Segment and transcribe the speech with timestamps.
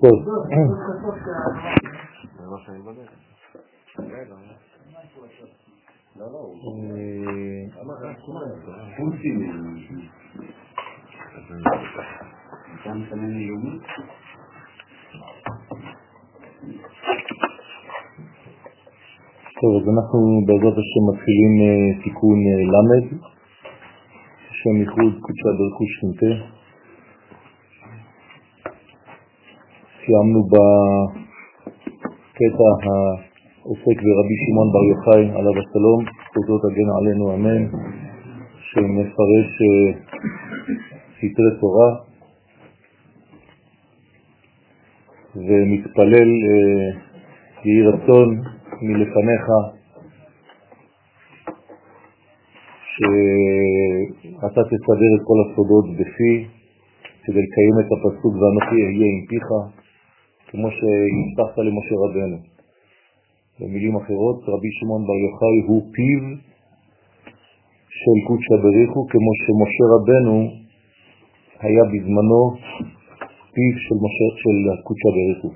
[0.00, 0.16] טוב.
[19.80, 23.04] אז אנחנו בעזרת השם מתחילים אה, תיקון אה, למד,
[24.50, 26.59] השם ייחוד קודשה ברכו שנתה.
[30.10, 31.70] סיימנו בקטע
[32.84, 37.62] העוסק ברבי שמעון בר יוחאי עליו השלום, זכותות הגן עלינו אמן,
[38.68, 39.90] שמפרש אה,
[41.16, 41.90] סתרי תורה.
[45.36, 46.30] ומתפלל
[47.64, 48.28] יהי רצון
[48.82, 49.46] מלפניך
[52.92, 56.34] שאתה תסדר את כל הסודות בפי
[57.24, 59.48] כדי לקיים את הפסוק ואנוכי אהיה עם פיך
[60.50, 62.36] כמו שהבטחת למשה רבנו.
[63.60, 66.22] במילים אחרות, רבי שמעון בר יוחאי הוא פיו
[68.00, 70.36] של קודשא בריחו כמו שמשה רבנו
[71.60, 72.42] היה בזמנו
[73.54, 75.50] פיו של, משה, של קודשא בריחו.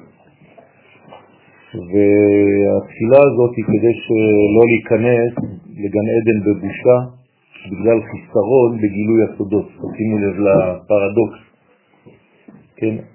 [1.74, 5.32] והתפילה הזאת היא כדי שלא להיכנס
[5.82, 6.96] לגן עדן בבושה
[7.70, 9.68] בגלל חיסרון בגילוי הסודות.
[9.96, 11.40] שימו לב לפרדוקס,
[12.76, 13.13] כן?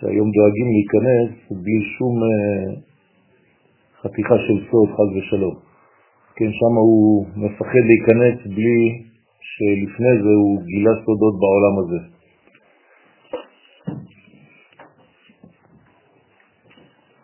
[0.00, 2.86] שהיום דואגים להיכנס בלי שום uh,
[4.02, 5.54] חתיכה של סוד, חז ושלום.
[6.36, 9.02] כן, שם הוא מפחד להיכנס בלי
[9.40, 12.00] שלפני זה הוא גילה סודות בעולם הזה.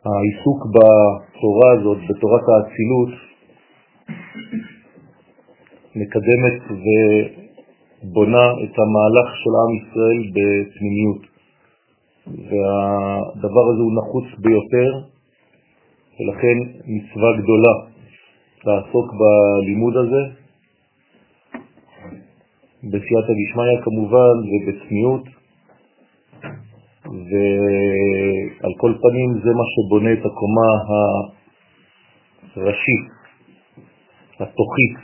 [0.04, 3.12] העיסוק בתורה הזאת, בתורת האצילות,
[5.96, 11.31] מקדמת ובונה את המהלך של עם ישראל בפנימיות.
[12.26, 14.90] והדבר הזה הוא נחוץ ביותר,
[16.20, 16.56] ולכן
[16.86, 17.74] מצווה גדולה
[18.64, 20.22] לעסוק בלימוד הזה,
[22.82, 25.24] בסייעתא דשמיא כמובן ובצניעות,
[27.04, 30.70] ועל כל פנים זה מה שבונה את הקומה
[32.56, 33.04] הראשית,
[34.40, 34.96] התוכית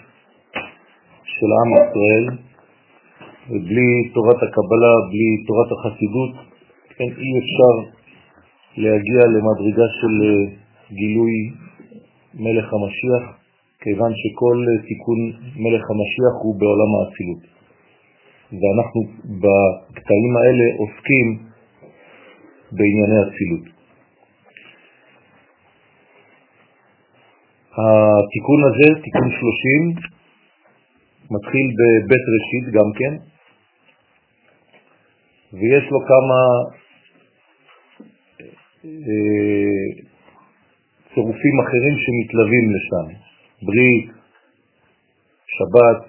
[1.25, 2.27] של עם ישראל,
[3.51, 6.58] ובלי תורת הקבלה, בלי תורת החסידות,
[6.99, 7.75] כן, אי אפשר
[8.77, 10.15] להגיע למדרגה של
[10.91, 11.35] גילוי
[12.35, 13.25] מלך המשיח,
[13.81, 14.57] כיוון שכל
[14.89, 15.21] תיקון
[15.57, 17.43] מלך המשיח הוא בעולם האצילות.
[18.53, 19.01] ואנחנו
[19.43, 21.27] בקטעים האלה עוסקים
[22.73, 23.67] בענייני אצילות.
[27.79, 29.95] התיקון הזה, תיקון 30,
[31.31, 33.15] מתחיל בבית ראשית גם כן,
[35.53, 36.39] ויש לו כמה
[36.73, 36.88] אה,
[41.15, 43.07] צירופים אחרים שמתלווים לשם,
[43.63, 44.11] ברית,
[45.47, 46.01] שבת,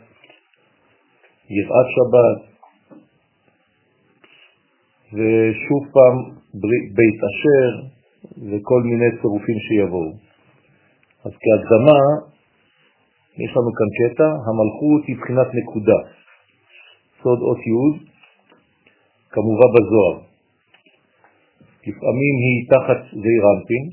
[1.49, 2.39] יראת שבת,
[5.13, 6.15] ושוב פעם
[6.95, 7.71] בית אשר
[8.49, 10.11] וכל מיני צירופים שיבואו.
[11.25, 11.99] אז כהקדמה,
[13.37, 15.99] יש לנו כאן קטע, המלכות היא בחינת נקודה,
[17.23, 18.05] סוד אות י',
[19.29, 20.28] כמובן בזוהר.
[21.87, 23.83] לפעמים היא תחת זעיר אנפין,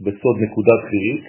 [0.00, 1.24] בסוד נקודה חירית,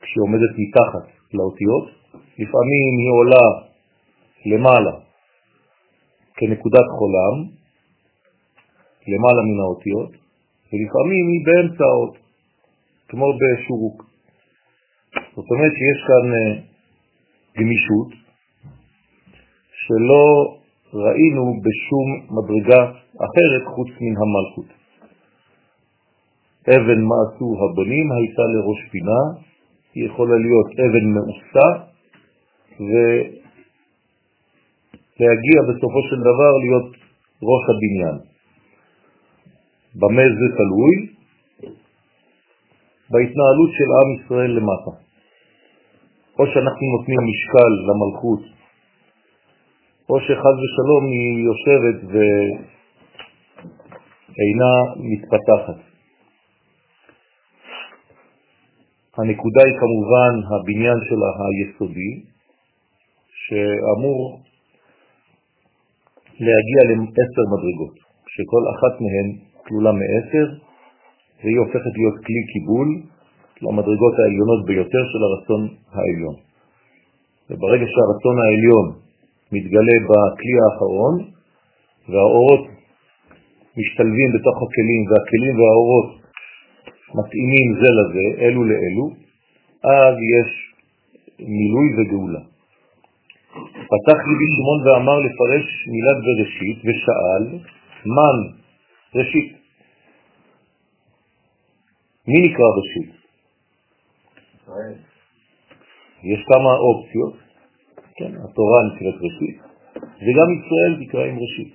[0.00, 3.46] כשהיא עומדת מתחת לאותיות, לפעמים היא עולה
[4.46, 4.94] למעלה
[6.36, 7.34] כנקודת חולם,
[9.08, 10.10] למעלה מן האותיות,
[10.72, 12.16] ולפעמים היא באמצע האות,
[13.08, 14.04] כמו בשורוק.
[15.36, 16.62] זאת אומרת שיש כאן אה,
[17.56, 18.08] גמישות
[19.70, 20.56] שלא
[20.94, 24.70] ראינו בשום מדרגה אחרת חוץ מן המלכות.
[26.68, 29.20] אבן מעשו הבונים הייתה לראש פינה,
[29.94, 31.68] היא יכולה להיות אבן מאוסה
[35.18, 36.88] ולהגיע בסופו של דבר להיות
[37.50, 38.16] ראש הבניין.
[40.00, 40.94] במה זה תלוי?
[43.10, 45.06] בהתנהלות של עם ישראל למטה.
[46.38, 48.42] או שאנחנו נותנים משקל למלכות,
[50.08, 51.98] או שחז ושלום היא יושבת
[54.36, 54.72] ואינה
[55.10, 55.78] מתפתחת.
[59.18, 62.12] הנקודה היא כמובן הבניין שלה היסודי,
[63.42, 64.40] שאמור
[66.44, 67.94] להגיע לעשר מדרגות,
[68.32, 69.28] שכל אחת מהן
[69.64, 70.46] כלולה מעשר,
[71.42, 72.88] והיא הופכת להיות כלי קיבול
[73.62, 75.62] למדרגות העליונות ביותר של הרצון
[75.92, 76.36] העליון.
[77.50, 78.86] וברגע שהרצון העליון
[79.52, 81.14] מתגלה בכלי האחרון,
[82.08, 82.75] והאורות
[83.78, 86.08] משתלבים בתוך הכלים והכלים והאורות
[87.14, 89.06] מתאימים זה לזה, אלו לאלו,
[89.84, 90.50] אז יש
[91.38, 92.40] מילוי וגאולה.
[93.92, 97.44] פתח ליבי שמעון ואמר לפרש מילת בראשית ושאל,
[98.06, 98.38] מן
[99.14, 99.52] ראשית?
[102.28, 103.10] מי נקרא ראשית?
[106.22, 107.34] יש כמה אופציות,
[108.16, 109.58] כן, התורה נקראת ראשית,
[109.96, 111.74] וגם ישראל נקרא עם ראשית.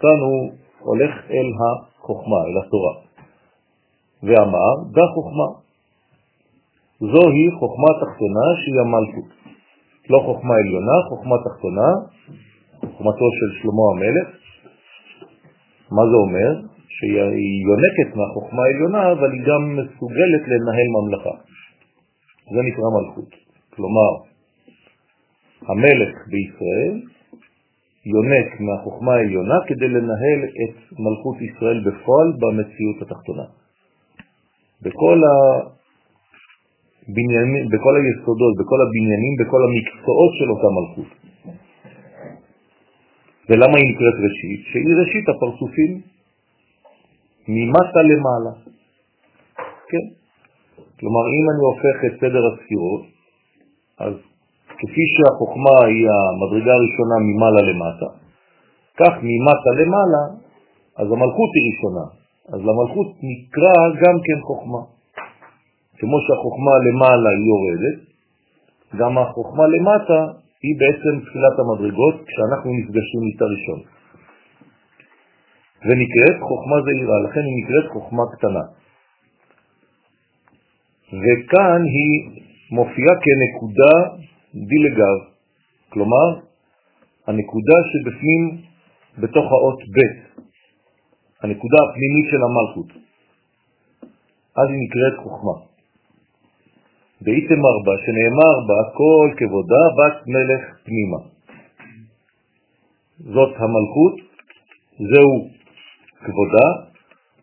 [0.00, 2.94] כאן הוא הולך אל החוכמה, אל התורה,
[4.22, 5.48] ואמר, דה חוכמה.
[7.00, 9.30] זוהי חוכמה תחתונה שהיא המלכות.
[10.10, 11.88] לא חוכמה עליונה, חוכמה תחתונה,
[12.80, 14.28] חוכמתו של שלמה המלך.
[15.90, 16.50] מה זה אומר?
[16.88, 21.34] שהיא יונקת מהחוכמה העליונה, אבל היא גם מסוגלת לנהל ממלכה.
[22.54, 23.30] זה נקרא מלכות.
[23.74, 24.10] כלומר,
[25.68, 27.11] המלך בישראל
[28.06, 33.46] יונק מהחוכמה העליונה כדי לנהל את מלכות ישראל בפועל במציאות התחתונה.
[34.82, 35.18] בכל,
[37.08, 41.10] הבניינים, בכל היסודות, בכל הבניינים, בכל המקצועות של אותה מלכות.
[43.48, 44.60] ולמה היא נקראת ראשית?
[44.70, 46.00] שהיא ראשית הפרצופים
[47.48, 48.52] ממטה למעלה.
[49.90, 50.06] כן.
[51.00, 53.02] כלומר, אם אני הופך את סדר הספירות,
[53.98, 54.31] אז
[54.82, 58.08] כפי שהחוכמה היא המדרגה הראשונה ממעלה למטה,
[59.00, 60.22] כך ממטה למעלה,
[61.00, 62.04] אז המלכות היא ראשונה.
[62.52, 64.82] אז למלכות נקרא גם כן חוכמה.
[65.98, 67.98] כמו שהחוכמה למעלה היא יורדת,
[69.00, 70.20] גם החוכמה למטה
[70.62, 73.80] היא בעצם תחילת המדרגות כשאנחנו נפגשים איתה ראשון.
[75.86, 78.64] ונקראת חוכמה זהירה, לכן היא נקראת חוכמה קטנה.
[81.22, 82.14] וכאן היא
[82.72, 83.94] מופיעה כנקודה
[84.54, 85.18] דילגב,
[85.88, 86.40] כלומר,
[87.26, 88.62] הנקודה שבפנים
[89.18, 90.42] בתוך האות ב',
[91.42, 93.02] הנקודה הפנימית של המלכות.
[94.56, 95.56] אז היא נקראת חוכמה.
[97.22, 101.20] ואיתמר בה, שנאמר בה, כל כבודה בת מלך פנימה.
[103.18, 104.14] זאת המלכות,
[104.98, 105.48] זהו
[106.24, 106.66] כבודה,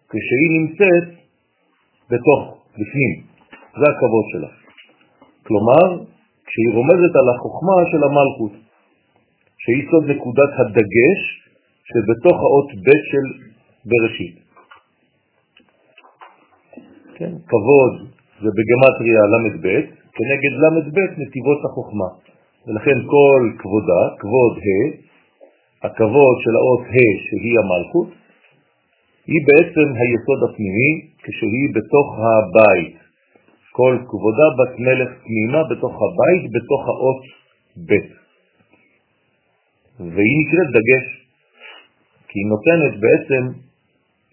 [0.09, 1.19] כשהיא נמצאת
[2.09, 3.11] בתוך, בפנים.
[3.79, 4.47] זה הכבוד שלה.
[5.43, 6.05] כלומר,
[6.49, 8.53] כשהיא רומזת על החוכמה של המלכות,
[9.63, 11.21] שהיא סוד נקודת הדגש
[11.89, 13.25] שבתוך האות ב' של
[13.89, 14.35] בראשית.
[17.17, 17.93] כן, כבוד
[18.41, 19.65] זה בגמטריה ל"ב,
[20.15, 22.09] כנגד ל"ב נתיבות החוכמה.
[22.67, 24.69] ולכן כל כבודה, כבוד ה',
[25.85, 28.09] הכבוד של האות ה' שהיא המלכות,
[29.27, 30.91] היא בעצם היסוד הפנימי
[31.23, 33.08] כשהיא בתוך הבית.
[33.79, 37.21] כל כבודה בת מלך פנימה בתוך הבית, בתוך האות
[37.87, 37.91] ב'.
[40.13, 41.05] והיא נקראת דגש,
[42.27, 43.43] כי היא נותנת בעצם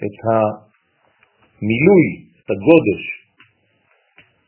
[0.05, 2.07] את המילוי,
[2.39, 3.03] את הגודש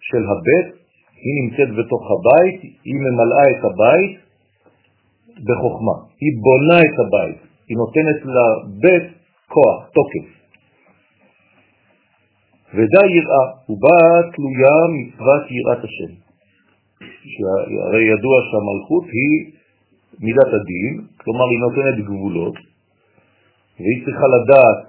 [0.00, 0.68] של הבית,
[1.22, 4.14] היא נמצאת בתוך הבית, היא ממלאה את הבית
[5.46, 9.06] בחוכמה, היא בונה את הבית, היא נותנת לבית
[9.46, 10.37] כוח, תוקף.
[12.74, 13.98] ודא יראה, ובה
[14.34, 16.12] תלויה מצוות יראת השם.
[17.86, 19.52] הרי ידוע שהמלכות היא
[20.20, 22.54] מידת הדין, כלומר היא נותנת גבולות,
[23.80, 24.88] והיא צריכה לדעת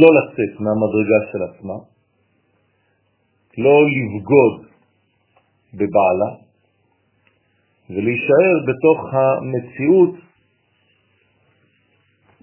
[0.00, 1.74] לא לצאת מהמדרגה של עצמה,
[3.58, 4.66] לא לבגוד
[5.74, 6.30] בבעלה,
[7.90, 10.14] ולהישאר בתוך המציאות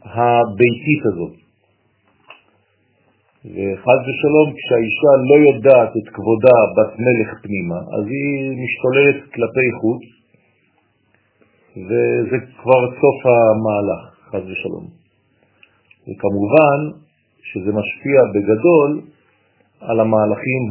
[0.03, 1.47] הביתית הזאת.
[3.54, 10.04] וחז ושלום, כשהאישה לא יודעת את כבודה בת מלך פנימה, אז היא משתוללת כלפי חוץ,
[11.88, 14.88] וזה כבר סוף המהלך, חז ושלום.
[16.08, 16.80] וכמובן
[17.42, 19.01] שזה משפיע בגדול
[19.80, 20.63] על המהלכים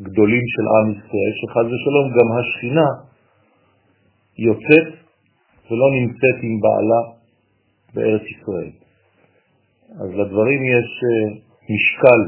[0.00, 2.88] הגדולים של עם ישראל, שחז ושלום גם השכינה
[4.38, 4.88] יוצאת
[5.70, 7.00] ולא נמצאת עם בעלה
[7.94, 8.70] בארץ ישראל.
[10.00, 12.20] אז לדברים יש אה, משקל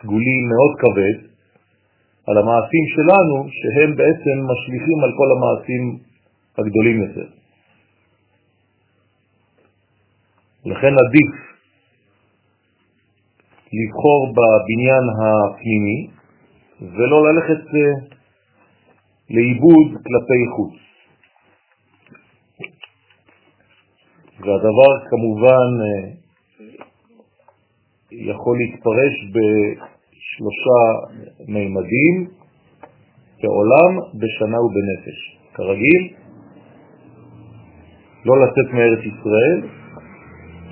[0.00, 1.28] סגולי מאוד כבד
[2.26, 5.98] על המעשים שלנו, שהם בעצם משליכים על כל המעשים
[6.58, 7.28] הגדולים יותר.
[10.66, 11.48] לכן עדיף
[13.72, 16.10] לבחור בבניין הפנימי
[16.80, 18.16] ולא ללכת אה,
[19.30, 20.74] לאיבוד כלפי חוץ.
[24.40, 26.17] והדבר כמובן אה,
[28.12, 30.80] יכול להתפרש בשלושה
[31.48, 32.28] מימדים,
[33.40, 35.38] כעולם, בשנה ובנפש.
[35.54, 36.14] כרגיל,
[38.24, 39.70] לא לצאת מארץ ישראל,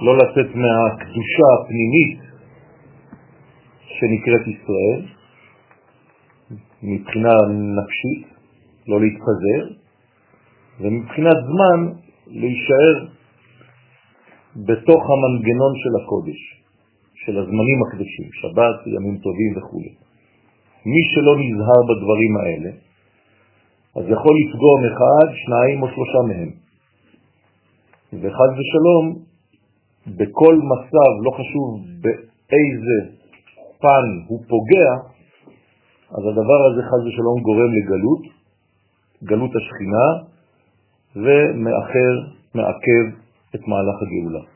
[0.01, 2.21] לא לצאת מהקדושה הפנימית
[3.81, 5.03] שנקראת ישראל,
[6.83, 8.27] מבחינה נפשית,
[8.89, 9.75] לא להתפזר,
[10.81, 11.93] ומבחינת זמן
[12.27, 13.07] להישאר
[14.57, 16.57] בתוך המנגנון של הקודש,
[17.27, 19.91] של הזמנים הקדושים, שבת, ימים טובים וכו'.
[20.87, 22.71] מי שלא נזהר בדברים האלה,
[23.97, 26.51] אז יכול לפגום אחד, שניים או שלושה מהם.
[28.13, 29.05] וחז ושלום,
[30.07, 32.97] בכל מצב, לא חשוב באיזה
[33.81, 34.91] פן הוא פוגע,
[36.11, 38.23] אז הדבר הזה חז ושלום גורם לגלות,
[39.25, 40.07] גלות השכינה,
[41.17, 42.13] ומאחר,
[42.55, 43.07] מעכב
[43.55, 44.56] את מהלך הגאולה.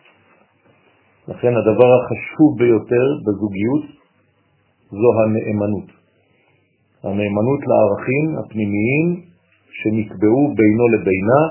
[1.31, 3.85] לכן הדבר החשוב ביותר בזוגיות
[4.91, 5.89] זו הנאמנות.
[7.03, 9.07] הנאמנות לערכים הפנימיים
[9.79, 11.43] שנקבעו בינו לבינה,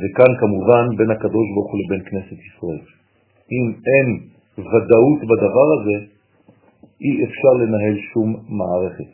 [0.00, 2.82] וכאן כמובן בין הקדוש ברוך הוא לבין כנסת ישראל.
[3.52, 4.08] אם אין
[4.58, 6.06] ודאות בדבר הזה,
[7.00, 9.10] אי אפשר לנהל שום מערכת.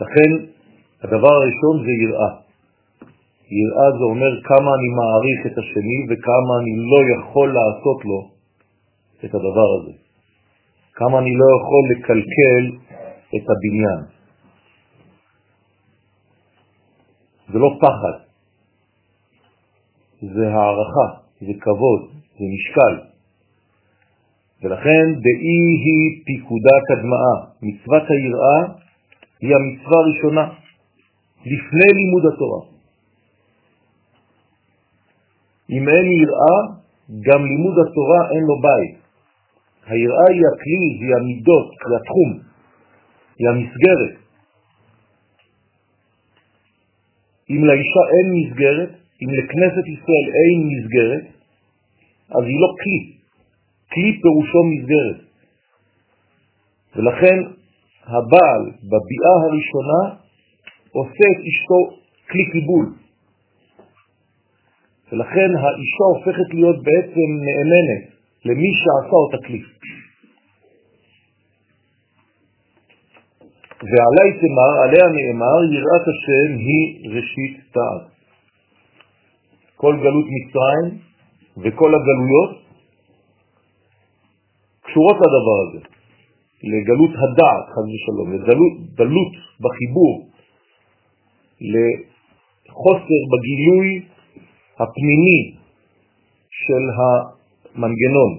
[0.00, 0.30] לכן
[1.02, 2.45] הדבר הראשון זה יראה.
[3.50, 8.30] יראה זה אומר כמה אני מעריך את השני וכמה אני לא יכול לעשות לו
[9.24, 9.92] את הדבר הזה.
[10.94, 12.64] כמה אני לא יכול לקלקל
[13.36, 14.16] את הבניין.
[17.52, 18.16] זה לא פחד,
[20.22, 21.08] זה הערכה,
[21.40, 22.00] זה כבוד,
[22.38, 22.94] זה משקל.
[24.62, 27.36] ולכן דאי היא פיקודה קדמאה.
[27.62, 28.60] מצוות היראה
[29.40, 30.48] היא המצווה הראשונה
[31.40, 32.75] לפני לימוד התורה.
[35.70, 36.58] אם אין יראה,
[37.20, 38.96] גם לימוד התורה אין לו בית.
[39.86, 42.30] היראה היא הכלי, היא המידות, היא התחום,
[43.38, 44.14] היא המסגרת.
[47.50, 48.90] אם לאישה אין מסגרת,
[49.22, 51.24] אם לכנסת ישראל אין מסגרת,
[52.30, 53.16] אז היא לא כלי.
[53.92, 55.26] כלי פירושו מסגרת.
[56.96, 57.38] ולכן
[58.04, 60.02] הבעל בביאה הראשונה
[60.90, 61.80] עושה את אשתו
[62.30, 63.05] כלי קיבול.
[65.12, 68.02] ולכן האישה הופכת להיות בעצם נאמנת
[68.44, 69.62] למי שעשה אותה כלי.
[73.82, 78.16] ועלי תמר, עליה נאמר, יראת השם היא ראשית תעת.
[79.76, 80.98] כל גלות מצרים
[81.56, 82.66] וכל הגלויות
[84.82, 85.80] קשורות לדבר הזה,
[86.62, 90.28] לגלות הדעת, חז ושלום, לדלות בחיבור,
[91.60, 94.15] לחוסר בגילוי
[94.80, 95.40] הפנימי
[96.50, 98.32] של המנגנון,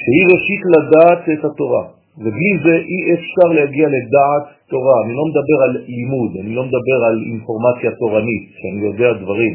[0.00, 1.84] שהיא ראשית לדעת את התורה,
[2.18, 4.96] ובלי זה אי אפשר להגיע לדעת תורה.
[5.04, 9.54] אני לא מדבר על לימוד, אני לא מדבר על אינפורמציה תורנית, שאני יודע דברים,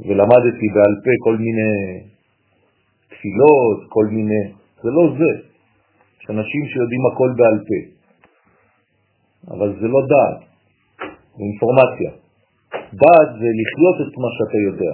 [0.00, 1.72] ולמדתי בעל פה כל מיני
[3.08, 4.40] תפילות, כל מיני...
[4.82, 5.32] זה לא זה.
[6.20, 7.78] יש אנשים שיודעים הכל בעל פה,
[9.54, 10.40] אבל זה לא דעת,
[11.36, 12.25] זה אינפורמציה.
[12.92, 14.92] דעת זה לחיות את מה שאתה יודע.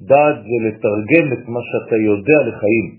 [0.00, 2.96] דעת זה לתרגם את מה שאתה יודע לחיים.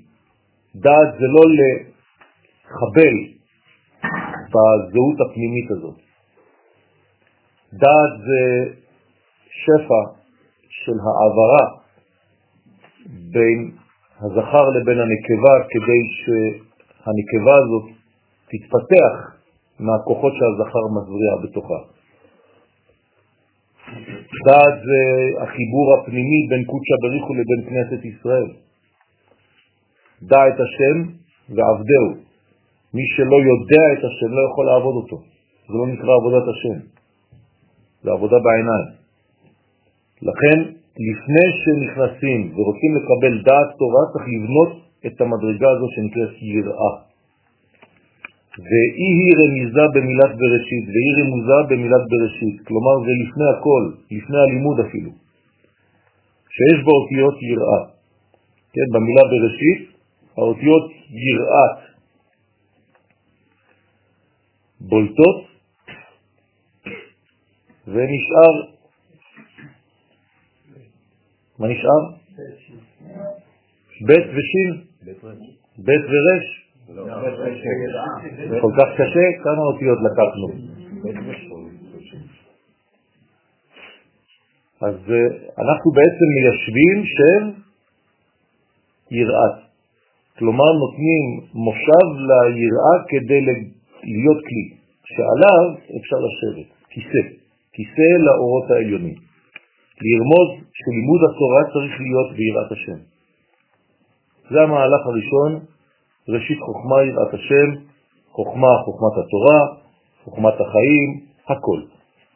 [0.75, 3.15] דעת זה לא לחבל
[4.51, 5.97] בזהות הפנימית הזאת.
[7.73, 8.73] דעת זה
[9.49, 10.01] שפע
[10.69, 11.79] של העברה
[13.05, 13.71] בין
[14.21, 17.85] הזכר לבין הנקבה כדי שהנקבה הזאת
[18.49, 19.39] תתפתח
[19.79, 21.98] מהכוחות שהזכר מזריע בתוכה.
[24.45, 25.01] דעת זה
[25.43, 28.49] החיבור הפנימי בין קודשא בריחו לבין כנסת ישראל.
[30.21, 30.97] דע את השם
[31.49, 32.09] ועבדהו.
[32.93, 35.17] מי שלא יודע את השם לא יכול לעבוד אותו.
[35.67, 36.77] זה לא נקרא עבודת השם,
[38.03, 38.87] זה עבודה בעיניים.
[40.21, 40.57] לכן,
[41.09, 44.71] לפני שנכנסים ורוצים לקבל דעת תורה, צריך לבנות
[45.05, 47.08] את המדרגה הזו שנקראת יראה.
[48.67, 54.79] ואי היא רמיזה במילת בראשית, והיא רמוזה במילת בראשית, כלומר זה לפני הכל, לפני הלימוד
[54.79, 55.11] אפילו,
[56.55, 57.81] שיש בה אותיות יראה.
[58.73, 59.79] כן, במילה בראשית,
[60.37, 61.77] האותיות יראת
[64.81, 65.37] בולטות,
[67.87, 68.55] ונשאר,
[71.59, 72.01] מה נשאר?
[74.07, 74.69] ב' ושין?
[75.77, 76.68] ב' ורש?
[78.61, 80.47] כל כך קשה, כמה אותיות לקחנו.
[84.81, 85.27] אז אה,
[85.63, 87.61] אנחנו בעצם מיישבים של
[89.11, 89.57] יראת.
[90.37, 93.41] כלומר נותנים מושב ליראה כדי
[94.03, 94.65] להיות כלי,
[95.03, 95.65] שעליו
[95.99, 97.21] אפשר לשבת, כיסא,
[97.73, 99.15] כיסא לאורות העליונים.
[100.01, 102.99] לרמוז שלימוד התורה צריך להיות ביראת השם.
[104.51, 105.65] זה המהלך הראשון,
[106.27, 107.69] ראשית חוכמה יראת השם,
[108.31, 109.59] חוכמה חוכמת התורה,
[110.23, 111.09] חוכמת החיים,
[111.49, 111.81] הכל.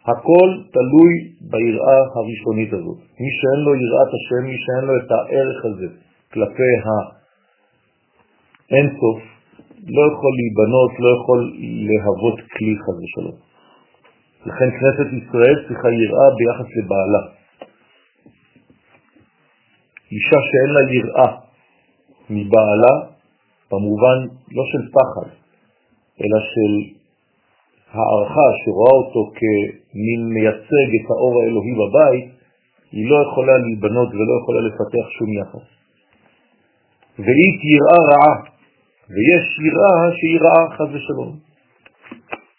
[0.06, 1.14] הכל תלוי
[1.52, 2.98] ביראה הראשונית הזאת.
[3.20, 5.88] מי שאין לו יראת השם, מי שאין לו את הערך הזה
[6.34, 6.74] כלפי
[8.72, 9.20] האינסוף,
[9.88, 11.40] לא יכול להיבנות, לא יכול
[11.88, 13.38] להוות כלי חז ושלום.
[14.46, 17.24] לכן כנסת ישראל צריכה יראה ביחס לבעלה.
[20.12, 21.30] אישה שאין לה יראה
[22.30, 23.13] מבעלה,
[23.74, 24.18] במובן
[24.52, 25.30] לא של פחד,
[26.22, 26.72] אלא של
[27.94, 32.26] הערכה שרואה אותו כמין מייצג את האור האלוהי בבית,
[32.92, 35.68] היא לא יכולה להיבנות ולא יכולה לפתח שום יחס.
[37.20, 38.36] והיא יראה רעה,
[39.14, 41.32] ויש יראה שהיא רעה חז ושלום.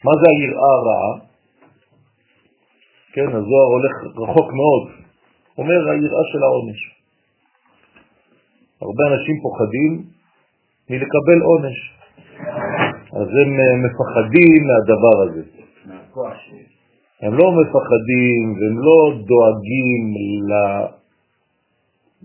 [0.05, 1.13] מה זה היראה הרעה?
[3.13, 4.85] כן, הזוהר הולך רחוק מאוד.
[5.59, 6.81] אומר היראה של העונש.
[8.83, 10.15] הרבה אנשים פוחדים
[10.91, 11.79] מלקבל עונש.
[13.21, 15.43] אז הם אה, מפחדים מהדבר הזה.
[17.23, 18.99] הם לא מפחדים והם לא
[19.29, 20.03] דואגים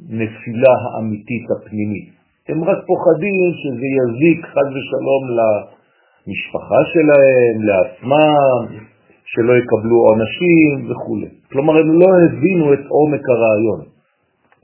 [0.10, 2.10] לנפילה האמיתית הפנימית.
[2.50, 8.80] הם רק פוחדים שזה יזיק חד ושלום למשפחה שלהם, לעצמם,
[9.26, 11.18] שלא יקבלו עונשים וכו'.
[11.52, 13.82] כלומר, הם לא הבינו את עומק הרעיון.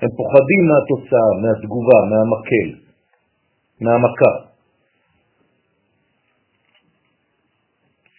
[0.02, 2.85] הם פוחדים מהתוצאה, מהתגובה, מהמקל,
[3.82, 4.34] מהמכה.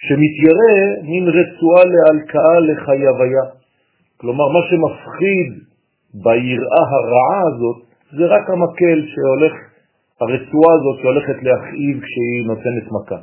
[0.06, 3.44] שמתיירא מין רצועה להלקאה לחייוויה.
[4.16, 5.48] כלומר, מה שמפחיד
[6.14, 7.78] ביראה הרעה הזאת
[8.16, 9.54] זה רק המקל שהולך,
[10.20, 13.20] הרצועה הזאת שהולכת להכאיב כשהיא נותנת מכה.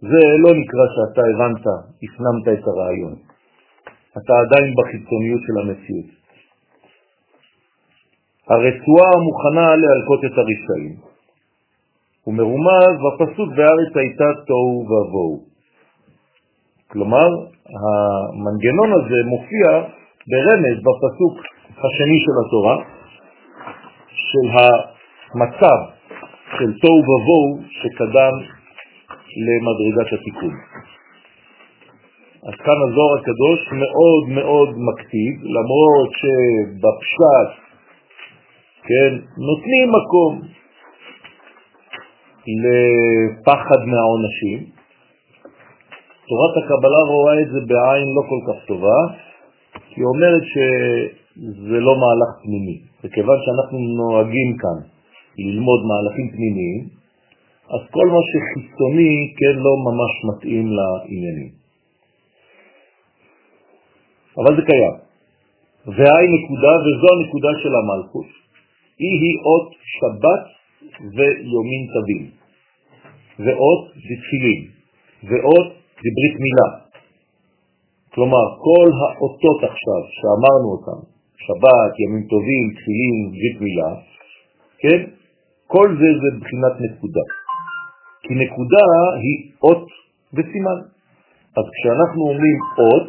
[0.00, 1.66] זה לא נקרא שאתה הבנת,
[2.02, 3.14] הפנמת את הרעיון.
[4.18, 6.23] אתה עדיין בחיצוניות של המציאות.
[8.50, 10.96] הרצועה מוכנה להלקות את הרשעים.
[12.24, 15.40] הוא מרומז בפסוק בארץ הייתה תוהו ובוהו.
[16.90, 17.28] כלומר,
[17.82, 19.68] המנגנון הזה מופיע
[20.30, 21.34] ברמז בפסוק
[21.78, 22.76] השני של התורה,
[24.08, 25.78] של המצב
[26.58, 28.34] של תוהו ובוהו שקדם
[29.46, 30.54] למדרגת התיקון.
[32.48, 37.63] אז כאן הזוהר הקדוש מאוד מאוד מקטיב, למרות שבפשט,
[38.88, 39.12] כן,
[39.48, 40.32] נותנים מקום
[42.64, 44.58] לפחד מהעונשים.
[46.28, 48.98] תורת הקבלה רואה את זה בעין לא כל כך טובה,
[49.72, 52.78] כי היא אומרת שזה לא מהלך פנימי.
[53.04, 54.78] וכיוון שאנחנו נוהגים כאן
[55.38, 56.82] ללמוד מהלכים פנימיים,
[57.74, 61.50] אז כל מה שחיצוני כן לא ממש מתאים לעניינים.
[64.38, 64.94] אבל זה קיים.
[65.86, 68.44] והי נקודה, וזו הנקודה של המלכות,
[68.98, 70.44] היא היא אות שבת
[71.14, 72.24] ויומין טבין,
[73.38, 74.62] ואות זה תפילין,
[75.28, 75.68] ואות
[76.02, 76.68] זה ברית מילה.
[78.14, 81.00] כלומר, כל האותות עכשיו שאמרנו אותם,
[81.46, 83.90] שבת, ימים טובים, תפילין, ברית מילה,
[84.78, 85.00] כן?
[85.66, 87.24] כל זה זה בחינת נקודה.
[88.22, 88.86] כי נקודה
[89.22, 89.86] היא אות
[90.34, 90.78] וסימן.
[91.58, 93.08] אז כשאנחנו אומרים אות,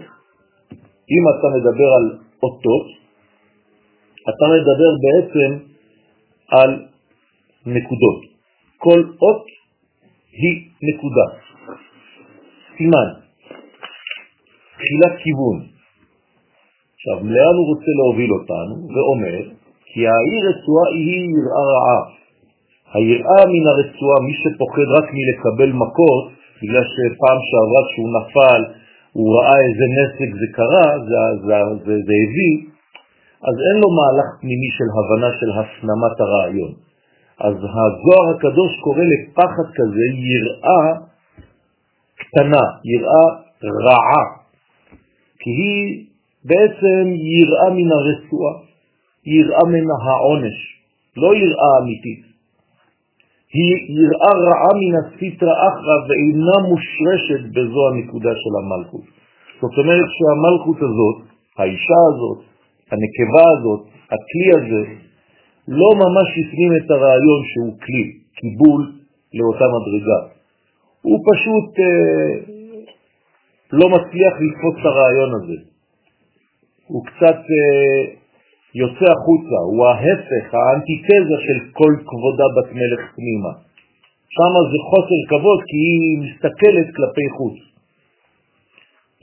[1.14, 2.06] אם אתה מדבר על
[2.44, 2.86] אותות,
[4.30, 5.75] אתה מדבר בעצם
[6.52, 6.86] על
[7.66, 8.22] נקודות.
[8.78, 9.46] כל אות
[10.32, 11.28] היא נקודה.
[12.78, 13.10] סימן.
[14.78, 15.58] תחילת כיוון.
[16.96, 18.76] עכשיו, לאן הוא רוצה להוביל אותנו?
[18.94, 19.36] ואומר,
[19.86, 22.02] כי העיר רצועה היא יראה רעה.
[22.94, 26.24] היראה מן הרצועה, מי שפוחד רק מלקבל מכות,
[26.62, 28.62] בגלל שפעם שעברה כשהוא נפל,
[29.14, 31.56] הוא ראה איזה נסק זה קרה, זה, זה,
[31.86, 32.56] זה, זה הביא,
[33.48, 36.74] אז אין לו מהלך פנימי של הבנה של הפנמת הרעיון.
[37.40, 40.84] אז הזוהר הקדוש קורא לפחד כזה יראה
[42.16, 43.26] קטנה, יראה
[43.86, 44.26] רעה,
[45.40, 46.06] כי היא
[46.46, 47.04] בעצם
[47.38, 48.54] יראה מן הרצועה,
[49.26, 50.58] יראה מן העונש,
[51.18, 52.24] לא יראה אמיתית.
[53.54, 59.06] היא יראה רעה מן הסיטרא אחרא ואינה מושרשת בזו הנקודה של המלכות.
[59.62, 61.18] זאת אומרת שהמלכות הזאת,
[61.58, 62.55] האישה הזאת,
[62.92, 63.82] הנקבה הזאת,
[64.14, 64.84] הכלי הזה,
[65.68, 68.82] לא ממש הפנים את הרעיון שהוא כלי, קיבול
[69.34, 70.20] לאותה מדרגה.
[71.02, 72.32] הוא פשוט אה,
[73.72, 75.58] לא מצליח לתפוס את הרעיון הזה.
[76.88, 78.02] הוא קצת אה,
[78.82, 83.54] יוצא החוצה, הוא ההפך, האנטיתזה של כל כבודה בת מלך פנימה.
[84.36, 87.58] שם זה חוסר כבוד כי היא מסתכלת כלפי חוץ.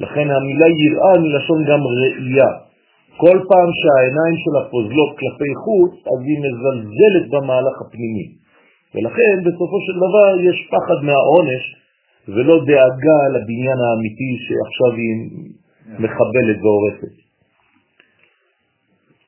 [0.00, 2.71] לכן המילה יראה מלשון גם ראייה.
[3.16, 8.26] כל פעם שהעיניים שלה פוזלות כלפי חוץ, אז היא מזלזלת במהלך הפנימי.
[8.94, 11.64] ולכן בסופו של דבר יש פחד מהעונש
[12.28, 15.14] ולא דאגה לבניין האמיתי שעכשיו היא
[16.04, 17.14] מחבלת והורסת.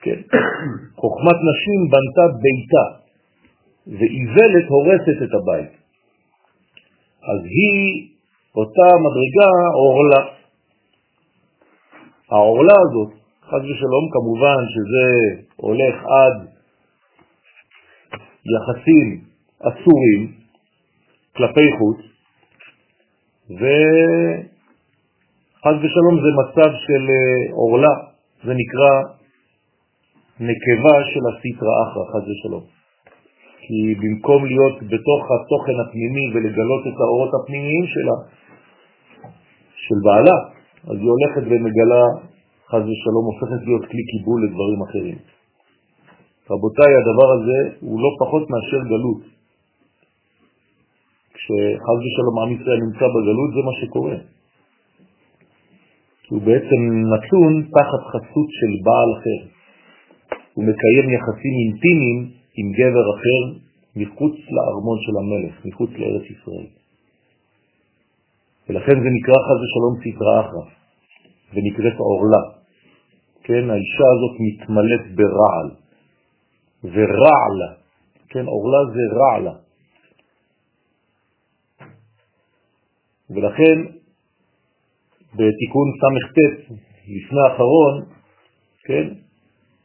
[0.02, 0.20] כן.
[1.00, 2.86] חוכמת נשים בנתה ביתה,
[3.86, 5.72] ואיוולת הורסת את הבית.
[7.22, 8.08] אז היא,
[8.56, 10.22] אותה מדרגה, עורלה.
[12.30, 15.06] העורלה הזאת, חד ושלום, כמובן שזה
[15.56, 16.36] הולך עד
[18.54, 19.24] יחסים
[19.60, 20.32] אסורים
[21.36, 21.98] כלפי חוץ,
[23.50, 23.64] וחד
[25.82, 27.04] ושלום זה מצב של
[27.52, 27.94] עורלה,
[28.44, 28.92] זה נקרא
[30.40, 32.64] נקבה של הסיטרא אחרא, חד ושלום.
[33.60, 38.16] כי במקום להיות בתוך התוכן הפנימי ולגלות את האורות הפנימיים שלה,
[39.76, 40.36] של בעלה,
[40.84, 42.04] אז היא הולכת ומגלה,
[42.70, 45.18] חז ושלום, הופכת להיות כלי קיבול לדברים אחרים.
[46.50, 49.22] רבותיי, הדבר הזה הוא לא פחות מאשר גלות.
[51.34, 54.16] כשחז ושלום עם ישראל נמצא בגלות, זה מה שקורה.
[56.30, 56.80] הוא בעצם
[57.12, 59.40] נתון תחת חסות של בעל אחר.
[60.54, 62.18] הוא מקיים יחסים אינטימיים
[62.58, 63.40] עם גבר אחר
[63.96, 66.66] מחוץ לארמון של המלך, מחוץ לארץ ישראל.
[68.68, 70.64] ולכן זה נקרא חז ושלום סטרא אחרא,
[71.54, 72.53] ונקראת עורלה.
[73.44, 75.68] כן, האישה הזאת מתמלאת ברעל,
[76.84, 77.70] ורעלה,
[78.28, 79.54] כן, עורלה זה רעלה.
[83.30, 83.78] ולכן
[85.32, 86.38] בתיקון ס"ט
[87.08, 88.04] לפני האחרון,
[88.84, 89.08] כן,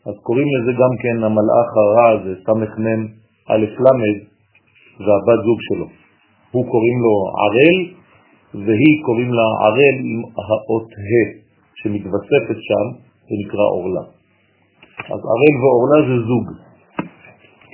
[0.06, 3.08] אז קוראים לזה גם כן המלאך הרע הזה, סמ"ם
[3.50, 4.30] א' ל',
[5.00, 5.88] והבת זוג שלו.
[6.52, 7.78] הוא קוראים לו ערל,
[8.66, 11.30] והיא קוראים לה ערל עם האות ה'
[11.76, 14.02] שמתווספת שם, זה נקרא אורלה.
[15.14, 16.48] אז ערל ואורלה זה זוג,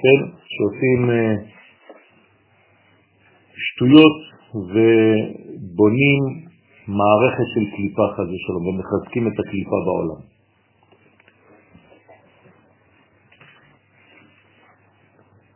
[0.02, 0.20] כן,
[0.54, 1.56] שעושים uh,
[3.64, 4.18] שטויות
[4.56, 6.24] ובונים
[6.88, 10.22] מערכת של קליפה חזה שלום ומחזקים את הקליפה בעולם.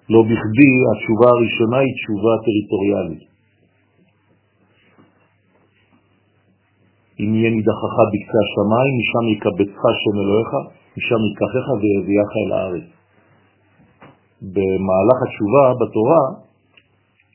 [0.09, 3.28] לא בכדי התשובה הראשונה היא תשובה טריטוריאלית.
[7.19, 10.51] אם יהיה נידחך בקצה השמיים, משם יקבצך שם אלוהיך,
[10.97, 12.87] משם ייקחך ויביאך אל הארץ.
[14.41, 16.23] במהלך התשובה בתורה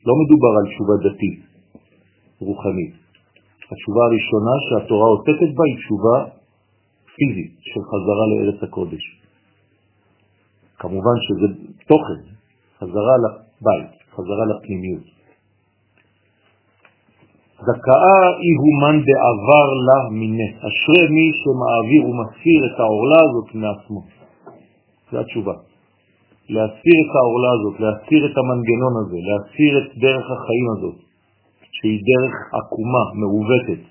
[0.07, 1.39] לא מדובר על תשובה דתית,
[2.39, 2.93] רוחנית.
[3.71, 6.17] התשובה הראשונה שהתורה עוטפת בה היא תשובה
[7.15, 9.03] פיזית של חזרה לארץ הקודש.
[10.79, 11.47] כמובן שזה
[11.87, 12.21] תוכן,
[12.79, 15.14] חזרה לבית, חזרה לפנימיות.
[17.59, 20.49] זכאה היא הומן בעבר לה מיני.
[20.67, 24.01] אשרי מי שמעביר ומסיר את העורלה הזאת מעצמו.
[25.11, 25.53] זו התשובה.
[26.49, 30.97] להסיר את העורלה הזאת, להסיר את המנגנון הזה, להסיר את דרך החיים הזאת,
[31.71, 33.81] שהיא דרך עקומה, מעוותת,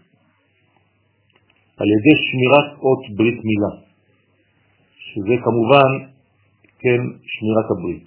[1.80, 3.72] על ידי שמירת אות ברית מילה,
[5.08, 5.90] שזה כמובן,
[6.78, 7.00] כן,
[7.32, 8.04] שמירת הברית.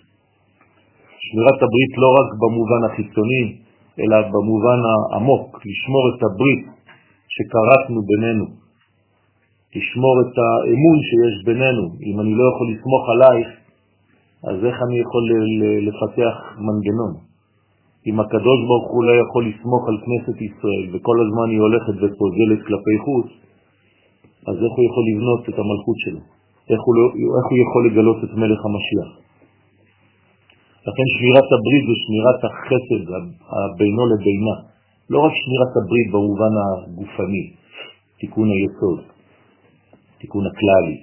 [1.25, 3.66] שמירת הברית לא רק במובן החיצוני,
[3.99, 6.63] אלא במובן העמוק, לשמור את הברית
[7.33, 8.45] שקראתנו בינינו,
[9.75, 11.83] לשמור את האמון שיש בינינו.
[12.07, 13.47] אם אני לא יכול לסמוך עלייך,
[14.49, 15.23] אז איך אני יכול
[15.87, 17.13] לפתח מנגנון?
[18.07, 22.59] אם הקדוש ברוך הוא לא יכול לסמוך על כנסת ישראל וכל הזמן היא הולכת ופוזלת
[22.67, 23.27] כלפי חוץ,
[24.47, 26.21] אז איך הוא יכול לבנות את המלכות שלו?
[26.71, 27.05] איך הוא, לא,
[27.37, 29.26] איך הוא יכול לגלות את מלך המשיח?
[30.87, 33.03] לכן שמירת הברית זה שמירת החסד
[33.77, 34.55] בינו לבינה.
[35.09, 37.45] לא רק שמירת הברית במובן הגופני,
[38.19, 38.99] תיקון היסוד,
[40.17, 40.97] תיקון הכללי.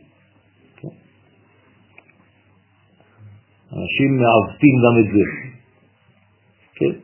[3.73, 5.25] אנשים מעוותים גם את זה.
[6.79, 6.95] כן?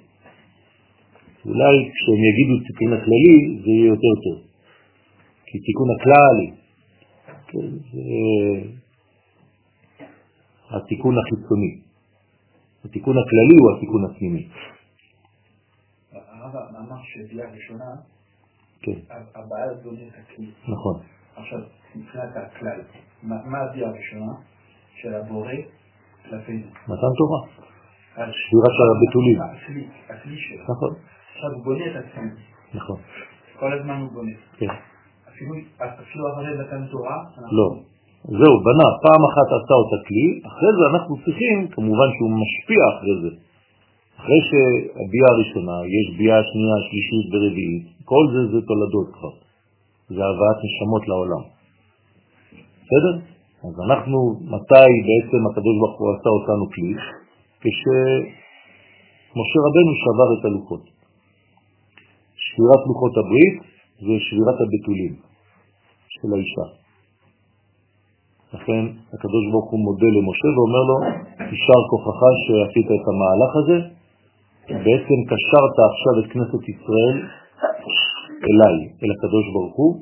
[1.47, 4.39] אולי כשהם יגידו תיקון הכללי זה יהיה יותר טוב.
[5.47, 6.49] כי תיקון הכללי,
[7.47, 8.01] כן, זה
[10.71, 11.90] התיקון החיצוני.
[12.85, 14.49] התיקון הכללי הוא התיקון הפנימי.
[16.13, 17.85] הרב אמר שביאה ראשונה,
[18.83, 18.99] כן.
[19.35, 20.51] הבעיה הזאת את הכלי.
[20.69, 21.03] נכון.
[21.37, 21.59] עכשיו,
[21.95, 22.81] מבחינת הכלל,
[23.23, 24.33] מה הביאה הראשונה
[24.95, 25.53] של הבורא
[26.23, 26.67] כלפינו?
[26.67, 27.41] מתן תורה.
[28.15, 29.39] שבירה של הבתולים.
[29.43, 30.63] הכלי, הכלי שלו.
[30.63, 30.95] נכון.
[31.35, 32.23] עכשיו הוא בונה את עצמו.
[32.75, 33.01] נכון.
[33.59, 34.33] כל הזמן הוא בונה.
[34.59, 34.67] כן.
[35.29, 37.17] אפילו אחרי מתן תורה?
[37.53, 37.90] לא.
[38.25, 43.17] זהו, בנה, פעם אחת עשה אותה כלי, אחרי זה אנחנו צריכים, כמובן שהוא משפיע אחרי
[43.23, 43.31] זה.
[44.21, 49.35] אחרי שהביאה הראשונה, יש ביאה שנייה, שלישית ורביעית, כל זה זה תולדות כבר.
[50.15, 51.43] זה הבאת נשמות לעולם.
[52.83, 53.15] בסדר?
[53.67, 54.19] אז אנחנו,
[54.55, 56.93] מתי בעצם הקדוש ברוך הוא עשה אותנו כלי?
[57.63, 60.85] כשמשה רבנו שבר את הלוחות.
[62.45, 63.57] שבירת לוחות הברית
[64.07, 65.15] זה שבירת הבתולים
[66.15, 66.80] של האישה.
[68.55, 68.83] לכן
[69.15, 70.97] הקדוש ברוך הוא מודה למשה ואומר לו,
[71.51, 73.79] יישר כוחך שעשית את המהלך הזה,
[74.85, 77.17] בעצם קשרת עכשיו את כנסת ישראל
[78.49, 79.93] אליי, אל הקדוש ברוך הוא,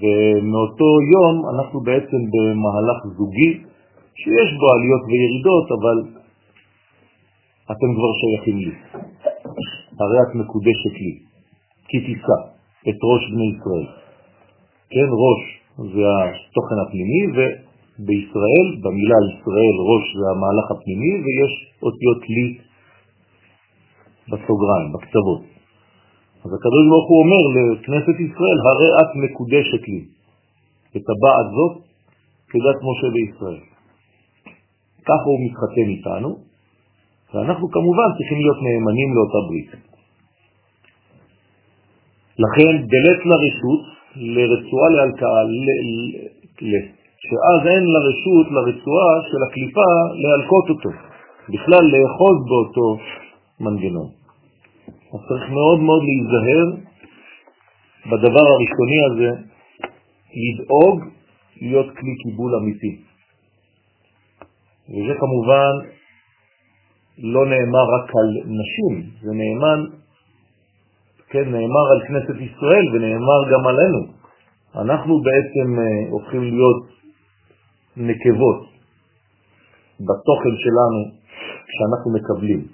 [0.00, 3.52] ומאותו יום אנחנו בעצם במהלך זוגי
[4.20, 5.98] שיש בו עליות וירידות, אבל
[7.72, 8.74] אתם כבר שייכים לי.
[10.00, 11.14] הרי את מקודשת לי,
[11.88, 12.38] כי תישא
[12.88, 13.86] את ראש בני ישראל.
[14.90, 22.46] כן, ראש זה התוכן הפנימי, ובישראל, במילה ישראל, ראש זה המהלך הפנימי, ויש אותיות לי
[24.30, 25.42] בסוגריים, בקצוות.
[26.44, 30.02] אז הקדוש ברוך הוא אומר לכנסת ישראל, הרי את מקודשת לי.
[30.96, 31.74] את הבעת זאת
[32.50, 33.60] כדת משה בישראל.
[35.08, 36.30] ככה הוא מתחתן איתנו,
[37.34, 39.70] ואנחנו כמובן צריכים להיות נאמנים לאותה ברית.
[42.44, 45.42] לכן דלת לרשות, לרצועה להלקאה,
[47.24, 49.90] שאז אין לרשות, לרצועה של הקליפה,
[50.22, 50.90] להלקות אותו,
[51.48, 52.98] בכלל לאחוז באותו
[53.60, 54.08] מנגנון.
[55.14, 56.66] אז צריך מאוד מאוד להיזהר
[58.06, 59.30] בדבר הראשוני הזה,
[60.44, 61.04] לדאוג
[61.62, 62.96] להיות כלי קיבול אמיתי.
[64.88, 65.72] וזה כמובן
[67.18, 70.03] לא נאמר רק על נשים, זה נאמן,
[71.34, 74.00] כן, נאמר על כנסת ישראל ונאמר גם עלינו.
[74.74, 76.82] אנחנו בעצם uh, הופכים להיות
[77.96, 78.60] נקבות
[80.00, 81.00] בתוכן שלנו
[81.68, 82.66] כשאנחנו מקבלים.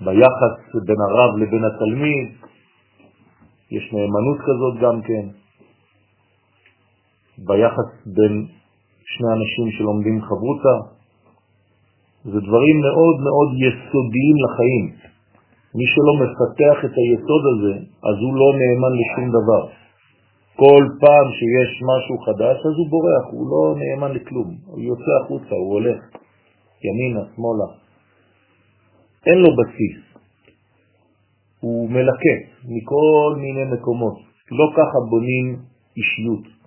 [0.00, 2.28] ביחס בין הרב לבין התלמיד,
[3.70, 5.26] יש נאמנות כזאת גם כן,
[7.38, 8.46] ביחס בין
[9.04, 10.76] שני אנשים שלומדים חברותה,
[12.24, 15.12] זה דברים מאוד מאוד יסודיים לחיים.
[15.74, 17.74] מי שלא מפתח את היסוד הזה,
[18.08, 19.62] אז הוא לא נאמן לשום דבר.
[20.56, 24.56] כל פעם שיש משהו חדש, אז הוא בורח, הוא לא נאמן לכלום.
[24.66, 26.00] הוא יוצא החוצה, הוא הולך
[26.84, 27.68] ימינה, שמאלה.
[29.26, 29.98] אין לו בסיס.
[31.60, 34.16] הוא מלקט מכל מיני מקומות.
[34.50, 35.56] לא ככה בונים
[35.96, 36.61] אישיות.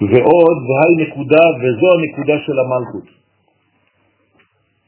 [0.00, 3.08] ועוד, והי נקודה, וזו הנקודה של המלכות.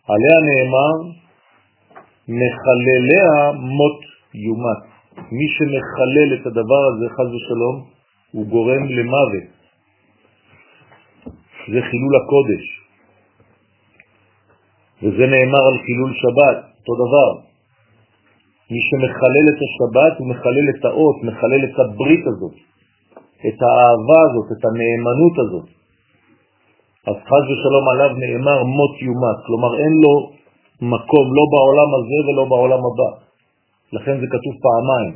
[0.08, 0.96] עליה נאמר,
[2.28, 4.00] מחלליה מות
[4.34, 4.82] יומת.
[5.32, 7.76] מי שמחלל את הדבר הזה, חז ושלום,
[8.32, 9.48] הוא גורם למוות.
[11.72, 12.64] זה חילול הקודש.
[15.02, 17.30] וזה נאמר על חילול שבת, אותו דבר.
[18.70, 22.54] מי שמחלל את השבת הוא מחלל את האות, מחלל את הברית הזאת.
[23.48, 25.68] את האהבה הזאת, את הנאמנות הזאת.
[27.08, 30.14] אז חז ושלום עליו נאמר מות יומת, כלומר אין לו
[30.94, 33.10] מקום לא בעולם הזה ולא בעולם הבא.
[33.92, 35.12] לכן זה כתוב פעמיים.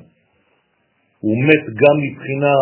[1.21, 2.55] הוא מת גם מבחינה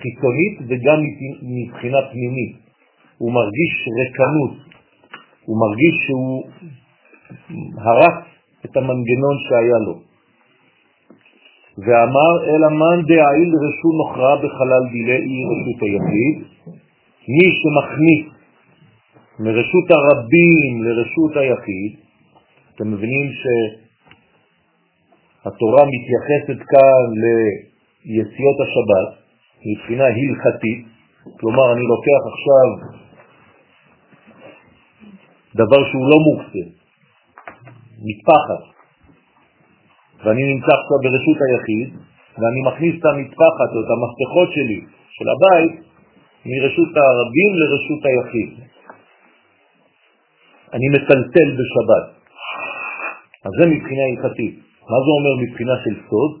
[0.00, 0.98] חיצונית וגם
[1.42, 2.56] מבחינה פנימית.
[3.18, 4.54] הוא מרגיש רקנות,
[5.44, 6.44] הוא מרגיש שהוא
[7.78, 8.18] הרס
[8.64, 10.13] את המנגנון שהיה לו.
[11.78, 16.36] ואמר אלא מאן דעיל רשו נוכרה בחלל דילי רשות היחיד,
[17.28, 18.24] מי שמכניס
[19.38, 21.92] מרשות הרבים לרשות היחיד,
[22.74, 23.26] אתם מבינים
[25.42, 27.04] שהתורה מתייחסת כאן
[28.04, 29.10] ליציאות השבת
[29.66, 30.86] מבחינה הלכתית,
[31.40, 32.68] כלומר אני לוקח עכשיו
[35.54, 36.64] דבר שהוא לא מוקצה,
[38.06, 38.73] מטפחת,
[40.24, 41.88] ואני נמצא עכשיו ברשות היחיד,
[42.38, 44.80] ואני מכניס את המטפחת או את המפתחות שלי,
[45.16, 45.74] של הבית,
[46.46, 48.50] מרשות הרבים לרשות היחיד.
[50.72, 52.06] אני מטלטל בשבת.
[53.44, 54.54] אז זה מבחינה הלכתית.
[54.90, 56.32] מה זה אומר מבחינה של סוד?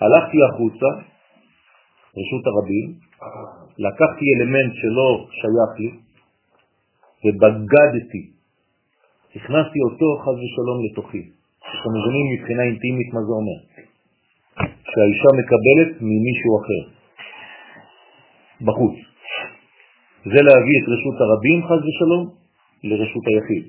[0.00, 0.90] הלכתי החוצה,
[2.18, 2.86] רשות הרבים,
[3.78, 5.90] לקחתי אלמנט שלא שייך לי,
[7.24, 8.30] ובגדתי,
[9.36, 11.35] הכנסתי אותו חז ושלום לתוכי.
[11.74, 13.58] אתם מבינים מבחינה אינטימית מה זה אומר.
[14.90, 16.82] שהאישה מקבלת ממישהו אחר,
[18.66, 18.96] בחוץ.
[20.32, 22.24] זה להביא את רשות הרבים, חז ושלום,
[22.84, 23.64] לרשות היחיד.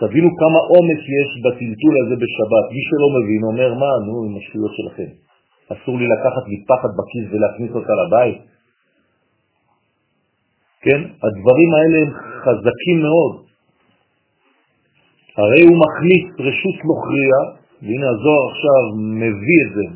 [0.00, 2.66] תבינו כמה עומק יש בטלטול הזה בשבת.
[2.74, 5.10] מי שלא מבין אומר, מה, נו, עם השטויות שלכם.
[5.72, 8.40] אסור לי לקחת מטפחת בכיס ולהכניס אותה לבית?
[10.84, 11.00] כן?
[11.24, 12.10] הדברים האלה הם
[12.44, 13.49] חזקים מאוד.
[15.40, 17.40] הרי הוא מכניס רשות נוכריה,
[17.82, 18.82] והנה הזוהר עכשיו
[19.22, 19.86] מביא את זה,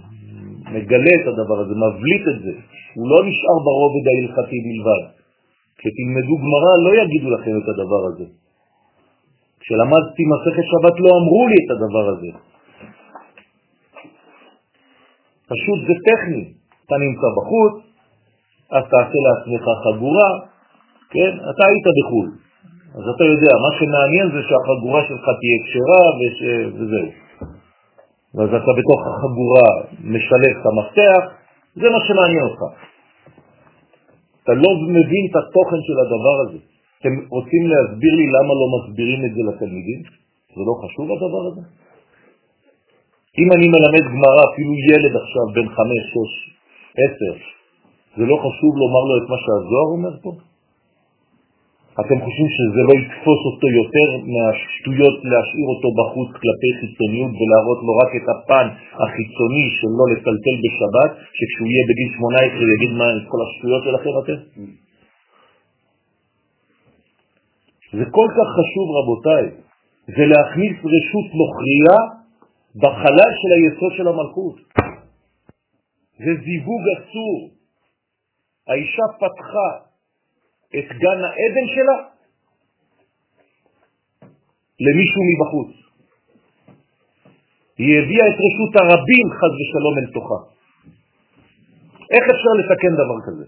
[0.74, 2.52] מגלה את הדבר הזה, מבליט את זה.
[2.94, 5.04] הוא לא נשאר ברובד ההלכתי בלבד.
[5.78, 8.26] כשתלמדו גמרא לא יגידו לכם את הדבר הזה.
[9.60, 12.30] כשלמדתי מסכת שבת לא אמרו לי את הדבר הזה.
[15.50, 16.44] פשוט זה טכני.
[16.86, 17.74] אתה נמצא בחוץ,
[18.70, 20.30] אז תעשה לעצמך חגורה,
[21.10, 21.32] כן?
[21.50, 22.28] אתה היית בחו"ל,
[22.98, 26.38] אז אתה יודע, מה שמעניין זה שהחגורה שלך תהיה כשרה וש...
[26.78, 27.08] וזהו.
[28.34, 29.68] ואז אתה בתוך החגורה
[30.14, 31.22] משלב את המפתח,
[31.80, 32.62] זה מה שמעניין אותך.
[34.42, 36.58] אתה לא מבין את התוכן של הדבר הזה.
[37.00, 40.00] אתם רוצים להסביר לי למה לא מסבירים את זה לתלמידים?
[40.54, 41.62] זה לא חשוב הדבר הזה?
[43.40, 46.32] אם אני מלמד גמרא, אפילו ילד עכשיו בן חמש, שש,
[47.02, 47.34] עשר,
[48.16, 50.32] זה לא חשוב לומר לו את מה שהזוהר אומר פה?
[52.02, 57.92] אתם חושבים שזה לא יתפוס אותו יותר מהשטויות להשאיר אותו בחוץ כלפי חיצוניות ולהראות לו
[58.02, 58.66] רק את הפן
[59.02, 64.14] החיצוני של לא לטלטל בשבת, שכשהוא יהיה בגיל 18 יגיד מה את כל השטויות שלכם
[64.20, 64.38] אתם?
[67.98, 69.44] זה כל כך חשוב רבותיי,
[70.16, 71.98] זה להכניס רשות נוכריה
[72.82, 74.56] בחלל של היסוד של המלכות.
[76.24, 77.38] זה זיווג אסור.
[78.68, 79.83] האישה פתחה
[80.78, 81.98] את גן העדן שלה
[84.80, 85.70] למישהו מבחוץ.
[87.78, 90.40] היא הביאה את רשות הרבים חז ושלום אל תוכה.
[92.10, 93.46] איך אפשר לתקן דבר כזה?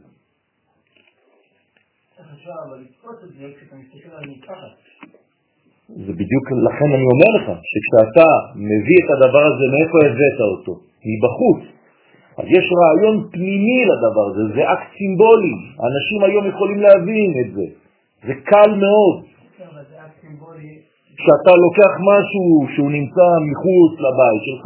[5.89, 10.75] זה בדיוק, לכן אני אומר לך, שכשאתה מביא את הדבר הזה, מאיפה הבאת אותו?
[11.07, 11.76] מבחוץ.
[12.39, 15.55] אז יש רעיון פנימי לדבר הזה, זה אקט סימבולי.
[15.89, 17.67] אנשים היום יכולים להבין את זה.
[18.27, 19.17] זה קל מאוד.
[21.19, 22.45] כשאתה לוקח משהו
[22.75, 24.65] שהוא נמצא מחוץ לבית שלך,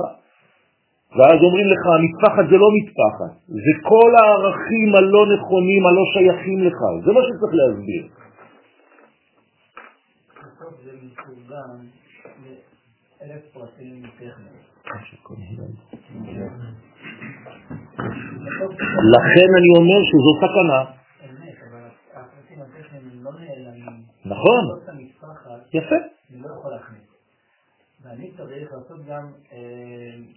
[1.17, 6.79] ואז אומרים לך, המטפחת זה לא מטפחת, זה כל הערכים הלא נכונים, הלא שייכים לך.
[7.05, 8.05] זה מה שצריך להסביר.
[13.21, 14.71] לאלף פרטים טכניים.
[19.15, 20.81] לכן אני אומר שזו סכנה.
[24.25, 24.65] נכון.
[25.75, 25.97] יפה.
[28.05, 29.25] ואני צריך לעשות גם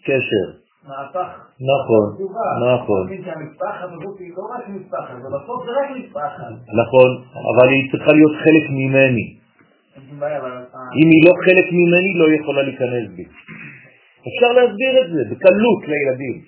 [0.05, 0.45] קשר.
[0.87, 1.29] מהפך.
[1.73, 2.05] נכון,
[2.75, 3.03] נכון.
[6.81, 7.09] נכון,
[7.51, 9.37] אבל היא צריכה להיות חלק ממני.
[10.99, 13.25] אם היא לא חלק ממני, לא יכולה להיכנס בי.
[14.27, 16.41] אפשר להסביר את זה בקלות לילדים.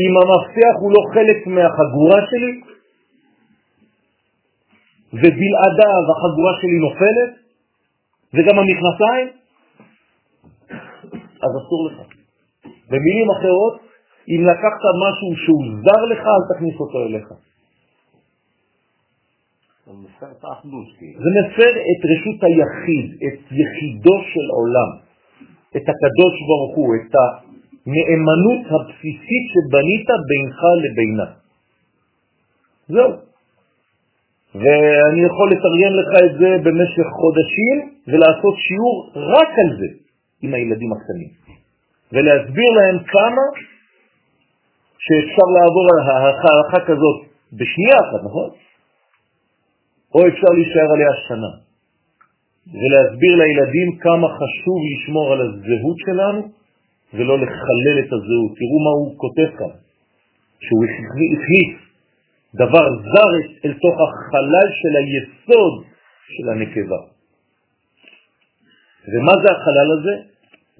[0.00, 2.60] אם המפתח הוא לא חלק מהחגורה שלי,
[5.12, 7.32] ובלעדיו החגורה שלי נופלת,
[8.34, 9.28] וגם המכנסיים,
[11.44, 11.98] אז אסור לך.
[12.90, 13.80] במילים אחרות,
[14.28, 17.28] אם לקחת משהו שהוא זר לך, אל תכניס אותו אליך.
[21.22, 24.90] זה מפר את רשות היחיד, את יחידו של עולם,
[25.70, 27.14] את הקדוש ברוך הוא, את
[27.88, 31.28] הנאמנות הבסיסית שבנית בינך לבינה.
[32.88, 33.12] זהו.
[34.54, 37.76] ואני יכול לתרגם לך את זה במשך חודשים
[38.08, 39.88] ולעשות שיעור רק על זה
[40.42, 41.30] עם הילדים הקטנים.
[42.12, 43.44] ולהסביר להם כמה
[44.98, 47.18] שאפשר לעבור על הערכה כזאת
[47.52, 48.50] בשנייה אחת, נכון?
[50.14, 51.52] או אפשר להישאר עליה שנה.
[52.66, 56.57] ולהסביר לילדים כמה חשוב לשמור על הזהות שלנו
[57.14, 58.52] ולא לחלל את הזהות.
[58.58, 59.74] תראו מה הוא כותב כאן,
[60.64, 61.88] שהוא הכניס
[62.54, 63.32] דבר זר
[63.64, 65.74] אל תוך החלל של היסוד
[66.34, 67.00] של הנקבה.
[69.12, 70.14] ומה זה החלל הזה?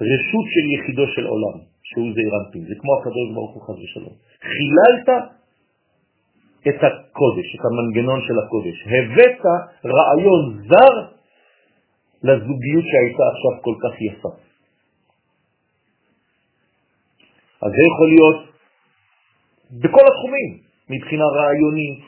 [0.00, 2.62] רשות של יחידו של עולם, שהוא זעיר אנפין.
[2.68, 4.14] זה כמו הקדוש ברוך הוא חס ושלום.
[4.52, 5.08] חיללת
[6.68, 8.76] את הקודש, את המנגנון של הקודש.
[8.86, 9.42] הבאת
[9.84, 10.94] רעיון זר
[12.22, 14.47] לזוגיות שהייתה עכשיו כל כך יפה.
[17.62, 18.38] אז זה יכול להיות
[19.82, 20.50] בכל התחומים,
[20.90, 22.00] מבחינה רעיונית,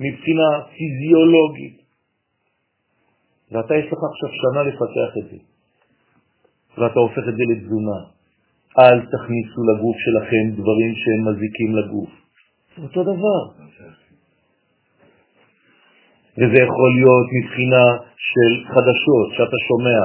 [0.00, 1.76] מבחינה פיזיולוגית.
[3.52, 5.38] ואתה יש לך עכשיו שנה לפתח את זה,
[6.78, 7.98] ואתה הופך את זה לתזונה.
[8.78, 12.10] אל תכניסו לגוף שלכם דברים שהם מזיקים לגוף.
[12.76, 13.40] זה אותו דבר.
[16.38, 17.84] וזה יכול להיות מבחינה
[18.16, 20.00] של חדשות שאתה שומע,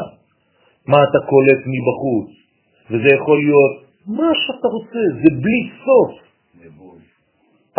[0.87, 2.29] מה אתה קולט מבחוץ,
[2.89, 3.73] וזה יכול להיות
[4.07, 6.11] מה שאתה רוצה, זה בלי סוף.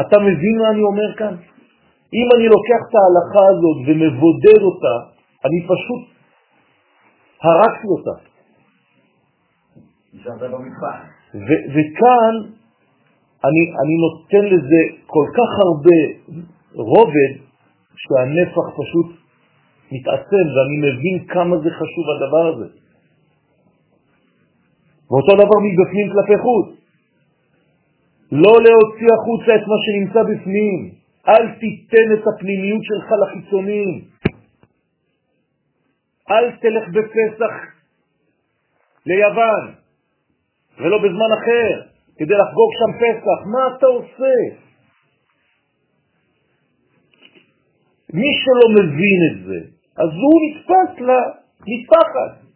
[0.01, 1.35] אתה מבין מה אני אומר כאן?
[2.15, 4.97] אם אני לוקח את ההלכה הזאת ומבודד אותה,
[5.45, 6.03] אני פשוט
[7.43, 8.15] הרגתי אותה.
[11.75, 12.35] וכאן
[13.45, 16.01] אני, אני נותן לזה כל כך הרבה
[16.73, 17.33] רובד
[17.97, 19.09] שהנפח פשוט
[19.93, 22.80] מתעצם ואני מבין כמה זה חשוב הדבר הזה.
[25.11, 26.69] ואותו דבר מבפנים כלפי חוץ.
[28.33, 30.91] לא להוציא החוצה את מה שנמצא בפנים.
[31.29, 34.05] אל תיתן את הפנימיות שלך לחיצונים.
[36.31, 37.55] אל תלך בפסח
[39.07, 39.75] ליוון,
[40.79, 41.83] ולא בזמן אחר,
[42.17, 43.47] כדי לחגוג שם פסח.
[43.53, 44.37] מה אתה עושה?
[48.13, 49.59] מי שלא מבין את זה,
[49.97, 52.49] אז הוא נתפס למטפחת,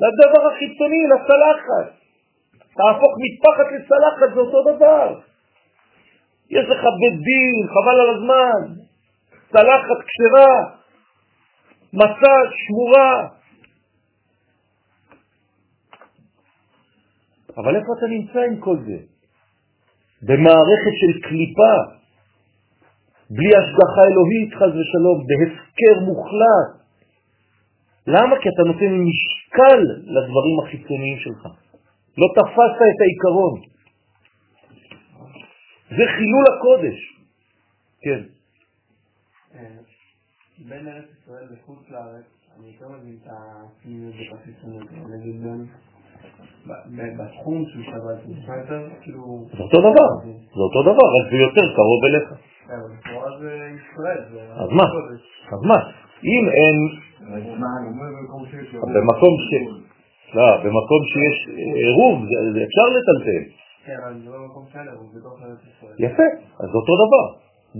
[0.00, 2.02] לדבר החיצוני, לצלחת.
[2.76, 5.20] תהפוך מטפחת לצלחת, זה אותו דבר.
[6.50, 8.82] יש לך בית דין, חבל על הזמן,
[9.52, 10.54] צלחת כשרה,
[11.92, 12.36] מסע
[12.66, 13.28] שמורה.
[17.56, 18.98] אבל איפה אתה נמצא עם כל זה?
[20.22, 21.76] במערכת של קליפה,
[23.30, 26.81] בלי השגחה אלוהית, חז ושלום, בהפקר מוחלט.
[28.06, 28.36] למה?
[28.42, 31.48] כי אתה נותן משקל לדברים החיצוניים שלך.
[32.18, 33.60] לא תפסת את העיקרון.
[35.88, 36.98] זה חילול הקודש.
[38.02, 38.22] כן.
[40.68, 42.24] בין ארץ ישראל וחוץ לארץ,
[42.58, 45.36] אני יותר מבין את הפנימיות והחיצוניות, נגיד
[47.18, 49.46] בתחום של שבת, זה נשמע יותר כאילו...
[49.52, 50.10] זה אותו דבר,
[50.54, 52.28] זה אותו דבר, רק זה יותר קרוב אליך.
[52.66, 52.74] כן,
[53.16, 54.52] אבל זה ישראל, זה...
[54.52, 54.84] אז מה?
[55.52, 55.78] אז מה?
[56.24, 56.76] אם אין...
[58.94, 59.50] במקום ש...
[60.34, 62.18] לא, במקום שיש עירוב,
[62.66, 63.42] אפשר לטלטל.
[63.86, 65.94] כן, אבל זה לא במקום שאין עירוב, בתוך ארץ ישראל.
[65.98, 66.28] יפה,
[66.60, 67.24] אז זה אותו דבר.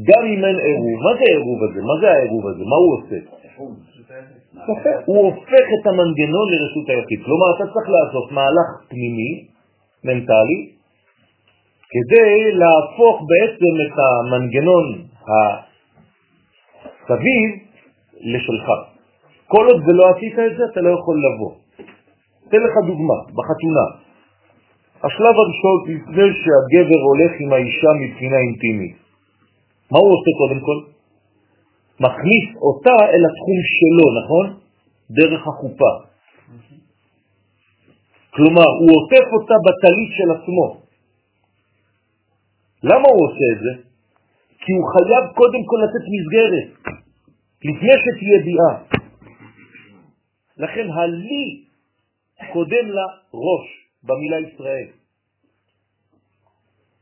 [0.08, 1.80] גם אם אין עירוב, מה זה העירוב הזה?
[1.90, 2.64] מה זה העירוב הזה?
[2.72, 3.18] מה הוא עושה?
[5.04, 7.20] הוא הופך את המנגנון לרשות היחיד.
[7.24, 9.32] כלומר, אתה צריך לעשות מהלך פנימי,
[10.04, 10.60] מנטלי,
[11.92, 14.86] כדי להפוך בעצם את המנגנון
[17.08, 17.50] הסביב
[18.20, 18.91] לשלך.
[19.52, 21.52] כל עוד ולא עשית את זה, אתה לא יכול לבוא.
[22.48, 23.86] אתן לך דוגמה, בחתונה.
[25.04, 28.96] השלב הראשון לפני שהגבר הולך עם האישה מבחינה אינטימית.
[29.90, 30.78] מה הוא עושה קודם כל?
[32.04, 34.46] מכניס אותה אל התחום שלו, נכון?
[35.18, 35.92] דרך החופה.
[38.34, 40.66] כלומר, הוא עוטף אותה בטלית של עצמו.
[42.82, 43.72] למה הוא עושה את זה?
[44.62, 46.68] כי הוא חייב קודם כל לתת מסגרת,
[47.64, 49.01] לפני שתהיה ביאה.
[50.56, 51.64] לכן הלי
[52.52, 53.66] קודם לראש
[54.02, 54.88] במילה ישראל.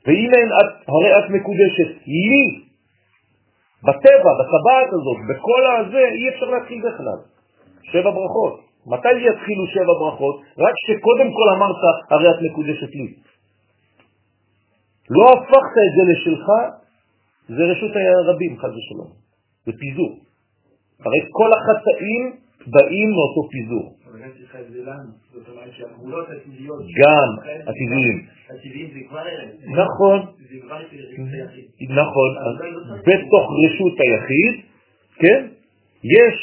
[0.07, 2.71] ואם אין את, הרי את מקודשת, לי
[3.83, 7.19] בטבע, בטבעת הזאת, בכל הזה, אי אפשר להתחיל בכלל.
[7.83, 8.61] שבע ברכות.
[8.87, 10.37] מתי יתחילו שבע ברכות?
[10.59, 13.15] רק שקודם כל אמרת, הרי את מקודשת לי.
[15.11, 16.47] לא הפכת את זה לשלך,
[17.49, 19.11] זה רשות הרבים, חד ושלום.
[19.67, 20.13] זה פיזור.
[21.05, 23.97] הרי כל החטאים באים מאותו פיזור.
[27.01, 27.29] גם
[27.69, 28.27] הטבעיים.
[29.71, 30.21] נכון,
[31.95, 32.29] נכון.
[33.07, 34.65] בתוך רשות היחיד,
[35.19, 35.47] כן,
[36.05, 36.37] יש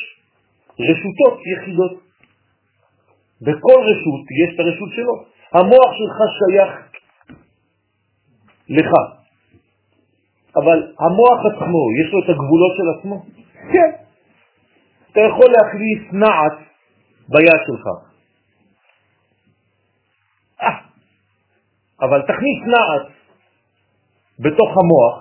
[0.79, 2.07] רשותות יחידות.
[3.41, 5.13] בכל רשות יש את הרשות שלו.
[5.53, 6.71] המוח שלך שייך
[8.69, 8.91] לך,
[10.55, 13.25] אבל המוח עצמו, יש לו את הגבולות של עצמו?
[13.71, 14.06] כן.
[15.17, 16.57] אתה יכול להכניס נעץ
[17.29, 17.85] ביד שלך.
[20.61, 20.77] אה,
[22.01, 23.07] אבל תכניס נעץ
[24.39, 25.15] בתוך המוח,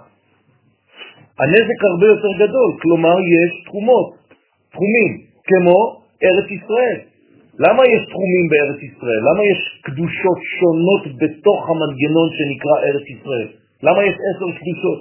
[1.41, 4.09] הנזק הרבה יותר גדול, כלומר יש תחומות,
[4.71, 5.13] תחומים,
[5.49, 5.77] כמו
[6.25, 6.99] ארץ ישראל.
[7.65, 9.21] למה יש תחומים בארץ ישראל?
[9.29, 13.49] למה יש קדושות שונות בתוך המנגנון שנקרא ארץ ישראל?
[13.83, 15.01] למה יש עשר קדושות?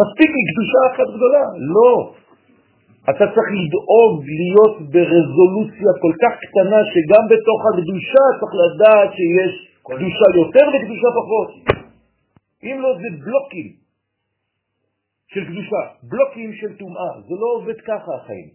[0.00, 1.44] מספיק לי קדושה אחת גדולה.
[1.74, 2.21] לא.
[3.10, 9.52] אתה צריך לדאוג להיות ברזולוציה כל כך קטנה שגם בתוך הקדושה צריך לדעת שיש
[9.88, 11.50] קדושה יותר וקדושה פחות.
[12.62, 13.68] אם לא זה בלוקים
[15.32, 18.50] של קדושה, בלוקים של טומאה, זה לא עובד ככה החיים.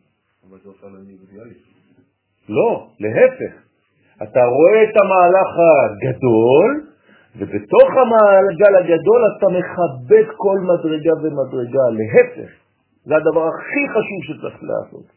[0.49, 1.67] אבל זה עושה לנו אידיאליסט.
[2.49, 3.53] לא, להפך.
[4.23, 6.69] אתה רואה את המהלך הגדול,
[7.35, 12.66] ובתוך המעגל הגדול אתה מכבד כל מדרגה ומדרגה, להפך.
[13.07, 15.07] זה הדבר הכי חשוב שצריך לעשות.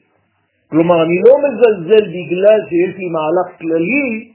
[0.71, 4.33] כלומר, אני לא מזלזל בגלל שיש לי מהלך כללי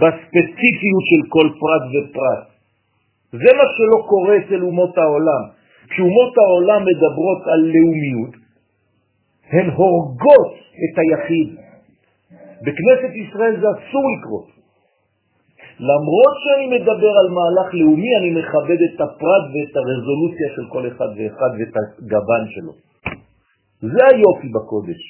[0.00, 2.44] בספציפיות של כל פרט ופרט.
[3.32, 5.42] זה מה שלא קורה אצל אומות העולם.
[5.90, 8.34] כשאומות העולם מדברות על לאומיות,
[9.50, 10.52] הן הורגות
[10.84, 11.48] את היחיד,
[12.62, 14.61] בכנסת ישראל זה אסור לקרות.
[15.80, 21.10] למרות שאני מדבר על מהלך לאומי, אני מכבד את הפרט ואת הרזולוציה של כל אחד
[21.16, 22.72] ואחד ואת הגוון שלו.
[23.80, 25.02] זה היופי בקודש.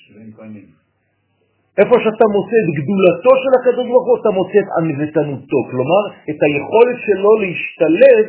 [1.78, 6.38] איפה שאתה מוצא את גדולתו של הקדוש ברוך הוא, אתה מוצא את ענוותנותו, כלומר, את
[6.46, 8.24] היכולת שלו להשתלב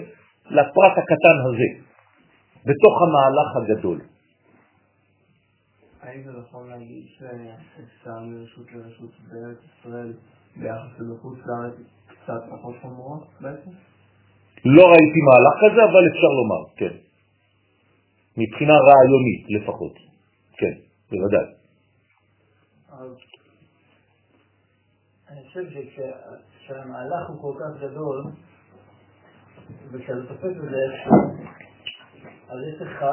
[0.58, 1.70] לפרט הקטן הזה,
[2.68, 4.00] בתוך המהלך הגדול.
[6.02, 10.14] האם זה נכון להגיד שאפשר מרשות לרשות בארץ ישראל
[10.56, 11.74] ביחס לבחוץ לארץ
[12.24, 13.72] קצת פחות חמורות בעצם?
[14.66, 16.94] לא ראיתי מהלך כזה, אבל אפשר לומר, כן.
[18.38, 19.94] מבחינה רעיונית לפחות.
[20.58, 20.74] כן,
[21.12, 21.46] בוודאי.
[25.30, 28.24] אני חושב שכשהמהלך הוא כל כך גדול,
[29.92, 30.78] וכשאתה תופס את זה
[32.50, 33.06] אז יש לך,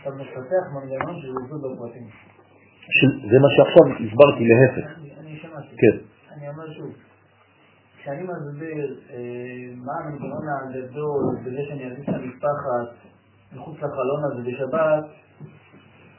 [0.00, 2.08] אתה מפתח מנגנון של עידוד בפרטים.
[3.30, 4.98] זה מה שעכשיו הסברתי להפך.
[5.18, 5.76] אני שמעתי.
[5.76, 5.96] כן.
[6.32, 6.92] אני אומר שוב,
[8.02, 12.88] כשאני מסביר אה, מה המנגנון הגדול בזה שאני אזיז את המשפחת
[13.52, 15.04] מחוץ לחלון הזה בשבת,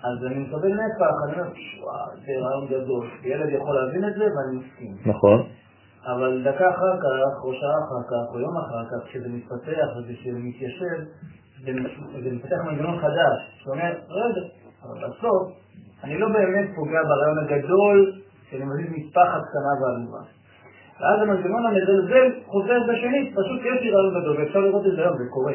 [0.04, 3.10] אז אני מקבל נפח, אני אומר, וואו, זה רעיון גדול.
[3.24, 4.98] ילד יכול להבין את זה ואני מסכים.
[5.06, 5.48] נכון.
[6.06, 10.40] אבל דקה אחר כך, או שעה אחר כך, או יום אחר כך, כשזה מתפתח וכשזה
[10.40, 11.00] מתיישב,
[12.24, 14.42] זה מפתח מנגנון חדש, שאומר, רגע,
[14.84, 15.52] אבל בסוף,
[16.04, 20.43] אני לא באמת פוגע ברעיון הגדול שאני מזיז משפחת קטנה ועלובה.
[21.04, 25.18] ואז המנגנון המזלזל חוזר בשנית, פשוט יש לי רעיון גדול, ואפשר לראות את זה היום,
[25.18, 25.54] זה קורה.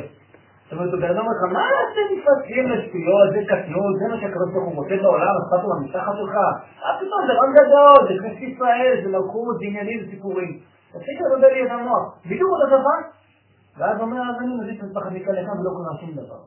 [0.64, 4.16] זאת אומרת, הוא בן אדם אומר לך, מה אתם מתפתחים לשטויות, זה קטנות, זה מה
[4.20, 6.36] שהקדוש ברוך הוא מוצא בעולם, אכפת לו מהמשפחה שלך?
[6.84, 10.50] אה, פתאום, זה רעיון גדול, זה כנסת ישראל, זה מלכות, זה עניינים, זה סיפורים.
[10.92, 12.04] תפסיק לבלבל לי את המוח.
[12.26, 12.98] בדיוק אותו דבר.
[13.78, 16.40] ואז אומר, אז אני מזיק משפחת מכאן לכאן ולא קורה שום דבר.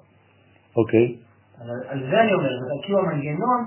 [0.77, 1.05] אוקיי.
[1.89, 3.59] על זה אני אומר, זה כאילו המנגנון,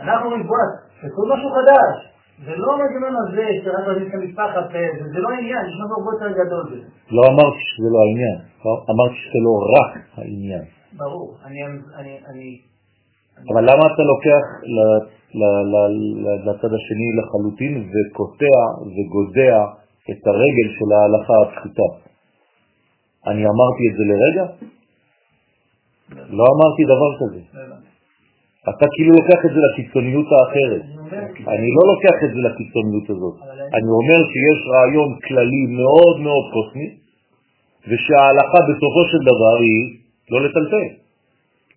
[0.00, 0.56] אנחנו אומרים, בוא,
[1.00, 2.13] תעשו משהו חדש.
[2.44, 4.64] זה לא המנגנון הזה שרק להזיז את המשפחת,
[5.12, 6.88] זה לא העניין, יש משהו הרבה יותר גדול בזה.
[7.10, 8.38] לא אמרתי שזה לא העניין,
[8.92, 10.64] אמרתי שזה לא רק העניין.
[10.96, 11.58] ברור, אני...
[12.30, 12.60] אני
[13.52, 14.44] אבל למה אתה לוקח
[16.46, 18.56] לצד השני לחלוטין וקוטע
[18.94, 19.56] וגודע
[20.10, 21.88] את הרגל של ההלכה הפשוטה?
[23.26, 24.44] אני אמרתי את זה לרגע?
[26.10, 27.40] לא אמרתי דבר כזה.
[28.70, 30.84] אתה כאילו לוקח את זה לקיצוניות האחרת.
[31.54, 33.36] אני לא לוקח את זה לקיצוניות הזאת.
[33.76, 36.88] אני אומר שיש רעיון כללי מאוד מאוד קוסמי,
[37.88, 39.82] ושההלכה בסופו של דבר היא
[40.30, 40.88] לא לטלטל.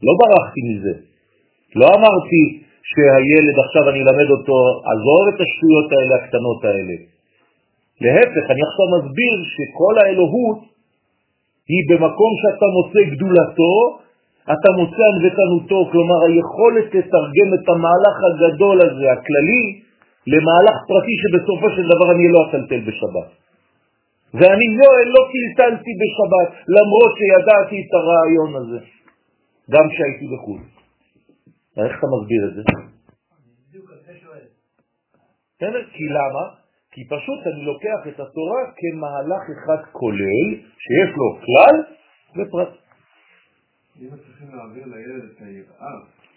[0.05, 0.93] לא ברחתי מזה.
[1.75, 2.43] לא אמרתי
[2.89, 4.57] שהילד עכשיו אני אלמד אותו,
[4.91, 6.95] עזוב את השטויות האלה הקטנות האלה.
[8.03, 10.59] להפך, אני עכשיו מסביר שכל האלוהות
[11.71, 13.73] היא במקום שאתה מוצא גדולתו,
[14.53, 19.65] אתה מוצא ענוותנותו, כלומר היכולת לתרגם את המהלך הגדול הזה, הכללי,
[20.33, 23.27] למהלך פרטי שבסופו של דבר אני לא אטלטל בשבת.
[24.33, 28.79] ואני לא, לא טלטלתי בשבת, למרות שידעתי את הרעיון הזה,
[29.71, 30.61] גם כשהייתי בחו"ל.
[31.77, 32.61] איך אתה מסביר את זה?
[35.57, 35.83] בסדר?
[35.93, 36.43] כי למה?
[36.91, 40.47] כי פשוט אני לוקח את התורה כמהלך אחד כולל,
[40.83, 41.75] שיש לו כלל
[42.37, 42.86] ופרט.
[44.01, 45.95] אם צריכים להעביר לילד את היראה,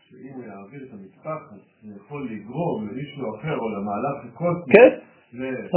[0.08, 4.90] שאם הוא יעביר את המטפחת, זה יכול לגרום למישהו אחר או למהלך הקוסמי, כן,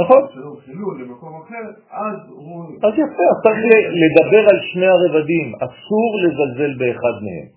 [0.02, 0.22] נכון.
[0.34, 2.64] שלום חילול למקום אחר, אז הוא...
[2.86, 3.60] אז יפה, אז צריך
[4.02, 7.48] לדבר על שני הרבדים, אסור לזלזל באחד מהם.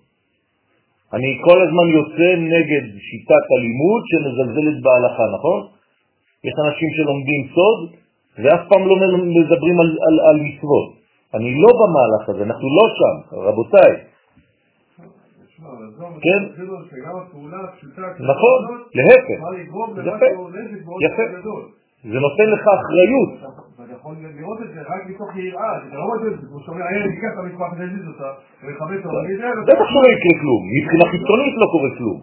[1.16, 5.60] אני כל הזמן יוצא נגד שיטת הלימוד שמזלזלת בהלכה, נכון?
[6.44, 7.80] יש אנשים שלומדים סוד
[8.42, 8.96] ואף פעם לא
[9.38, 10.88] מדברים על, על, על מצוות.
[11.34, 13.92] אני לא במהלך הזה, אנחנו לא שם, רבותיי.
[16.24, 16.40] כן?
[18.32, 18.58] נכון,
[18.94, 19.38] להפך.
[21.06, 21.24] יפה.
[22.04, 23.30] זה נותן לך אחריות.
[23.78, 26.84] ואתה יכול לראות את זה רק מתוך יראה, אתה לא רואה את זה, כמו שאומר,
[26.90, 28.30] הילד ייקח את המשפחה ויזיז אותה,
[28.62, 29.18] ויכבד אותה,
[29.72, 32.18] בטח שלא יקרה כלום, מבחינה חיצונית לא קורה כלום.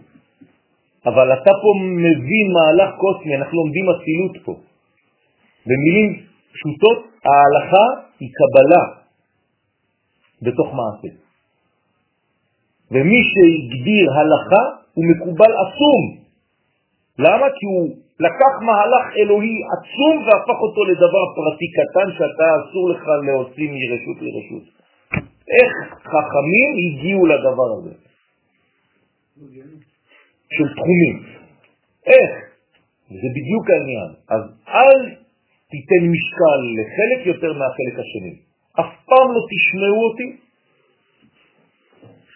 [1.06, 1.70] אבל אתה פה
[2.06, 4.54] מבין מהלך קוסמי, אנחנו לומדים אצילות פה.
[5.68, 6.10] במילים
[6.54, 7.86] פשוטות, ההלכה
[8.20, 8.84] היא קבלה
[10.42, 11.25] בתוך מעשה.
[12.92, 14.64] ומי שהגדיר הלכה
[14.94, 16.04] הוא מקובל עצום.
[17.20, 17.46] למה?
[17.58, 23.70] כי הוא לקח מהלך אלוהי עצום והפך אותו לדבר פרטי קטן שאתה אסור לך להוציא
[23.72, 24.66] מרשות לרשות.
[25.58, 25.74] איך
[26.04, 27.94] חכמים הגיעו לדבר הזה?
[30.56, 31.24] של תחומים.
[32.06, 32.32] איך?
[33.10, 34.10] זה בדיוק העניין.
[34.30, 35.00] אז אל
[35.72, 38.36] תיתן משקל לחלק יותר מהחלק השני.
[38.80, 40.45] אף פעם לא תשמעו אותי.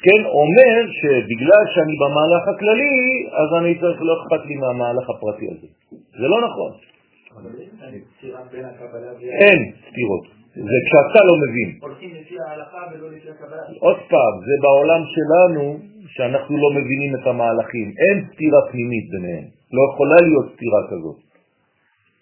[0.06, 3.00] כן, אומר שבגלל שאני במהלך הכללי,
[3.42, 5.68] אז אני צריך, לא אכפת לי מהמהלך הפרטי הזה.
[6.20, 6.72] זה לא נכון.
[9.42, 10.26] אין סתירות.
[10.56, 11.70] זה כשאתה לא מבין.
[11.82, 13.64] הולכים לפי ההלכה ולא לפי הקבלה.
[13.80, 15.64] עוד פעם, זה בעולם שלנו
[16.08, 17.88] שאנחנו לא מבינים את המהלכים.
[18.04, 19.46] אין סתירה פנימית ביניהם.
[19.76, 21.18] לא יכולה להיות סתירה כזאת.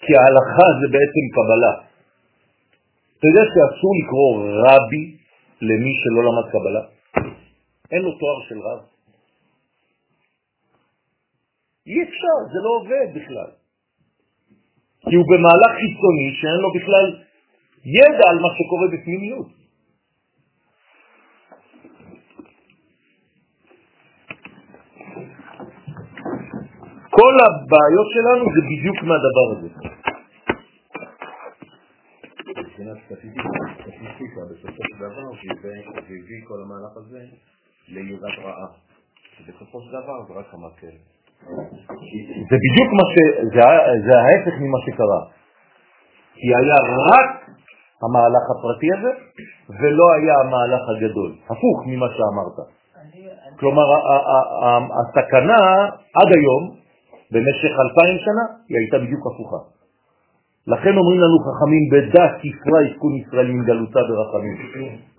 [0.04, 1.74] כי ההלכה זה בעצם קבלה.
[3.18, 4.32] אתה יודע שאסור לקרוא
[4.66, 5.04] רבי
[5.62, 6.97] למי שלא למד קבלה?
[7.92, 8.80] אין לו תואר של רב.
[11.88, 13.52] אי אפשר, זה לא עובד בכלל.
[15.10, 17.08] כי הוא במהלך חיצוני שאין לו בכלל
[17.86, 19.48] ידע על מה שקורה בפנימיות.
[27.18, 29.70] כל הבעיות שלנו זה בדיוק מהדבר הזה.
[32.60, 37.20] מבחינת סטטיסטיקה, בסופו של דבר זה הביא כל המהלך הזה
[37.88, 38.68] ליראת רעה.
[39.48, 40.96] בסופו של דבר זה רק המקל.
[42.50, 43.16] זה בדיוק מה ש...
[43.54, 43.62] זה,
[44.06, 45.22] זה ההפך ממה שקרה.
[46.34, 46.78] כי היה
[47.12, 47.30] רק
[48.04, 49.12] המהלך הפרטי הזה,
[49.70, 51.36] ולא היה המהלך הגדול.
[51.46, 52.58] הפוך ממה שאמרת.
[53.60, 53.84] כלומר,
[55.00, 55.62] הסכנה
[56.20, 56.64] עד היום,
[57.32, 59.77] במשך אלפיים שנה, היא הייתה בדיוק הפוכה.
[60.68, 64.58] לכן אומרים לנו חכמים, בדעת ספרה יסכון ישראל מן גלותה ברחמים.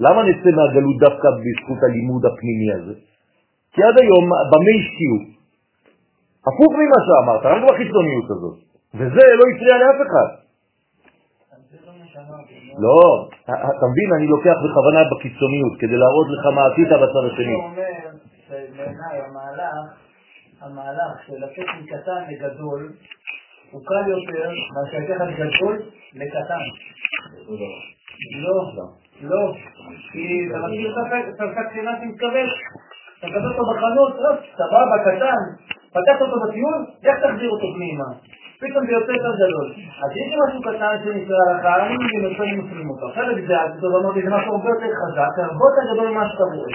[0.00, 2.94] למה נצא מהגלות דווקא בזכות הלימוד הפנימי הזה?
[3.72, 5.18] כי עד היום, במה השקיעו?
[6.48, 8.56] הפוך ממה שאמרת, רק בחיצוניות הזאת.
[8.94, 10.28] וזה לא הפריע לאף אחד.
[12.84, 17.56] לא, אתה מבין, אני לוקח בכוונה בקיצוניות, כדי להראות לך מה עשית בצד השני.
[17.56, 17.82] זה אומר
[18.48, 19.74] שבעיניי המהלך,
[20.60, 22.92] המהלך של לצאת מקטן לגדול,
[23.70, 25.74] הוא קל יותר מאשר לקחת גדול
[26.14, 26.64] לקטן.
[28.44, 28.56] לא,
[29.22, 29.52] לא,
[30.12, 30.94] כי אתה מכיר
[31.28, 32.48] את הפקק פיננסי מתכוון,
[33.18, 34.12] אתה מקבל אותו בחנות,
[34.58, 35.42] סבבה, קטן,
[35.90, 38.04] פתחת אותו בטיול, איך תחזיר אותו פנימה?
[38.60, 39.66] פתאום זה יוצא יותר גדול.
[40.02, 43.04] אז יש משהו קטן שנקרא הלכה, אני מבין אותו, אני מפנים אותו.
[43.12, 46.72] אחרת זה, טוב אמרתי, זה משהו הרבה יותר חזק, הרבה יותר גדול ממה שאתה רואה.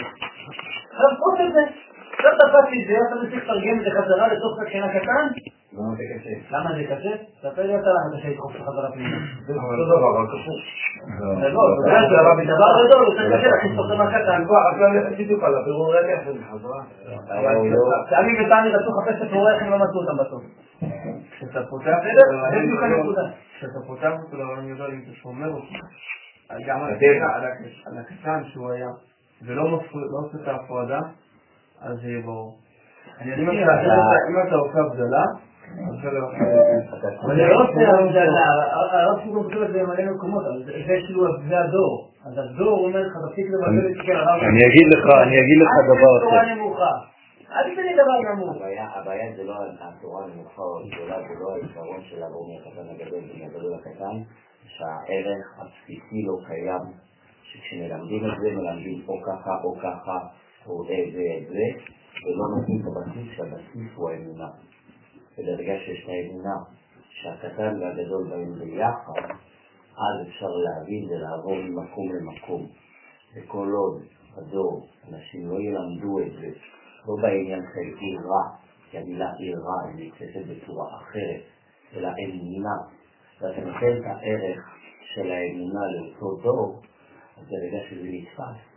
[0.92, 1.64] עכשיו תפוס את זה.
[2.14, 5.26] עכשיו תפסתי את זה, אתה צריך לתרגם את זה חזרה לתוך סכנה קטן?
[5.78, 6.34] למה זה קשה?
[6.58, 7.14] למה זה קשה?
[7.42, 9.18] תספר לי אתה למה קשה לדחוף את חזרה פנימה.
[9.48, 10.62] זה אותו דבר, רק הפוך.
[11.42, 14.44] זה לא, זה דבר בדבר גדול, יותר קשה להכניס אותו דבר קטן.
[15.24, 16.82] בדיוק על הבירור רגע, זה חזרה.
[18.10, 20.44] סמי ותמי רצו לחפש את הפירורי איך הם לא מצאו אותם בסוף.
[21.32, 21.98] כשאתה פותח?
[23.62, 23.68] זה
[24.26, 25.66] אותו לעולם גדול, אם אתה שומר אותו,
[26.68, 26.94] גם על.
[28.00, 28.88] הקטן- שהוא היה,
[29.46, 29.64] ולא
[29.96, 31.00] לא עושה את ההפרדה,
[31.82, 32.58] אז זה יהיה ברור.
[33.22, 33.32] אני
[33.64, 34.18] אתה- אבל-
[34.56, 35.43] עושה הבדלה, זה לא
[37.24, 38.48] אבל זה לא עושה הבדלה,
[38.92, 42.10] הרב שוגו כותב את זה במלא מקומות, אבל זה כאילו, זה הדור.
[42.26, 44.42] אז הדור אומר לך, תפסיק לבלבל את כן, הרב.
[44.44, 46.56] אני אגיד לך, אני אגיד לך דבר אל אחר.
[46.56, 46.94] נמוכה.
[47.52, 48.56] אל תיתן לי דבר נמוך.
[48.96, 53.74] הבעיה, זה לא התורה הנמוכה או הגדולה, זה לא העיקרון של לעבור מהקטן לגדול ומהגדול
[53.74, 54.18] לקטן,
[54.66, 56.86] שהערך הבסיסי לא קיים,
[57.44, 60.18] שכשמלמדים את זה, מלמדים או ככה או ככה,
[60.68, 61.68] או זה זה זה,
[62.26, 64.48] ולא נותנים את הבסיס, שהבסיס הוא האמונה.
[65.38, 66.56] וברגע שיש את האמונה,
[67.10, 69.36] שהקטן והגדול באים ביחד,
[69.92, 72.68] אז אפשר להבין ולעבור ממקום למקום.
[73.36, 74.04] וכל עוד
[74.38, 76.50] הדור, אנשים לא ילמדו את זה,
[77.08, 78.44] לא בעניין של עירה,
[78.92, 81.42] כי המילה עירה היא נתפסת בצורה אחרת,
[81.96, 82.78] אלא אמונה,
[83.42, 84.60] ואתה נותן את הערך
[85.16, 86.82] של האמונה לאותו דור,
[87.38, 88.74] אז ברגע שזה נתפס,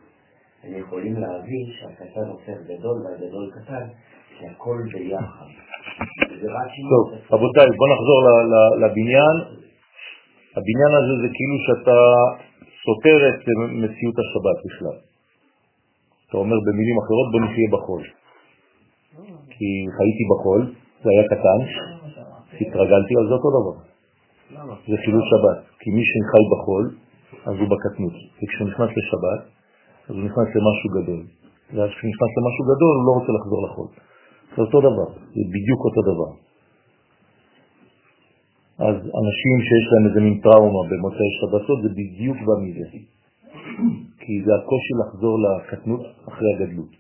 [0.63, 3.89] הם יכולים להבין שהקטן הופך גדול והגדול קטן,
[4.39, 5.47] כי הכל ביחד.
[6.93, 8.19] טוב, רבותיי, בואו נחזור
[8.83, 9.37] לבניין.
[10.57, 11.99] הבניין הזה זה כאילו שאתה
[12.85, 13.41] סותר את
[13.83, 14.99] מציאות השבת בכלל.
[16.29, 18.03] אתה אומר במילים אחרות, בוא נחיה בחול.
[19.55, 20.61] כי חייתי בחול,
[21.03, 21.61] זה היה קטן,
[22.61, 23.77] התרגלתי, אבל זה אותו דבר.
[24.89, 25.59] זה חילול שבת.
[25.81, 26.85] כי מי שחי בחול,
[27.47, 28.17] אז הוא בקטנות.
[28.39, 29.41] וכשהוא נכנס לשבת,
[30.09, 31.23] אז הוא נכנס למשהו גדול.
[31.75, 33.89] ואז כשהוא נכנס למשהו גדול, הוא לא רוצה לחזור לחול.
[34.57, 36.31] זה אותו דבר, זה בדיוק אותו דבר.
[38.79, 42.87] אז אנשים שיש להם איזה מין טראומה במוצאי שבתות, זה בדיוק בא מזה.
[44.21, 46.93] כי זה הקושי לחזור לקטנות אחרי הגדלות.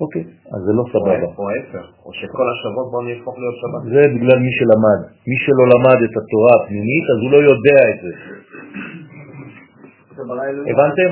[0.00, 1.28] אוקיי, אז זה לא סבבה.
[1.38, 3.82] או ההפך, או שכל השבוע בוא נהפוך להיות שבת.
[3.94, 5.00] זה בגלל מי שלמד.
[5.30, 8.12] מי שלא למד את התורה הפנימית, אז הוא לא יודע את זה.
[10.70, 11.10] הבנתם?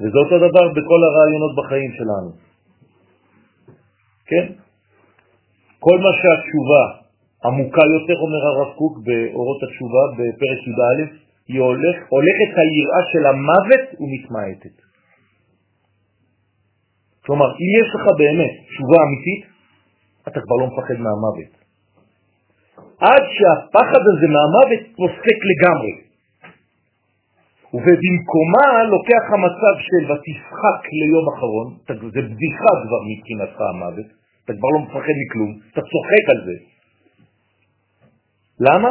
[0.00, 2.30] וזה אותו דבר בכל הרעיונות בחיים שלנו.
[4.26, 4.65] כן?
[5.86, 6.84] כל מה שהתשובה
[7.44, 10.98] עמוקה יותר, אומר הרב קוק באורות התשובה בפרק י"א,
[11.48, 14.76] היא הולך, הולכת היראה של המוות ומתמעטת.
[17.24, 19.42] כלומר, אם יש לך באמת תשובה אמיתית,
[20.28, 21.52] אתה כבר לא מפחד מהמוות.
[23.08, 25.94] עד שהפחד הזה מהמוות פוסק לגמרי.
[27.74, 31.68] ובמקומה לוקח המצב של ותשחק ליום אחרון,
[32.14, 36.56] זה בדיחה כבר מבחינתך המוות, אתה כבר לא מפחד מכלום, אתה צוחק על זה.
[38.60, 38.90] למה?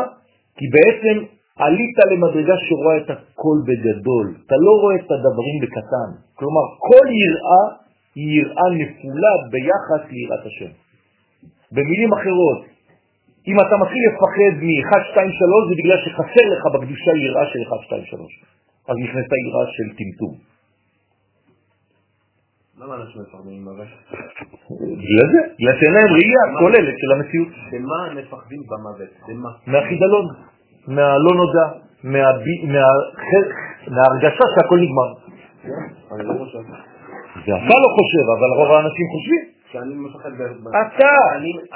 [0.58, 1.16] כי בעצם
[1.60, 6.10] עלית למדרגה שרואה את הכל בגדול, אתה לא רואה את הדברים בקטן.
[6.36, 7.64] כלומר, כל יראה
[8.16, 10.72] היא יראה נפולה ביחס ליראת השם.
[11.72, 12.62] במילים אחרות,
[13.47, 17.84] אם אתה מתחיל לפחד מ-1, 2, 3 זה בגלל שחסר לך בקדושה יראה של 1,
[17.86, 18.43] 2, 3.
[18.89, 20.55] אז נכנסה יראה של טמטום.
[22.80, 23.88] למה אנשים מפחדים ממוות?
[25.01, 27.47] בגלל זה, בגלל שאין להם ראייה כוללת של המציאות.
[27.71, 29.11] במה הם מפחדים במוות?
[29.28, 29.49] במה?
[29.67, 30.26] מהחידלון,
[30.88, 31.67] מהלא נודע,
[33.93, 35.09] מההרגשה שהכל נגמר.
[36.11, 36.59] אני לא חושב.
[37.45, 39.55] זה אתה לא חושב, אבל רוב האנשים חושבים.
[39.76, 40.41] שאני מפחד ב...
[40.84, 41.15] אתה!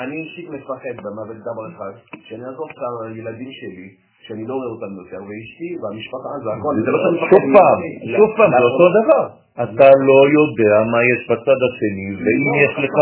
[0.04, 1.94] אני אישית מפחד במוות דבר אחד,
[2.28, 3.88] שאני אעזוב את הילדים שלי,
[4.26, 6.74] שאני לא רואה אותם יותר, ואשתי והמשפחה זה הכל.
[6.86, 7.30] זה לא שאני מפחד...
[7.32, 7.80] שוב פעם,
[8.18, 9.24] שוב פעם, זה אותו דבר.
[9.64, 12.96] אתה לא יודע מה יש בצד השני, ואם יש לך...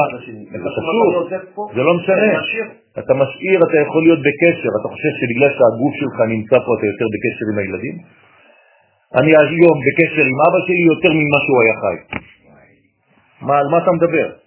[0.64, 1.10] זה חשוב,
[1.76, 2.30] זה לא משנה.
[3.00, 4.72] אתה משאיר, אתה יכול להיות בקשר.
[4.80, 7.96] אתה חושב שבגלל שהגוף שלך נמצא פה אתה יותר בקשר עם הילדים?
[9.20, 11.98] אני היום בקשר עם אבא שלי יותר ממה שהוא היה חי.
[13.42, 14.47] מה, על מה אתה מדבר?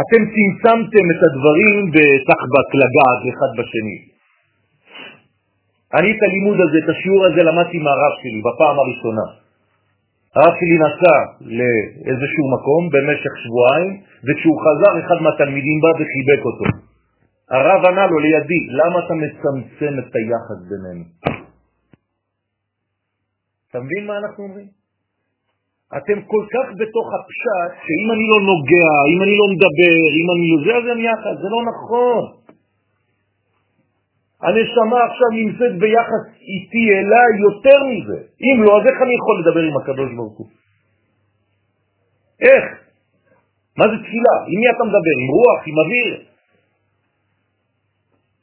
[0.00, 3.98] אתם צמצמתם את הדברים בסחבק לגעת אחד בשני.
[5.98, 9.26] אני את הלימוד הזה, את השיעור הזה למדתי מהרב שלי בפעם הראשונה.
[10.36, 13.92] הרב שלי נסע לאיזשהו מקום במשך שבועיים,
[14.26, 16.64] וכשהוא חזר אחד מהתלמידים בא וחיבק אותו.
[17.50, 21.04] הרב ענה לו לידי, למה אתה מצמצם את היחד בינינו?
[23.70, 24.77] אתה מבין מה אנחנו אומרים?
[25.96, 30.44] אתם כל כך בתוך הפשט, שאם אני לא נוגע, אם אני לא מדבר, אם אני
[30.52, 32.22] לא זה, אז יחד, זה לא נכון.
[34.42, 38.18] הנשמה עכשיו נמצאת ביחס איתי אליי יותר מזה.
[38.44, 40.48] אם לא, אז איך אני יכול לדבר עם הקדוש ברוך הוא?
[42.40, 42.64] איך?
[43.78, 44.34] מה זה תפילה?
[44.50, 45.16] עם מי אתה מדבר?
[45.22, 45.60] עם רוח?
[45.66, 46.12] עם אוויר?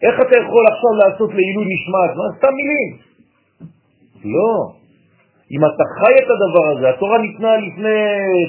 [0.03, 2.11] איך אתה יכול עכשיו לעשות לעילוי נשמעת?
[2.17, 2.25] מה?
[2.37, 2.91] סתם מילים.
[4.33, 4.84] לא.
[5.51, 7.99] אם אתה חי את הדבר הזה, התורה ניתנה לפני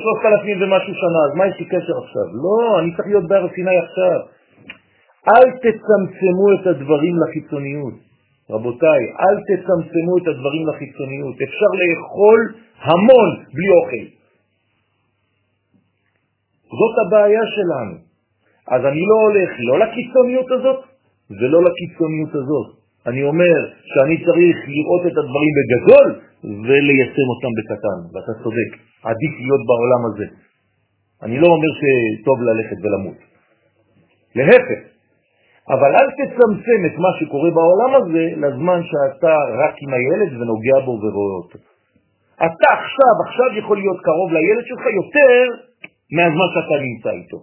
[0.03, 2.27] שלושת אלפים ומשהו שנה, אז מה יש לי קשר עכשיו?
[2.45, 4.19] לא, אני צריך להיות בהר סיני עכשיו.
[5.29, 7.95] אל תצמצמו את הדברים לחיצוניות.
[8.51, 11.35] רבותיי, אל תצמצמו את הדברים לחיצוניות.
[11.35, 12.41] אפשר לאכול
[12.83, 14.07] המון בלי אוכל.
[16.79, 17.95] זאת הבעיה שלנו.
[18.69, 20.85] אז אני לא הולך לא לקיצוניות הזאת
[21.31, 22.76] ולא לקיצוניות הזאת.
[23.07, 23.57] אני אומר
[23.93, 26.09] שאני צריך לראות את הדברים בגדול
[26.67, 28.71] וליישם אותם בקטן, ואתה צודק,
[29.11, 30.27] עדיף להיות בעולם הזה.
[31.23, 33.19] אני לא אומר שטוב ללכת ולמות.
[34.37, 34.81] להפך,
[35.75, 40.93] אבל אל תצמצם את מה שקורה בעולם הזה לזמן שאתה רק עם הילד ונוגע בו
[41.03, 41.59] ורואה אותו.
[42.37, 45.63] אתה עכשיו, עכשיו יכול להיות קרוב לילד שלך יותר
[46.13, 47.39] מהזמן שאתה נמצא איתו.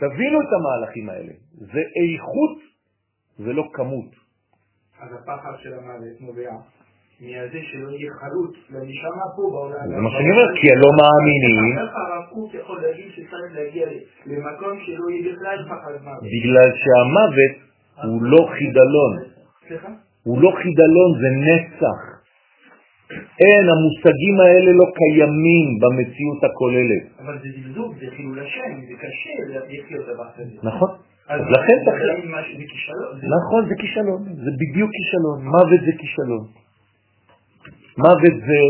[0.00, 2.69] תבינו את המהלכים האלה, זה איכות
[3.38, 4.10] ולא כמות.
[5.00, 6.50] אז הפחד של המוות נובע
[7.20, 9.88] מהזה שלא יהיה חלוץ לנשמה פה בעולם.
[9.88, 11.78] זה מה שאני אומר, כי הלא מאמינים.
[11.78, 13.86] הרב קוק יכול להגיד שצריך להגיע
[14.26, 16.22] למקום שלא יהיה בכלל פחד מוות?
[16.34, 17.54] בגלל שהמוות
[18.04, 19.12] הוא לא חידלון.
[19.68, 19.88] סליחה?
[20.22, 22.00] הוא לא חידלון, זה נצח.
[23.44, 27.04] אין, המושגים האלה לא קיימים במציאות הכוללת.
[27.22, 30.56] אבל זה זלזול, זה חילול השם, זה קשה לחיות דבר כזה.
[30.62, 30.90] נכון.
[31.30, 31.78] אז לכן.
[33.20, 35.38] זה- נכון, זה כישלון, זה בדיוק כישלון.
[35.54, 36.44] מוות זה כישלון.
[37.98, 38.60] מוות זה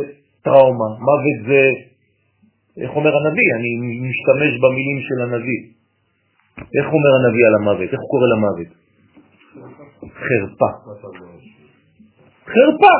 [0.43, 1.63] טראומה, מוות זה,
[2.83, 3.49] איך אומר הנביא?
[3.57, 3.71] אני
[4.09, 5.61] משתמש במילים של הנביא.
[6.59, 7.89] איך אומר הנביא על המוות?
[7.93, 8.71] איך הוא קורא למוות?
[10.15, 10.71] חרפה.
[12.47, 12.95] חרפה.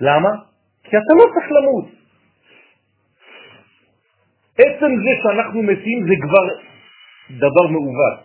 [0.00, 0.28] למה?
[0.82, 1.97] כי אתה לא צריך למות.
[4.58, 6.44] עצם זה שאנחנו מתים זה כבר
[7.30, 8.18] דבר מעוות,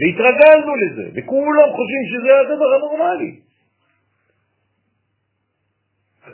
[0.00, 3.32] והתרגלנו לזה, וכולם חושבים שזה הדבר הנורמלי.
[6.26, 6.32] אז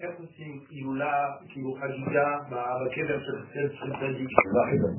[0.00, 1.14] איך עושים הילולה,
[1.48, 3.18] כאילו חגיגה בקבר
[3.80, 4.28] של צדיק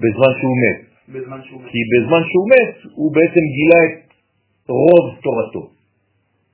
[0.02, 0.80] בזמן שהוא מת.
[1.14, 1.70] בזמן שהוא מת?
[1.72, 4.14] כי בזמן שהוא מת, הוא בעצם גילה את
[4.70, 5.64] רוב תורתו,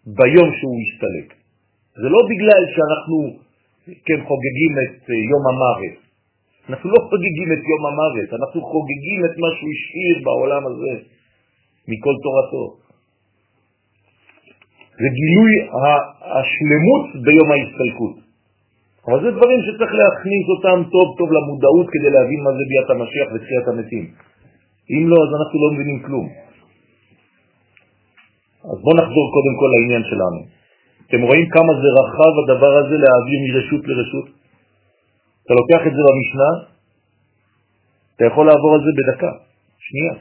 [0.05, 1.27] ביום שהוא הסתלק.
[2.01, 3.17] זה לא בגלל שאנחנו
[4.05, 6.04] כן חוגגים את אה, יום המוות.
[6.69, 10.93] אנחנו לא חוגגים את יום המוות, אנחנו חוגגים את מה שהוא השאיר בעולם הזה,
[11.87, 12.65] מכל תורתו.
[15.01, 15.53] זה גילוי
[16.37, 18.15] השלמות ביום ההסתלקות.
[19.07, 23.27] אבל זה דברים שצריך להכניס אותם טוב טוב למודעות כדי להבין מה זה ביאת המשיח
[23.33, 24.05] ותחיית המתים.
[24.93, 26.25] אם לא, אז אנחנו לא מבינים כלום.
[28.71, 30.39] אז בואו נחזור קודם כל לעניין שלנו.
[31.07, 34.27] אתם רואים כמה זה רחב הדבר הזה להעביר מרשות לרשות?
[35.45, 36.51] אתה לוקח את זה במשנה,
[38.15, 39.31] אתה יכול לעבור על זה בדקה,
[39.79, 40.13] שנייה.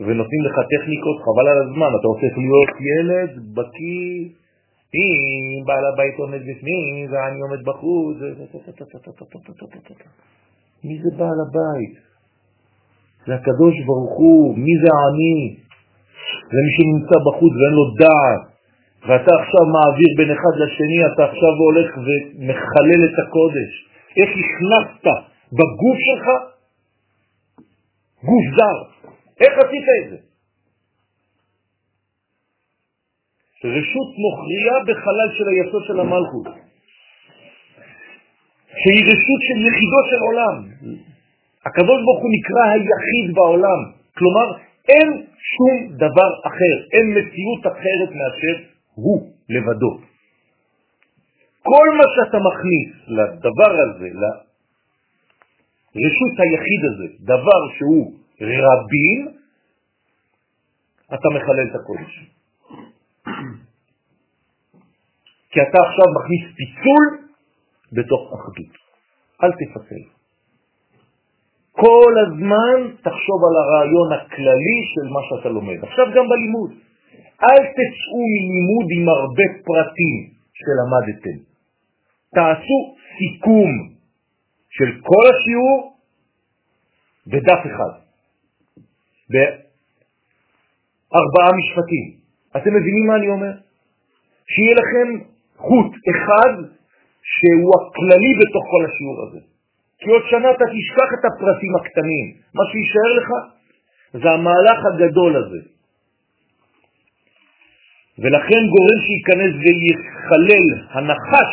[0.00, 4.28] ונותנים לך טכניקות, חבל על הזמן, אתה הופך להיות ילד בקיא,
[4.94, 8.16] אם בעל הבית עומד בפנים ואני עומד בחוץ,
[10.84, 11.94] מי זה בעל הבית?
[13.26, 15.56] זה הקדוש ברוך הוא, מי זה העני?
[16.52, 18.51] זה מי שנמצא בחוץ ואין לו דעת,
[19.06, 23.72] ואתה עכשיו מעביר בין אחד לשני, אתה עכשיו הולך ומחלל את הקודש.
[24.16, 25.06] איך הכנסת
[25.52, 26.26] בגוף שלך
[28.24, 28.78] גוף זר?
[29.40, 30.16] איך עשית את זה?
[33.64, 36.46] רשות מוכריעה בחלל של היסוד של המלכות,
[38.80, 40.56] שהיא רשות של יחידות של עולם.
[41.66, 43.80] הקדוש ברוך הוא נקרא היחיד בעולם,
[44.18, 44.46] כלומר
[44.88, 45.08] אין
[45.54, 49.98] שום דבר אחר, אין מציאות אחרת מאשר הוא לבדו.
[51.62, 54.08] כל מה שאתה מכניס לדבר הזה,
[55.94, 59.28] לרשות היחיד הזה, דבר שהוא רבים,
[61.14, 62.12] אתה מחלל את הקודש.
[65.50, 67.04] כי אתה עכשיו מכניס פיצול
[67.92, 68.74] בתוך אחדות.
[69.42, 70.04] אל תפצל.
[71.72, 75.84] כל הזמן תחשוב על הרעיון הכללי של מה שאתה לומד.
[75.84, 76.70] עכשיו גם בלימוד.
[77.44, 80.16] אל תצאו מלימוד עם הרבה פרטים
[80.58, 81.38] שלמדתם.
[82.34, 82.78] תעשו
[83.16, 83.70] סיכום
[84.70, 85.96] של כל השיעור
[87.26, 87.92] בדף אחד,
[89.30, 92.06] בארבעה משפטים.
[92.56, 93.52] אתם מבינים מה אני אומר?
[94.46, 95.18] שיהיה לכם
[95.56, 96.52] חוט אחד
[97.22, 99.40] שהוא הכללי בתוך כל השיעור הזה.
[99.98, 102.34] כי עוד שנה אתה תשכח את הפרטים הקטנים.
[102.54, 103.28] מה שישאר לך
[104.12, 105.71] זה המהלך הגדול הזה.
[108.18, 111.52] ולכן גורם שייכנס ויחלל הנחש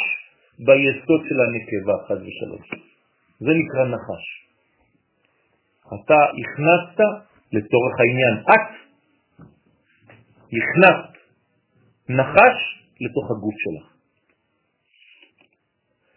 [0.60, 2.68] ביסוד של הנקבה, חד ושלוש.
[3.39, 4.26] זה נקרא נחש.
[5.88, 6.99] אתה הכנסת
[7.53, 8.70] לצורך העניין, את
[10.47, 11.10] הכנסת
[12.10, 12.57] נחש
[13.01, 13.88] לתוך הגוף שלך.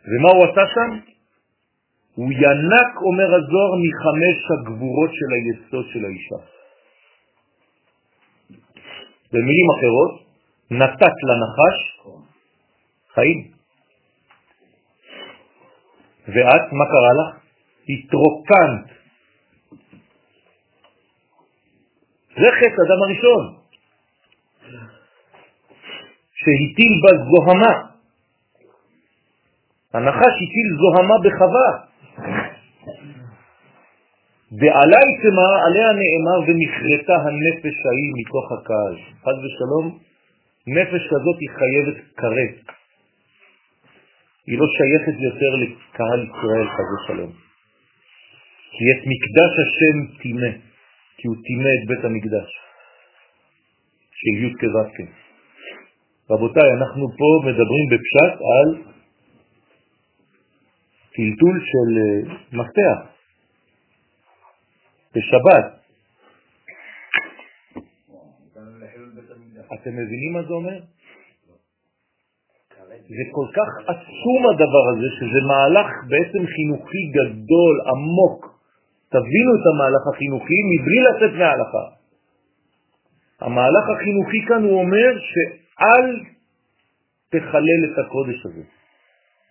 [0.04, 1.12] ומה הוא עשה שם?
[2.14, 6.40] הוא ינק, אומר הזוהר, מחמש הגבורות של היסוד של האישה.
[9.32, 10.31] במילים אחרות,
[10.78, 11.78] נתת לנחש
[13.14, 13.52] חיים.
[16.28, 17.30] ואת, מה קרה לך?
[17.88, 18.86] התרוקנת.
[22.36, 23.42] זה חטא אדם הראשון,
[26.34, 27.74] שהטיל בה זוהמה.
[29.94, 31.70] הנחש הטיל זוהמה בחווה.
[34.58, 38.96] ועלי תמה, עליה נאמר ונכרתה הנפש ההיא מתוך הקהל.
[39.24, 39.98] חד ושלום,
[40.66, 42.76] נפש כזאת היא חייבת כרת.
[44.46, 47.32] היא לא שייכת יותר לקהל ישראל, חד ושלום.
[48.74, 50.52] כי את מקדש השם תימה,
[51.16, 52.50] כי הוא תימה את בית המקדש
[54.12, 54.52] של י'
[56.30, 58.92] רבותיי, אנחנו פה מדברים בפשט על
[61.14, 62.98] טלטול של אה, מפתח
[65.14, 65.81] בשבת.
[69.74, 70.78] אתם מבינים מה זה אומר?
[73.08, 78.40] זה כל כך עצום הדבר הזה, שזה מהלך בעצם חינוכי גדול, עמוק.
[79.08, 81.84] תבינו את המהלך החינוכי מבלי לצאת מההלכה.
[83.40, 86.06] המהלך החינוכי כאן הוא אומר שאל
[87.28, 88.64] תחלל את הקודש הזה.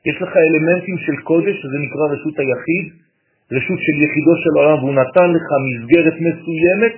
[0.06, 2.86] יש לך אלמנטים של קודש, שזה נקרא רשות היחיד,
[3.52, 6.94] רשות של יחידו של עולם, והוא נתן לך מסגרת מסוימת,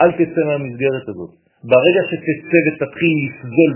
[0.00, 1.41] אל תצא מהמסגרת הזאת.
[1.64, 3.70] ברגע שתצא ותתחיל לסזול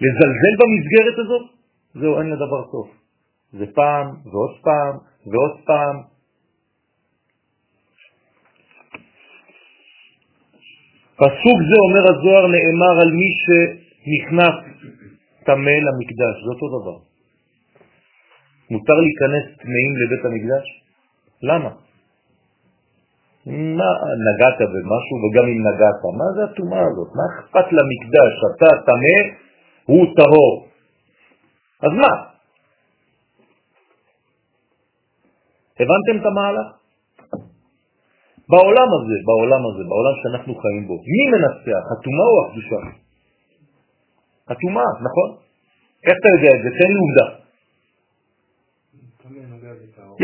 [0.00, 1.44] ולזלזל במסגרת הזאת,
[1.94, 2.90] זהו, אין לדבר טוב.
[3.52, 4.94] זה פעם, ועוד פעם,
[5.26, 5.96] ועוד פעם.
[11.16, 14.56] פסוק זה אומר הזוהר נאמר על מי שנכנס
[15.44, 16.98] טמא למקדש, זה אותו דבר.
[18.70, 20.66] מותר להיכנס טמאים לבית המקדש?
[21.42, 21.83] למה?
[23.46, 23.90] מה,
[24.28, 27.08] נגעת במשהו וגם אם נגעת, מה זה הטומאה הזאת?
[27.18, 28.34] מה אכפת למקדש?
[28.50, 29.18] אתה טמא,
[29.84, 30.68] הוא טהור.
[31.82, 32.12] אז מה?
[35.80, 36.68] הבנתם את המהלך?
[38.48, 42.80] בעולם הזה, בעולם הזה, בעולם שאנחנו חיים בו, מי מנצח, הטומאה או הקדושה?
[44.48, 45.28] הטומאה, נכון?
[46.06, 46.70] איך אתה יודע את זה?
[46.78, 47.26] תן לי עובדה.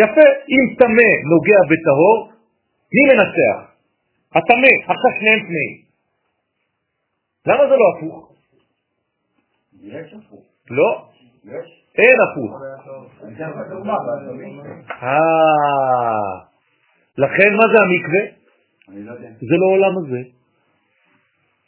[0.03, 2.19] יפה, אם טמא נוגע בטהור,
[2.93, 3.71] מי מנצח?
[4.35, 5.85] הטמא, עכשיו שניהם טמאים.
[7.47, 8.33] למה זה לא הפוך?
[9.83, 10.45] יש הפוך.
[10.71, 11.09] לא,
[11.45, 11.85] יש.
[11.99, 12.63] אין הפוך.
[15.03, 16.41] אה,
[17.19, 18.23] לכן מה זה המקווה?
[18.89, 19.15] לא.
[19.21, 20.23] זה לא עולם הזה.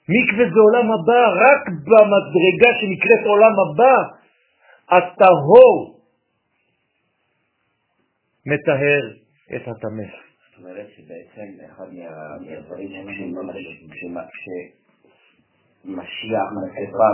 [0.09, 3.97] מקווה זה עולם הבא, רק במדרגה שנקראת עולם הבא,
[4.89, 6.01] הטהור
[8.47, 9.03] מטהר
[9.57, 10.32] את הטמא.
[10.53, 12.89] זאת אומרת שבעצם אחד מה- מהדברים
[13.93, 14.29] כשמשיח,
[16.57, 17.09] מגפה,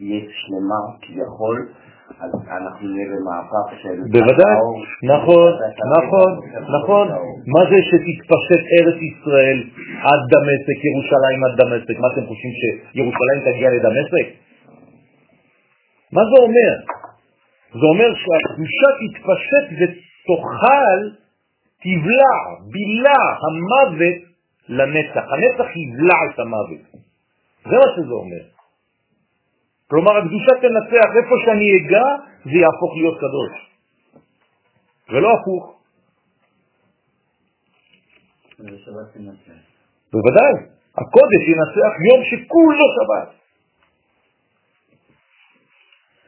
[0.00, 1.58] יהיה שלמה כביכול,
[2.20, 3.96] אז אנחנו נהיה במהפך של...
[4.12, 4.56] בוודאי.
[5.14, 5.50] נכון,
[5.98, 6.30] נכון,
[6.80, 7.06] נכון.
[7.54, 9.58] מה זה שתתפשט ארץ ישראל
[10.08, 11.96] עד דמשק, ירושלים עד דמשק?
[12.02, 14.26] מה אתם חושבים שירושלים תגיע לדמשק?
[16.12, 16.72] מה זה אומר?
[17.80, 21.00] זה אומר שהקדושה תתפשט ותאכל,
[21.82, 22.34] תבלע,
[22.72, 24.18] בילה המוות
[24.68, 25.24] לנצח.
[25.32, 26.84] הנצח יבלע את המוות.
[27.64, 28.44] זה מה שזה אומר.
[29.90, 32.04] כלומר, הקדושה תנצח, איפה שאני אגע,
[32.44, 33.52] זה יהפוך להיות קדוש.
[35.08, 35.80] ולא הפוך.
[40.12, 40.54] בוודאי,
[40.98, 43.34] הקודש ינצח יום שכולו שבת.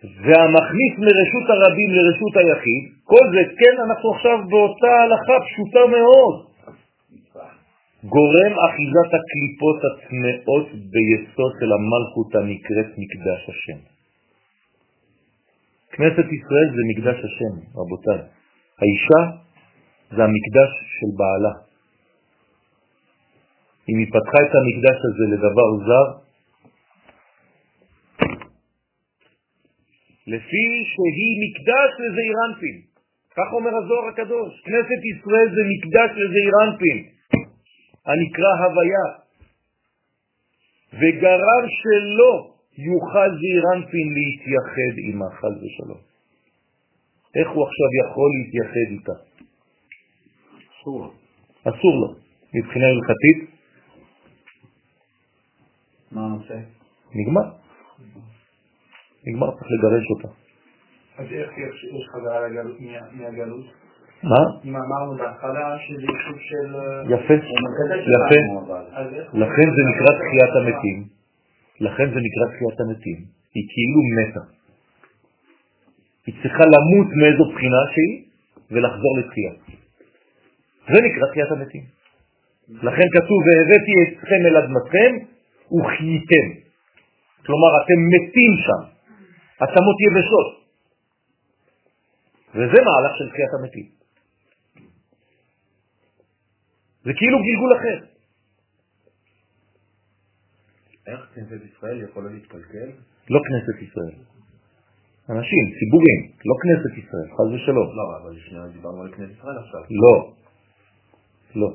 [0.05, 6.35] והמכניס מרשות הרבים לרשות היחיד, כל זה, כן, אנחנו עכשיו באותה הלכה פשוטה מאוד.
[8.05, 13.81] גורם אחיזת הקליפות הטמאות ביסוד של המלכות הנקראת מקדש השם.
[15.93, 18.21] כנסת ישראל זה מקדש השם, רבותיי.
[18.81, 19.23] האישה
[20.17, 21.55] זה המקדש של בעלה.
[23.89, 26.07] אם היא פתחה את המקדש הזה לדבר זר,
[30.27, 32.81] לפי שהיא מקדש לזעיר אנפין.
[33.37, 34.61] כך אומר הזוהר הקדוש.
[34.65, 36.99] כנסת ישראל זה מקדש לזעיר אנפין,
[38.07, 39.07] הנקרא הוויה.
[40.93, 46.01] וגרם שלא יוכל זעיר אנפין להתייחד עמה, חז ושלום.
[47.35, 49.13] איך הוא עכשיו יכול להתייחד איתה?
[50.81, 51.13] אסור לו.
[51.63, 52.15] אסור לו.
[52.55, 53.51] מבחינה הלכתית,
[56.13, 56.59] מה הנושא?
[57.15, 57.60] נגמר.
[59.27, 60.29] נגמר, צריך לגרש אותה.
[61.19, 62.49] אז איך יש חזרה
[63.13, 63.67] מהגלות?
[64.23, 64.43] מה?
[64.65, 66.77] אם אמרנו בהתחלה שזה סוג של...
[66.77, 67.35] אה, יפה,
[68.15, 68.41] יפה.
[69.33, 70.99] לכן זה נקרא תחיית המתים.
[71.81, 73.19] לכן זה נקרא תחיית המתים.
[73.55, 74.41] היא כאילו מתה.
[76.27, 78.25] היא צריכה למות מאיזו בחינה שהיא
[78.71, 79.53] ולחזור לתחייה.
[80.89, 81.85] זה נקרא תחיית המתים.
[82.69, 85.13] לכן כתוב, והבאתי אתכם אל אדמתכם
[85.79, 86.47] וחייתם.
[87.47, 89.00] כלומר, אתם מתים שם.
[89.65, 90.49] עצמות יבשות.
[92.51, 93.89] וזה מהלך של תחיית המתים.
[97.05, 97.99] זה כאילו גלגול אחר.
[101.07, 102.89] איך כנסת ישראל יכולה להתקלקל?
[103.31, 104.17] לא כנסת ישראל.
[105.31, 107.89] אנשים, ציבורים, לא כנסת ישראל, חז ושלום.
[107.97, 109.81] לא, אבל שנייה דיברנו על כנסת ישראל עכשיו.
[110.03, 110.33] לא,
[111.55, 111.71] לא.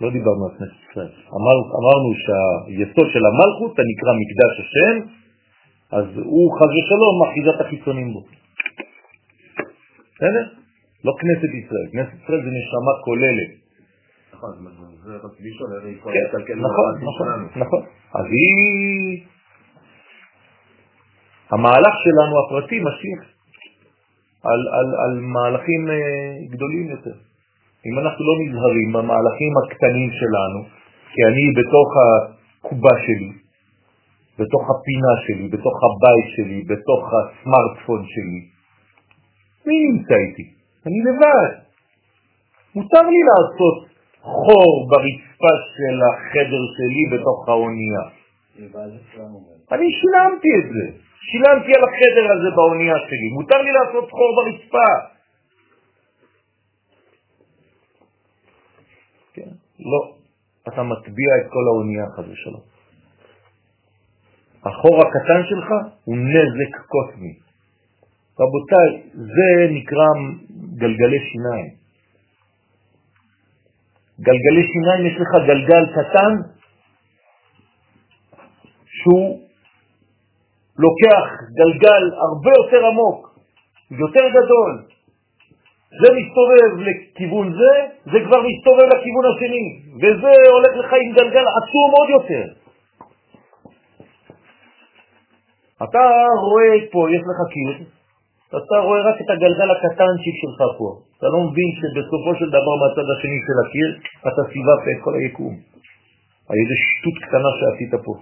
[0.00, 1.12] לא דיברנו על כנסת ישראל.
[1.38, 5.21] אמר, אמרנו שהיסוד של המלכות הנקרא מקדש השם,
[5.92, 8.20] אז הוא חז ושלום אחיזת החיצונים בו.
[10.14, 10.44] בסדר?
[11.04, 11.86] לא כנסת ישראל.
[11.92, 13.50] כנסת ישראל זה נשמה כוללת.
[14.32, 14.52] נכון,
[16.46, 17.48] כן, נכון, נכון.
[17.56, 17.82] נכון.
[18.14, 19.22] אז היא...
[21.50, 23.20] המהלך שלנו הפרטי משליך
[24.42, 25.96] על, על, על מהלכים אה,
[26.50, 27.16] גדולים יותר.
[27.86, 30.60] אם אנחנו לא נזהרים במהלכים הקטנים שלנו,
[31.12, 33.41] כי אני בתוך הקובה שלי,
[34.38, 38.40] בתוך הפינה שלי, בתוך הבית שלי, בתוך הסמארטפון שלי,
[39.66, 40.46] מי נמצא איתי?
[40.86, 41.50] אני לבד.
[42.74, 43.88] מותר לי לעשות
[44.20, 48.04] חור ברצפה של החדר שלי בתוך האונייה.
[49.72, 50.84] אני שילמתי את זה.
[51.30, 53.28] שילמתי על החדר הזה באונייה שלי.
[53.34, 54.90] מותר לי לעשות חור ברצפה.
[59.34, 59.50] כן?
[59.78, 60.14] לא.
[60.68, 62.71] אתה מטביע את כל האונייה חד ושלום.
[64.66, 65.68] החור הקטן שלך
[66.04, 67.34] הוא נזק קוסמי.
[68.40, 70.06] רבותיי, זה נקרא
[70.78, 71.68] גלגלי שיניים.
[74.20, 76.32] גלגלי שיניים, יש לך גלגל קטן
[78.86, 79.40] שהוא
[80.78, 81.24] לוקח
[81.58, 83.38] גלגל הרבה יותר עמוק,
[83.90, 84.72] יותר גדול.
[86.00, 87.72] זה מסתובב לכיוון זה,
[88.12, 89.66] זה כבר מסתובב לכיוון השני,
[90.00, 92.61] וזה הולך לך עם גלגל עצום עוד יותר.
[95.84, 96.04] אתה
[96.48, 97.86] רואה פה, יש לך קיר,
[98.48, 100.88] אתה רואה רק את הגלגל הקטנצ'יק שלך פה.
[101.18, 103.88] אתה לא מבין שבסופו של דבר מהצד השני של הקיר
[104.28, 105.54] אתה סיבבת את כל היקום.
[106.48, 108.14] על ידי שטות קטנה שעשית פה.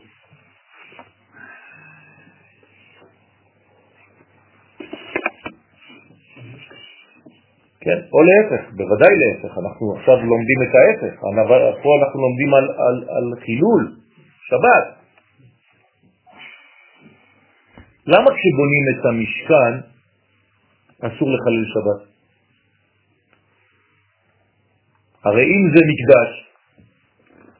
[7.81, 11.21] כן, או להפך, בוודאי להפך, אנחנו עכשיו לומדים את ההפך,
[11.83, 13.93] פה אנחנו לומדים על, על, על חילול,
[14.49, 15.00] שבת.
[18.13, 19.73] למה כשבונים את המשכן
[21.07, 22.01] אסור לחלל שבת?
[25.25, 26.31] הרי אם זה מקדש,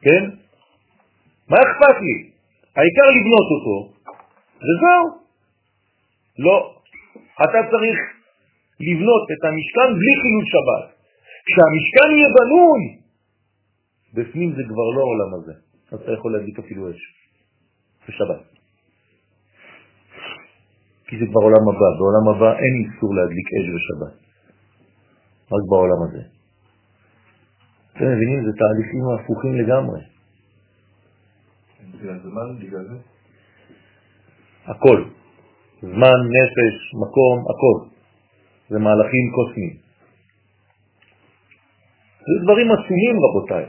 [0.01, 0.23] כן?
[1.49, 2.31] מה אכפת לי?
[2.75, 3.93] העיקר לבנות אותו,
[4.57, 5.21] וזהו.
[6.39, 6.75] לא,
[7.43, 7.97] אתה צריך
[8.79, 10.85] לבנות את המשכן בלי חילול שבת.
[11.45, 12.81] כשהמשכן יהיה בנוי,
[14.13, 15.53] בפנים זה כבר לא העולם הזה.
[15.95, 17.01] אתה יכול להדליק אפילו אש
[18.07, 18.60] בשבת.
[21.11, 21.89] כי זה כבר עולם הבא.
[21.99, 24.13] בעולם הבא אין איסור להדליק אש בשבת.
[25.51, 26.23] רק בעולם הזה.
[27.91, 28.39] אתם מבינים?
[28.45, 29.99] זה תהליכים הפוכים לגמרי.
[34.65, 35.03] הכל.
[35.81, 37.77] זמן, נפש, מקום, הכל.
[38.69, 39.75] זה מהלכים קוסמיים.
[42.19, 43.65] זה דברים עצומים רבותיי.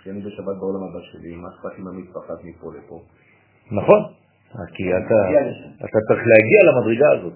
[0.00, 3.02] כשאני בשבת בעולם הבא שלי, מה אכפת עם המתפחת מפה לפה?
[3.72, 4.23] נכון,
[4.74, 5.20] כי אתה,
[5.84, 7.32] אתה צריך להגיע למדרגה הזאת.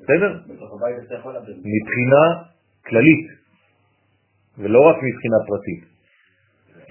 [0.00, 0.40] בסדר?
[1.48, 2.22] מבחינה
[2.86, 3.26] כללית,
[4.58, 5.94] ולא רק מבחינה פרטית.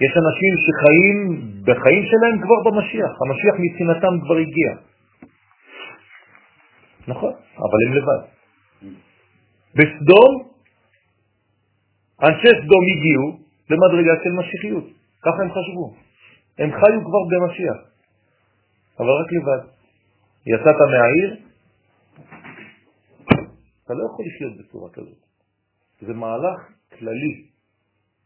[0.04, 1.16] יש אנשים שחיים
[1.62, 4.70] בחיים שלהם כבר במשיח, המשיח מבחינתם כבר הגיע.
[7.08, 8.22] נכון, אבל הם לבד.
[9.74, 10.48] בסדום,
[12.22, 13.38] אנשי סדום הגיעו
[13.70, 14.84] למדרגה של משיחיות,
[15.22, 16.03] ככה הם חשבו.
[16.58, 17.78] הם חיו כבר במשיח,
[18.98, 19.62] אבל רק לבד.
[20.46, 21.36] יצאת מהעיר,
[23.84, 25.20] אתה לא יכול לחיות בצורה כזאת.
[26.00, 26.58] זה מהלך
[26.98, 27.34] כללי.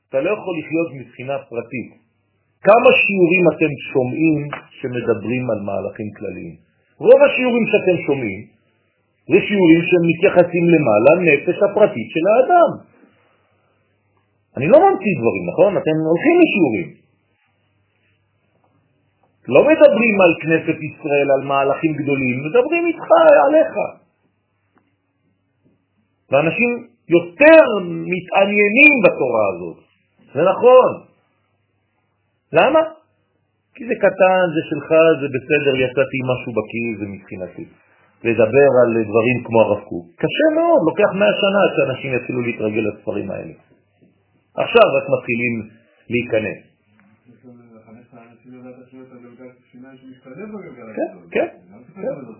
[0.09, 1.91] אתה לא יכול לחיות מבחינה פרטית.
[2.67, 4.39] כמה שיעורים אתם שומעים
[4.79, 6.55] שמדברים על מהלכים כלליים?
[6.99, 8.41] רוב השיעורים שאתם שומעים
[9.31, 12.71] זה שיעורים שמתייחסים למעלה נפש הפרטית של האדם.
[14.57, 15.73] אני לא ממציא דברים, נכון?
[15.81, 16.89] אתם הולכים לשיעורים.
[19.49, 23.09] לא מדברים על כנסת ישראל, על מהלכים גדולים, מדברים איתך,
[23.47, 23.75] עליך.
[26.31, 26.71] ואנשים
[27.17, 27.65] יותר
[28.13, 29.79] מתעניינים בתורה הזאת.
[30.35, 30.91] זה נכון.
[32.53, 32.81] למה?
[33.75, 34.89] כי זה קטן, זה שלך,
[35.21, 37.65] זה בסדר, יצאתי משהו בקיא, זה מבחינתי.
[38.25, 40.07] לדבר על דברים כמו הרב קוק.
[40.17, 43.53] קשה מאוד, לוקח מאה שנה עד שאנשים יתחילו להתרגל לספרים האלה.
[44.57, 45.55] עכשיו רק מתחילים
[46.11, 46.59] להיכנס.
[50.97, 51.49] כן, כן,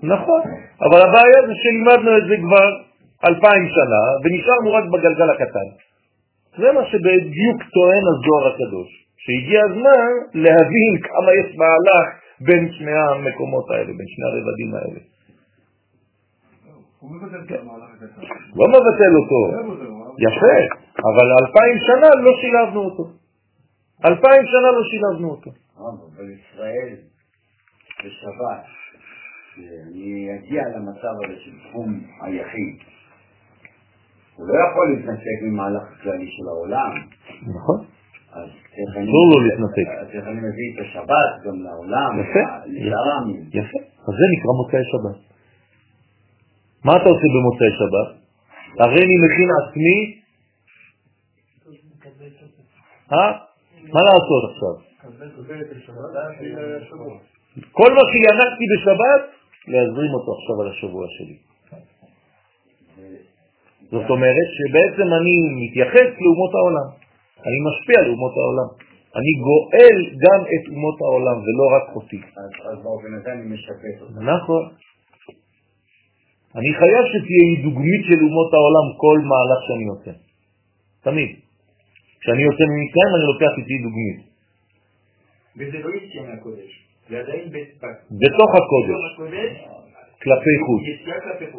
[0.03, 0.41] נכון,
[0.81, 2.69] אבל הבעיה זה שלימדנו את זה כבר
[3.29, 5.69] אלפיים שנה ונשארנו רק בגלגל הקטן.
[6.59, 12.07] זה מה שבדיוק טוען הזוהר הקדוש, שהגיע הזמן להבין כמה יש מהלך
[12.41, 15.01] בין שני המקומות האלה, בין שני הרבדים האלה.
[17.01, 17.11] הוא.
[18.57, 19.41] לא מבטל אותו.
[20.27, 20.59] יפה,
[21.09, 23.05] אבל אלפיים שנה לא שילבנו אותו.
[24.05, 25.51] אלפיים שנה לא שילבנו אותו.
[26.17, 26.95] אבל ישראל,
[28.05, 28.65] בשבת,
[29.55, 32.77] שאני אגיע למצב הזה של תחום היחיד,
[34.37, 36.93] הוא לא יכול להתנתק ממהלך הכללי של העולם.
[37.43, 37.85] נכון.
[38.33, 39.05] אז איך אני...
[39.05, 39.89] אסור לו להתנתק.
[40.01, 42.45] אז איך אני מביא את השבת גם לעולם, יפה.
[42.67, 43.43] לשאר העמים.
[43.49, 43.81] יפה.
[44.07, 45.19] אז זה נקרא מוצאי שבת.
[46.85, 48.09] מה אתה עושה במוצאי שבת?
[48.81, 50.19] הרי אני מכין עצמי,
[53.13, 53.33] אה?
[53.93, 54.75] מה לעשות עכשיו?
[57.73, 59.23] כל מה שינקתי בשבת,
[59.69, 61.37] להזרים אותו עכשיו על השבוע שלי.
[63.91, 66.89] זאת אומרת שבעצם אני מתייחס לאומות העולם,
[67.47, 68.69] אני משפיע על אומות העולם.
[69.19, 72.21] אני גואל גם את אומות העולם ולא רק אותי.
[72.71, 74.31] אז באופן הזה אני משפט אותם.
[74.31, 74.65] נכון.
[76.57, 80.11] אני חייב שתהיה לי דוגמית של אומות העולם כל מהלך שאני עושה.
[81.03, 81.31] תמיד.
[82.21, 84.19] כשאני יוצא ממצרים אני לוקח איתי דוגמית.
[85.57, 86.78] וזה לא יציאה מהקודש,
[87.09, 87.49] זה עדיין
[88.23, 89.01] בתוך הקודש,
[90.23, 90.83] כלפי חוץ.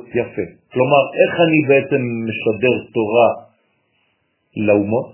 [0.10, 0.46] יפה.
[0.74, 3.30] כלומר, איך אני בעצם משדר תורה
[4.58, 5.10] לאומות?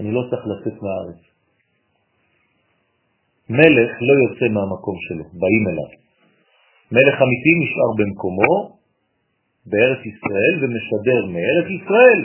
[0.00, 1.20] אני לא צריך לצאת מהארץ.
[3.50, 5.90] מלך לא יוצא מהמקום שלו, באים אליו.
[6.92, 8.54] מלך אמיתי נשאר במקומו
[9.66, 12.20] בארץ ישראל ומשדר מארץ ישראל.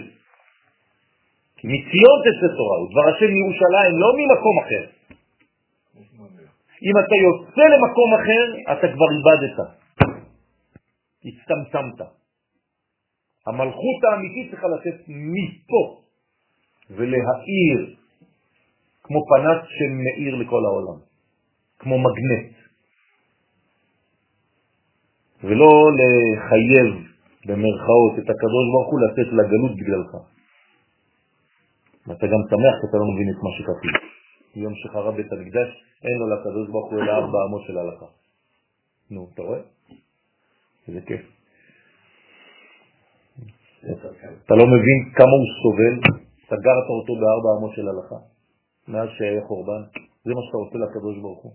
[1.64, 4.84] מציון תצא תורה, ודבר השם מירושלים, לא ממקום אחר.
[6.88, 9.58] אם אתה יוצא למקום אחר, אתה כבר איבדת.
[11.26, 12.00] הצטמצמת.
[13.48, 16.02] המלכות האמיתית צריכה לצאת מפה
[16.90, 17.96] ולהאיר
[19.04, 21.00] כמו פנס שמאיר לכל העולם,
[21.80, 22.54] כמו מגנט,
[25.44, 26.90] ולא לחייב
[27.46, 30.12] במרכאות את הקדוש ברוך הוא לצאת לגלות בגללך.
[32.08, 33.92] ואתה גם שמח כי אתה לא מבין את מה שכתוב.
[34.56, 35.70] יום שחרב בית המקדש,
[36.04, 38.06] אין לו לקדוש ברוך הוא אלא ארבע אמות של הלכה.
[39.12, 39.60] נו, אתה רואה?
[40.88, 41.22] איזה כיף.
[44.46, 45.96] אתה לא מבין כמה הוא סובל,
[46.46, 48.20] סגרת אותו בארבע אמות של הלכה,
[48.88, 49.82] מאז שהיה חורבן,
[50.26, 51.54] זה מה שאתה רוצה לקדוש ברוך הוא.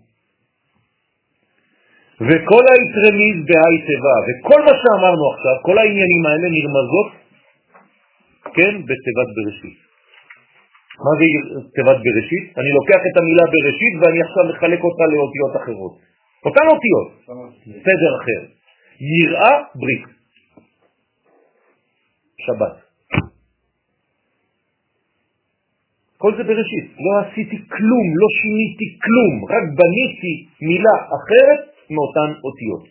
[2.29, 7.09] וכל היתרמיז בהי תיבה, וכל מה שאמרנו עכשיו, כל העניינים האלה נרמזות,
[8.57, 9.88] כן, בתיבת בראשית.
[11.05, 11.27] מה זה
[11.75, 12.45] תיבת בראשית?
[12.59, 15.95] אני לוקח את המילה בראשית ואני עכשיו מחלק אותה לאותיות אחרות.
[16.47, 17.09] אותן אותיות,
[17.87, 18.41] סדר אחר.
[19.19, 20.05] יראה ברית.
[22.47, 22.75] שבת.
[26.19, 26.87] כל זה בראשית.
[27.05, 30.35] לא עשיתי כלום, לא שיניתי כלום, רק בניתי
[30.69, 31.61] מילה אחרת
[31.95, 32.85] מאותן אותיות.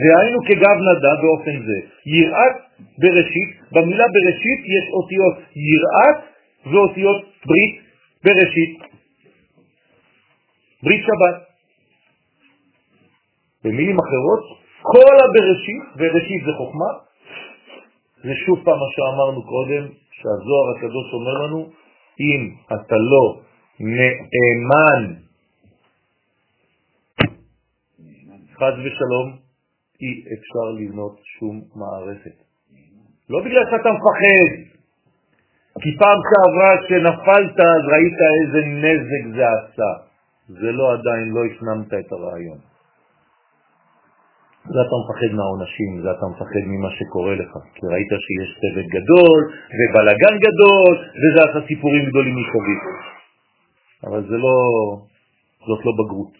[0.00, 1.78] והיינו כגב נדע באופן זה.
[2.16, 2.56] יראת
[2.98, 5.36] בראשית, במילה בראשית יש אותיות
[5.70, 6.29] יראת
[6.66, 7.80] ואותיות ברית
[8.24, 8.78] בראשית.
[10.82, 11.50] ברית שבת.
[13.64, 14.42] במילים אחרות,
[14.82, 16.90] כל הבראשית, וראשית זה חוכמה,
[18.24, 21.70] זה שוב פעם מה שאמרנו קודם, שהזוהר הקדוש אומר לנו,
[22.20, 23.40] אם אתה לא
[23.80, 25.14] נאמן,
[28.54, 29.36] חד ושלום,
[30.00, 32.36] אי אפשר לבנות שום מערכת.
[33.30, 34.69] לא בגלל שאתה מפחד,
[35.82, 40.10] כי פעם שעברה כשנפלת אז ראית איזה נזק זה עשה.
[40.48, 42.58] זה לא עדיין, לא הפנמת את הרעיון.
[44.64, 49.40] זה אתה מפחד מהעונשים, זה אתה מפחד ממה שקורה לך, כי ראית שיש צוות גדול
[49.76, 52.80] ובלגן גדול, וזה עשה סיפורים גדולים מסביב.
[54.04, 54.56] אבל זה לא,
[55.66, 56.34] זאת לא בגרות.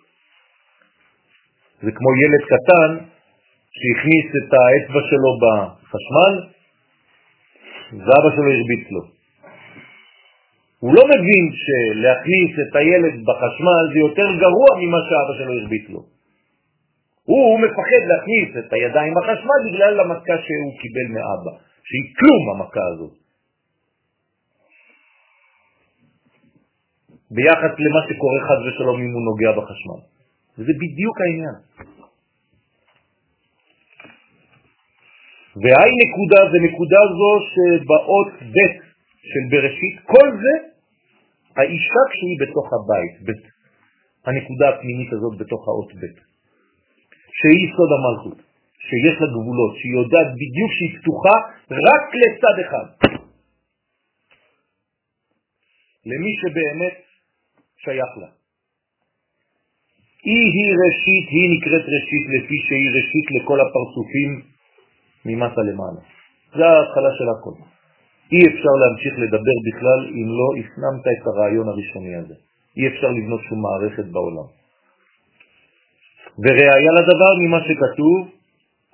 [1.82, 2.90] זה כמו ילד קטן
[3.77, 6.35] שהכניס את האצבע שלו בחשמל,
[7.93, 9.20] ואבא שלו הרביץ לו.
[10.81, 16.02] הוא לא מבין שלהכניס את הילד בחשמל זה יותר גרוע ממה שאבא שלו הרביץ לו.
[17.24, 21.52] הוא מפחד להכניס את הידיים בחשמל בגלל המכה שהוא קיבל מאבא,
[21.89, 23.15] שהיא כלום המכה הזאת.
[27.31, 30.01] ביחס למה שקורה חד ושלום אם הוא נוגע בחשמל.
[30.59, 31.57] וזה בדיוק העניין.
[35.62, 38.90] והי נקודה זה נקודה זו שבאות ב'
[39.23, 40.55] של בראשית, כל זה
[41.57, 43.43] האישה כשהיא בתוך הבית, ב',
[44.29, 46.31] הנקודה הפנימית הזאת בתוך האות ב'.
[47.39, 48.39] שהיא סוד המלכות,
[48.87, 51.37] שיש לה גבולות, שהיא יודעת בדיוק שהיא פתוחה
[51.89, 52.87] רק לצד אחד.
[56.07, 56.95] למי שבאמת
[57.85, 58.31] שייך לה.
[60.25, 64.31] היא היא ראשית, היא נקראת ראשית לפי שהיא ראשית לכל הפרצופים
[65.25, 66.03] ממטה למעלה.
[66.57, 67.80] זה ההתחלה של הכל.
[68.32, 72.35] אי אפשר להמשיך לדבר בכלל אם לא הפנמת את הרעיון הראשוני הזה.
[72.77, 74.48] אי אפשר לבנות שום מערכת בעולם.
[76.39, 78.28] וראיה לדבר ממה שכתוב,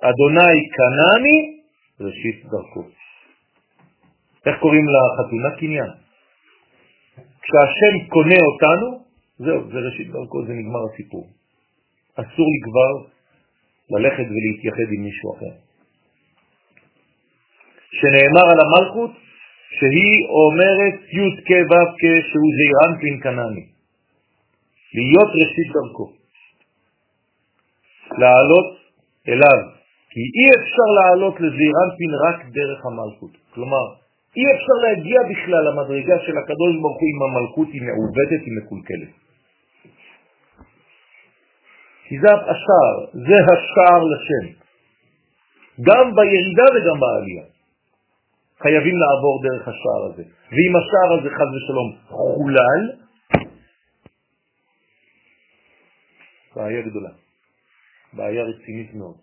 [0.01, 1.37] אדוני קנני
[2.01, 2.83] ראשית דרכו.
[4.45, 5.51] איך קוראים לחתונה?
[5.59, 5.91] קניין.
[7.41, 8.87] כשהשם קונה אותנו,
[9.39, 11.27] זהו, זה ראשית דרכו, זה נגמר הסיפור.
[12.13, 12.93] אסור לי כבר
[13.89, 15.53] ללכת ולהתייחד עם מישהו אחר.
[17.91, 19.26] שנאמר על המלכות
[19.75, 23.65] שהיא אומרת י' כ' ו' כ' שהוא זעירנפין קנני.
[24.97, 26.07] להיות ראשית דרכו.
[28.11, 28.69] לעלות
[29.27, 29.59] אליו,
[30.11, 33.33] כי אי אפשר לעלות לזעירנפין רק דרך המלכות.
[33.53, 33.85] כלומר,
[34.37, 39.13] אי אפשר להגיע בכלל למדרגה של הקדוש ברוך הוא אם המלכות היא מעובדת, היא מקולקלת.
[42.07, 44.45] כי זה השער, זה השער לשם.
[45.81, 47.56] גם בירידה וגם בעלייה.
[48.63, 50.23] חייבים לעבור דרך השער הזה.
[50.53, 52.83] ואם השער הזה חז ושלום חולל,
[56.55, 57.09] בעיה גדולה.
[58.13, 59.15] בעיה רצינית מאוד.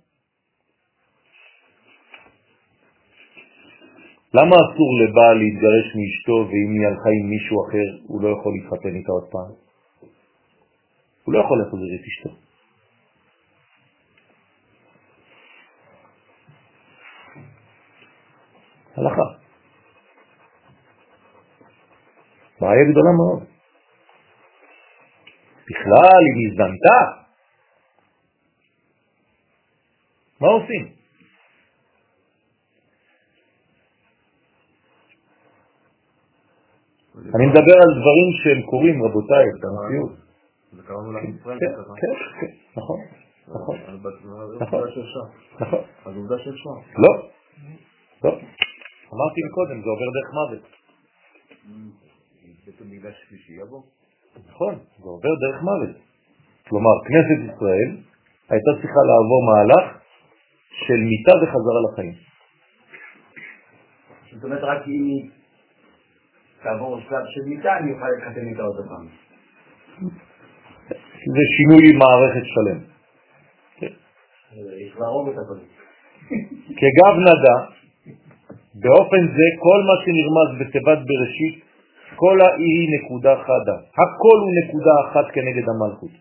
[4.34, 8.94] למה אסור לבעל להתגרש מאשתו ואם היא הלכה עם מישהו אחר הוא לא יכול להתחתן
[8.96, 9.50] איתה עוד פעם?
[11.24, 12.43] הוא לא יכול להחזיר את אשתו.
[18.96, 19.44] הלכה.
[22.60, 23.42] בעיה גדולה מאוד.
[25.70, 27.24] בכלל אם הזדמתה,
[30.40, 30.94] מה עושים?
[37.34, 40.12] אני מדבר על דברים שהם קורים, רבותיי, את המציאות.
[40.72, 42.46] זה קראנו לעם ישראל, כן, כן, כן,
[42.76, 42.98] נכון,
[43.48, 43.76] נכון.
[44.60, 44.80] נכון.
[45.60, 45.80] נכון.
[46.04, 46.70] אז עובדה שאפשר.
[46.98, 47.28] לא,
[48.24, 48.38] לא.
[49.14, 50.64] אמרתי קודם, זה עובר דרך מוות.
[52.66, 53.82] בעצם בגלל שלישי יבוא.
[54.48, 55.96] נכון, זה עובר דרך מוות.
[56.68, 57.90] כלומר, כנסת ישראל
[58.50, 59.84] הייתה צריכה לעבור מהלך
[60.86, 62.14] של מיטה וחזרה לחיים.
[64.32, 65.30] זאת אומרת, רק אם היא
[66.62, 69.06] תעבור שלב של מיטה, אני אוכל להתחתן איתה עוד פעם.
[71.34, 72.80] זה שינוי מערכת שלם.
[74.86, 75.66] יש להרוג אותה קודם.
[76.80, 77.56] כגב נדע,
[78.82, 81.64] באופן זה כל מה שנרמז בתיבת בראשית,
[82.16, 83.76] כל האי היא נקודה חדה.
[84.02, 86.14] הכל הוא נקודה אחת כנגד המלכות.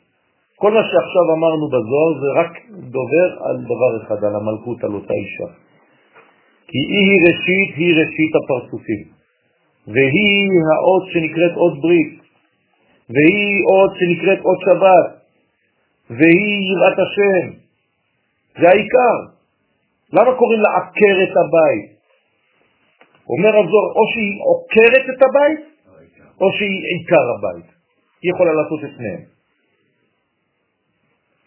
[0.55, 2.51] כל מה שעכשיו אמרנו בזוהר זה רק
[2.95, 5.49] דובר על דבר אחד, על המלכות, על אותה אישה.
[6.67, 9.03] כי היא ראשית, היא ראשית הפרצופים.
[9.87, 12.19] והיא האות שנקראת אות ברית,
[13.09, 15.09] והיא אות שנקראת אות שבת,
[16.09, 17.45] והיא יראת השם.
[18.61, 19.17] זה העיקר.
[20.13, 22.02] למה קוראים לה עקרת הבית?
[23.29, 25.61] אומר הזוהר, או שהיא עוקרת את הבית,
[26.41, 27.69] או שהיא עיקר הבית.
[28.21, 29.23] היא יכולה לעשות את שניהם.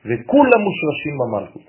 [0.06, 1.66] וכולם מושרשים במלכות.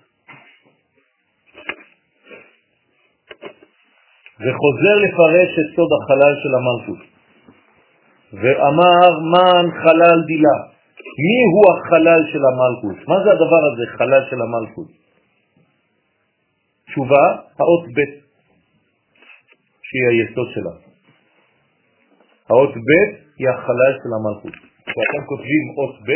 [4.43, 7.01] וחוזר לפרש את סוד החלל של המלכות.
[8.33, 10.57] ואמר מן חלל דילה.
[11.25, 13.07] מי הוא החלל של המלכות?
[13.07, 14.87] מה זה הדבר הזה, חלל של המלכות?
[16.87, 17.25] תשובה,
[17.59, 18.26] האות ב'
[19.87, 20.73] שהיא היסוד שלה.
[22.49, 22.91] האות ב'
[23.39, 24.55] היא החלל של המלכות.
[24.87, 26.11] כשאתם כותבים אות ב',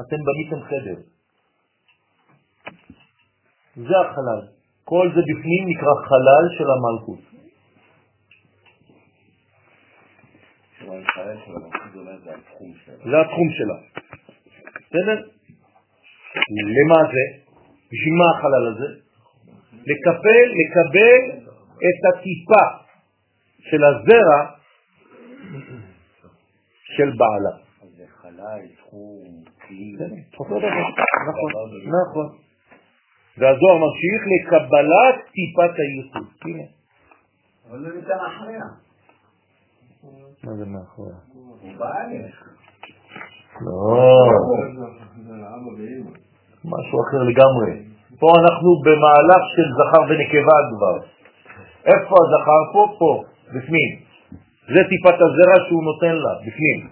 [0.00, 0.98] אתם בניתם חדר.
[3.76, 4.42] זה החלל.
[4.84, 7.20] כל זה בפנים נקרא חלל של המלכות.
[13.04, 13.78] זה התחום שלה.
[14.90, 15.18] בסדר?
[16.78, 17.24] למה זה?
[17.92, 18.88] בשביל מה החלל הזה?
[19.72, 21.20] לקבל, לקבל
[21.88, 22.87] את הטיפה
[23.70, 24.40] של הזרע
[26.96, 27.54] של בעלה.
[27.96, 29.24] זה חלל, תחום,
[29.66, 29.96] כלי.
[30.34, 30.56] נכון,
[31.86, 32.28] נכון.
[33.38, 36.26] והזוהר ממשיך לקבלת טיפת הייחוד.
[37.70, 38.64] אבל זה ניתן אחריה.
[40.44, 41.16] מה זה מאחוריה?
[41.32, 41.58] הוא.
[43.60, 44.26] לא.
[46.64, 47.72] משהו אחר לגמרי.
[48.20, 50.96] פה אנחנו במהלך של זכר ונקבה כבר.
[51.84, 52.62] איפה הזכר?
[52.72, 53.24] פה, פה,
[53.54, 53.90] בפנים.
[54.74, 56.88] זה טיפת הזרע שהוא נותן לה, בפנים.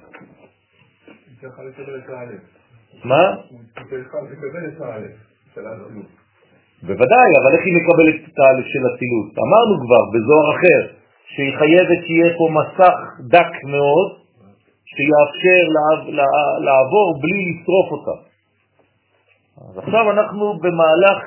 [3.05, 3.23] מה?
[6.83, 9.28] בוודאי, אבל איך היא מקבלת את האלף של אצילות?
[9.47, 10.81] אמרנו כבר בזוהר אחר,
[11.35, 12.97] שהיא חייבת שיהיה פה מסך
[13.28, 14.09] דק מאוד,
[14.85, 18.16] שיאפשר לעב- לע- לעבור בלי לשרוף אותה.
[19.70, 21.19] אז עכשיו אנחנו במהלך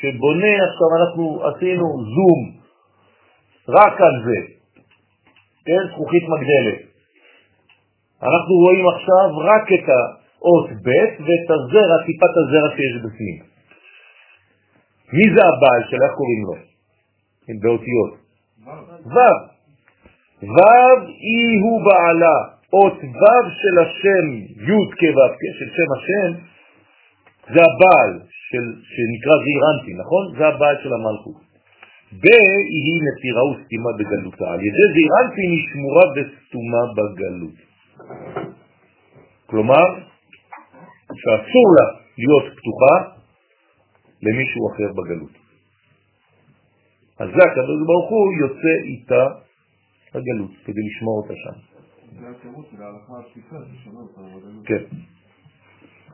[0.00, 1.84] שבונה, עכשיו אנחנו עשינו
[2.16, 2.40] זום
[3.68, 4.57] רק על זה,
[5.68, 6.78] כן, זכוכית מגדלת.
[8.22, 13.38] אנחנו רואים עכשיו רק את האות ב' ואת הזרע, טיפת הזרע שיש בפנים.
[15.12, 16.54] מי זה הבעל שלה, איך קוראים לו?
[17.62, 18.12] באותיות.
[19.14, 19.18] ו'.
[20.54, 22.36] ו' היא הוא בעלה,
[22.72, 24.26] אות ו' של השם,
[24.68, 26.30] י' כו', של שם השם,
[27.54, 28.12] זה הבעל
[28.48, 30.38] של, שנקרא זעירנטי, נכון?
[30.38, 31.47] זה הבעל של המלכות.
[32.12, 32.26] ב'
[32.84, 34.46] היא נטירה וסתימה בגלותה.
[34.52, 37.56] על ידי זעירנטי היא שמורה וסתומה בגלות.
[39.46, 39.84] כלומר,
[41.20, 41.86] שאסור לה
[42.18, 42.94] להיות פתוחה
[44.22, 45.34] למישהו אחר בגלות.
[47.18, 49.24] אז זה הקדוש ברוך הוא יוצא איתה
[50.14, 51.56] לגלות כדי לשמור אותה שם.
[52.20, 54.66] זה התירוץ של ההלכה הפסיקה, ששומע אותה בגלות.
[54.66, 54.82] כן.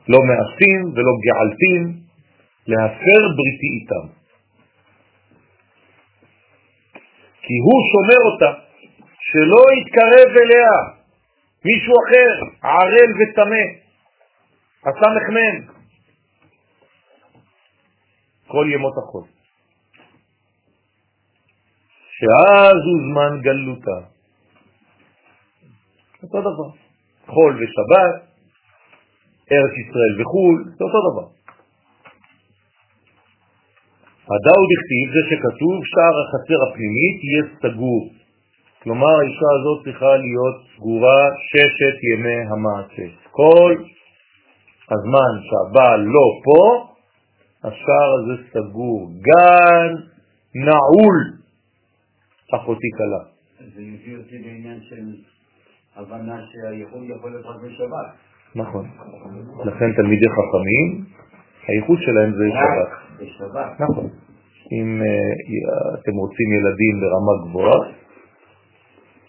[0.08, 1.82] לא מעשים ולא געלתים,
[2.66, 4.23] להפר בריתי איתם.
[7.46, 8.60] כי הוא שומר אותה,
[9.28, 10.72] שלא יתקרב אליה
[11.64, 12.32] מישהו אחר,
[12.68, 13.64] ערל וטמא,
[14.86, 15.74] הסמ"ם,
[18.46, 19.24] כל ימות החול.
[22.18, 23.98] שאז הוא זמן גלותה.
[26.22, 26.70] אותו דבר.
[27.26, 28.14] חול ושבת,
[29.52, 31.43] ארץ ישראל וחול, זה אותו דבר.
[34.32, 38.12] הדאו דכתיב זה שכתוב שער החצר הפנימית יהיה סגור.
[38.82, 43.06] כלומר האישה הזאת צריכה להיות סגורה ששת ימי המעשה.
[43.30, 43.74] כל
[44.90, 46.86] הזמן שהבעל לא פה,
[47.64, 49.92] השער הזה סגור, גן
[50.54, 51.16] נעול,
[52.54, 53.22] אחותי קלה.
[53.74, 55.04] זה מביא אותי לעניין של
[55.96, 58.06] הבנה שהייחוד יכול להיות רק בשבת.
[58.54, 58.86] נכון.
[59.64, 61.04] לכן תלמידי חכמים,
[61.68, 63.03] הייחוד שלהם זה שבת.
[63.20, 63.80] בשבת.
[63.80, 64.08] נכון.
[64.72, 67.80] אם uh, אתם רוצים ילדים ברמה גבוהה,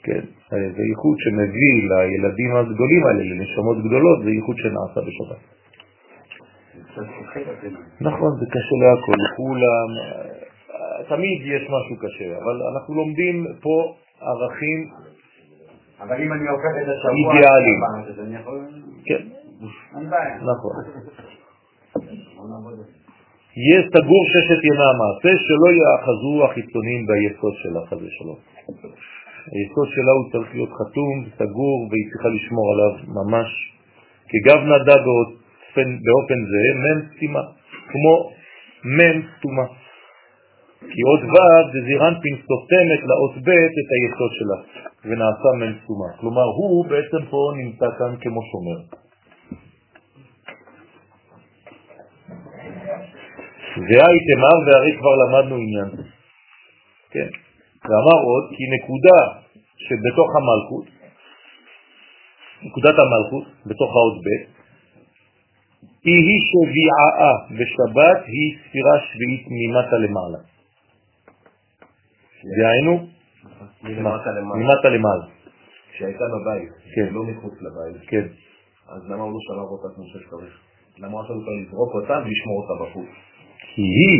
[0.03, 5.41] כן, זה ייחוד שמביא לילדים הגדולים האלה, לנשמות גדולות, זה ייחוד שנעשה בשבת.
[8.01, 9.89] נכון, זה קשה להכל, לכולם,
[11.09, 14.89] תמיד יש משהו קשה, אבל אנחנו לומדים פה ערכים
[15.99, 17.33] אבל אם אני הופך את השבוע...
[17.33, 17.79] אידיאליים.
[18.07, 18.67] אז אני יכול...
[19.05, 19.21] כן,
[19.97, 20.35] אין בעיה.
[20.35, 20.73] נכון.
[23.63, 28.39] יהיה סגור ששת ימי המעשה, שלא יאחזו החיצונים ביסוד שלה, חס ושלום.
[29.53, 33.49] היסוד שלה הוא צריך להיות חתום, סגור, והיא צריכה לשמור עליו ממש
[34.29, 37.43] כגב נדה באופן, באופן זה, מם סתימה,
[37.91, 38.13] כמו
[38.97, 39.67] מם סתומה.
[40.91, 43.49] כי עוד ו' זה זירנפין סותמת לאות ב'
[43.79, 44.57] את היסוד שלה,
[45.05, 46.09] ונעשה מם סתומה.
[46.19, 49.04] כלומר, הוא בעצם פה נמצא כאן כמו שומר.
[53.77, 55.89] והי תמר, והרי כבר למדנו עניין.
[57.11, 57.29] כן.
[57.83, 59.19] ואמר עוד, כי נקודה
[59.77, 60.85] שבתוך המלכות,
[62.63, 64.55] נקודת המלכות, בתוך האות ב',
[66.05, 70.37] היא היא שביעה בשבת היא ספירה שביעית ממטה למעלה.
[72.59, 73.07] דהיינו,
[73.83, 75.25] ממטה למעלה.
[75.91, 77.13] כשהייתה בבית, כן.
[77.13, 78.25] לא מחוץ לבית, כן.
[78.87, 80.59] אז למה הוא לא שלב אותה כמו שצריך?
[80.97, 83.24] למה הוא אותה לזרוק אותה ולשמור אותה בחוץ?
[83.73, 84.17] כי היא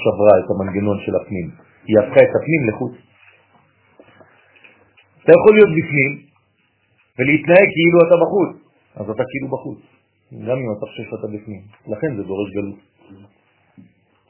[0.00, 1.50] שברה את המנגנון של הפנים.
[1.86, 2.92] היא הפכה את הפנים לחוץ.
[5.24, 6.12] אתה יכול להיות בפנים
[7.18, 8.50] ולהתנהג כאילו אתה בחוץ,
[8.96, 9.78] אז אתה כאילו בחוץ,
[10.48, 11.62] גם אם אתה חושב שאתה בפנים.
[11.86, 12.78] לכן זה דורש גלות.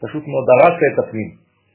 [0.00, 1.30] פשוט מאוד הרסת את הפנים.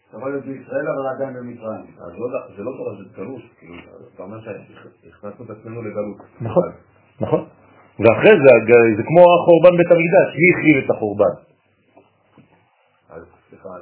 [0.10, 1.86] אתה יכול להיות בישראל אבל עדיין במצרים.
[2.06, 3.42] אז לא- זה לא תורה, זה גלות.
[3.60, 3.74] כאילו,
[4.16, 6.18] אתה אומר שהכנסנו את עצמנו לגלות.
[6.42, 6.70] נכון,
[7.22, 7.44] נכון.
[8.00, 8.50] ואחרי זה,
[8.98, 11.34] זה כמו החורבן בית המקדש, מי החריב את החורבן?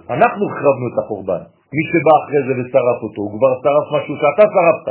[0.09, 1.43] אנחנו החרבנו את החורבן.
[1.75, 4.87] מי שבא אחרי זה ושרף אותו, הוא כבר שרף משהו שאתה שרפת.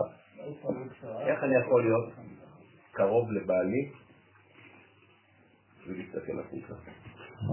[1.26, 2.06] איך אני יכול להיות
[2.92, 3.82] קרוב לבעלי
[5.86, 6.74] ולהסתכל החוצה?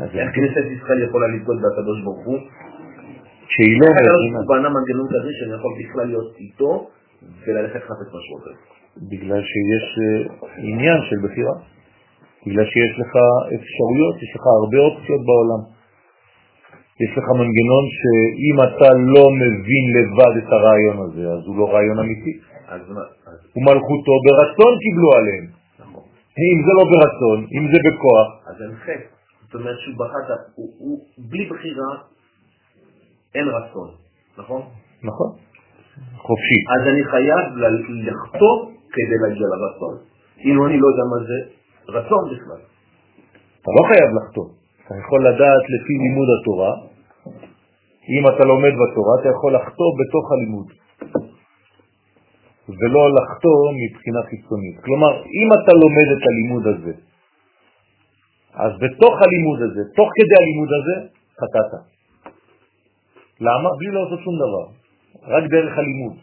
[0.04, 2.40] אז איך כנסת ישראל יכולה לבגוד בקדוש ברוך הוא?
[3.48, 6.90] כשהיא לא איך בנה מנגנון כזה שאני יכול בכלל להיות איתו
[7.48, 8.56] וללכת לחפש משהו אחר?
[9.12, 11.56] בגלל שיש אה, עניין של בחירה.
[12.48, 13.12] בגלל שיש לך
[13.58, 15.75] אפשרויות, יש לך הרבה אופציות בעולם.
[17.04, 22.00] יש לך מנגנון שאם אתה לא מבין לבד את הרעיון הזה, אז הוא לא רעיון
[22.00, 22.34] אמיתי.
[22.68, 23.02] אז מה?
[23.56, 25.46] ומלכותו ברצון קיבלו עליהם.
[25.80, 26.04] נכון.
[26.52, 29.08] אם זה לא ברצון, אם זה בכוח, אז אין חטא.
[29.46, 31.00] זאת אומרת שהוא בחר, הוא, הוא
[31.30, 31.92] בלי בחירה
[33.36, 33.90] אין רצון,
[34.38, 34.62] נכון?
[35.04, 35.30] נכון?
[36.18, 36.60] חופשי.
[36.76, 37.46] אז אני חייב
[38.08, 38.56] לחטוא
[38.94, 39.96] כדי להגיע לרצון.
[40.46, 41.38] אם אני לא יודע מה זה
[41.98, 42.62] רצון בכלל.
[43.62, 44.50] אתה לא חייב לחתום.
[44.86, 46.72] אתה יכול לדעת לפי לימוד התורה.
[48.10, 50.68] אם אתה לומד בתורה, אתה יכול לחתום בתוך הלימוד.
[52.70, 54.76] ולא לחתום מבחינה חיצונית.
[54.86, 56.94] כלומר, אם אתה לומד את הלימוד הזה,
[58.54, 60.96] אז בתוך הלימוד הזה, תוך כדי הלימוד הזה,
[61.40, 61.72] חטאת.
[63.42, 63.70] למה?
[63.78, 64.66] בלי לעשות שום דבר.
[65.36, 66.14] רק דרך הלימוד.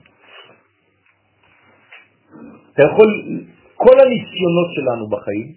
[2.73, 3.09] אתה יכול,
[3.75, 5.49] כל הניסיונות שלנו בחיים,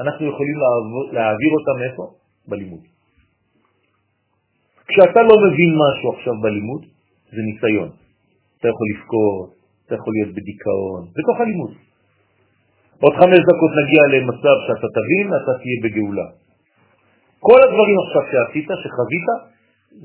[0.00, 2.04] אנחנו יכולים לעבור, להעביר אותם איפה?
[2.48, 2.91] בלימוד.
[4.92, 6.82] כשאתה לא מבין משהו עכשיו בלימוד,
[7.32, 7.90] זה ניסיון.
[8.58, 9.50] אתה יכול לבכות,
[9.86, 11.72] אתה יכול להיות בדיכאון, בתוך הלימוד.
[13.02, 16.28] עוד חמש דקות נגיע למצב שאתה תבין, אתה תהיה בגאולה.
[17.46, 19.28] כל הדברים עכשיו שעשית, שחווית,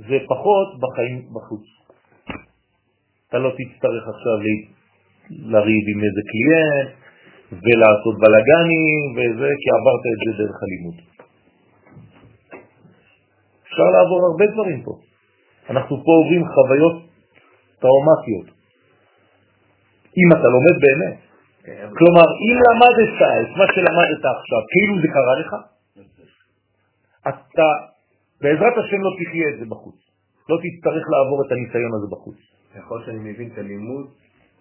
[0.10, 1.66] זה פחות בחיים בחוץ.
[3.30, 4.38] אתה לא תצטרך עכשיו
[5.30, 6.90] לריב עם איזה קליינט
[7.52, 10.98] ולעשות בלגנים וזה, כי עברת את זה דרך הלימוד.
[13.78, 14.94] אפשר לעבור הרבה דברים פה.
[15.70, 16.98] אנחנו פה עוברים חוויות
[17.82, 18.48] טראומטיות.
[20.20, 21.18] אם אתה לומד באמת.
[21.98, 25.52] כלומר, אם למדת את מה שלמדת עכשיו, כאילו זה קרה לך,
[27.30, 27.68] אתה
[28.42, 29.96] בעזרת השם לא תחיה את זה בחוץ.
[30.50, 32.38] לא תצטרך לעבור את הניסיון הזה בחוץ.
[32.80, 34.06] יכול שאני מבין את הלימוד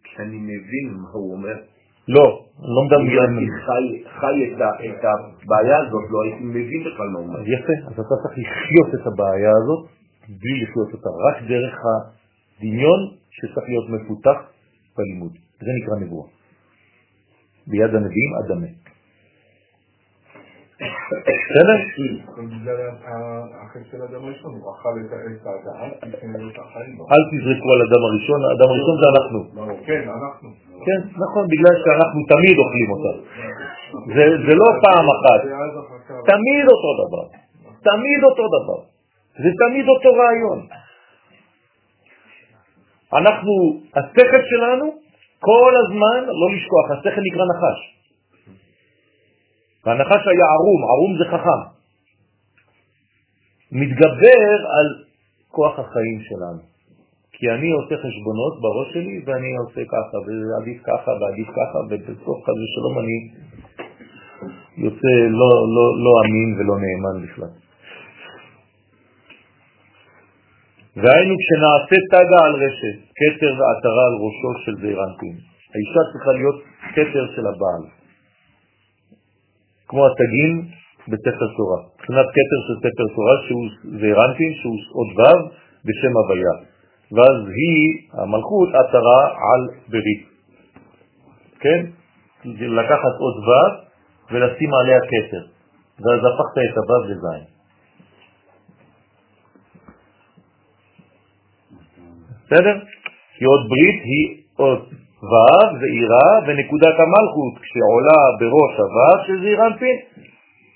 [0.02, 1.56] כשאני מבין מה הוא אומר.
[2.08, 3.84] לא, לא אם מדבר על הייתי חי,
[4.90, 7.40] את, הבעיה הזאת, לא הייתי מבין בכלל מה הוא אומר.
[7.40, 9.88] יפה, אז אתה צריך לחיות את הבעיה הזאת
[10.28, 13.00] בלי לחיות אותה, רק דרך הדמיון
[13.30, 14.38] שצריך להיות מפותח
[14.96, 15.32] בלימוד.
[15.60, 16.28] זה נקרא נבואה.
[17.66, 18.66] ביד הנביאים אדמה.
[18.66, 18.74] בסדר?
[18.74, 19.14] בגלל החטא של אדם הראשון, הוא אכל את העץ
[19.48, 20.65] הדעת, לפני את
[26.64, 26.94] החיים.
[27.12, 29.38] אל תזרקו על אדם הראשון, האדם הראשון זה אנחנו.
[29.86, 30.48] כן, אנחנו.
[30.86, 33.12] כן, נכון, בגלל שאנחנו תמיד אוכלים אותה.
[34.46, 35.40] זה, לא פעם אחת.
[36.32, 37.24] תמיד אותו דבר.
[37.88, 38.80] תמיד אותו דבר.
[39.42, 40.66] זה תמיד אותו רעיון.
[43.12, 43.52] אנחנו,
[43.96, 44.84] השכל שלנו,
[45.40, 47.95] כל הזמן, לא לשכוח, השכל נקרא נחש.
[49.86, 51.60] והנחש היה ערום, ערום זה חכם.
[53.72, 54.86] מתגבר על
[55.50, 56.62] כוח החיים שלנו.
[57.32, 62.56] כי אני עושה חשבונות בראש שלי ואני עושה ככה, ועדיף ככה ועדיף ככה, ובסוף חס
[62.62, 63.18] ושלום אני
[64.84, 67.52] יוצא לא, לא, לא אמין ולא נאמן בכלל.
[70.96, 75.36] והיינו כשנעשה תגה על רשת, כתר ועטרה על ראשו של זעירנטין.
[75.74, 76.58] האישה צריכה להיות
[76.94, 77.84] כתר של הבעל,
[79.88, 80.68] כמו התגים
[81.08, 81.80] בספר תורה.
[81.94, 83.66] מבחינת כתר של ספר תורה שהוא
[84.00, 85.40] זעירנטין, שהוא עוד ו'
[85.84, 86.54] בשם הוויה.
[87.12, 90.22] ואז היא, המלכות, עטרה על ברית.
[91.60, 91.86] כן?
[92.78, 93.86] לקחת עוד ו'
[94.30, 95.44] ולשים עליה כתר.
[96.00, 97.44] ואז הפכת את הו' לזין.
[102.46, 102.76] בסדר?
[103.38, 109.96] כי עוד ברית היא עוד ו' ועירה ונקודת המלכות כשעולה בראש הו' שזה עירנפין,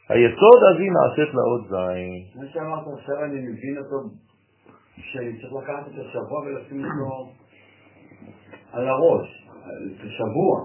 [0.09, 2.23] היסוד אז היא נעשית עוד זין.
[2.35, 3.97] מה שאמרת עכשיו אני מבין אותו,
[4.97, 7.33] שצריך לקחת את השבוע ולשים אותו
[8.73, 10.65] על הראש, את השבוע.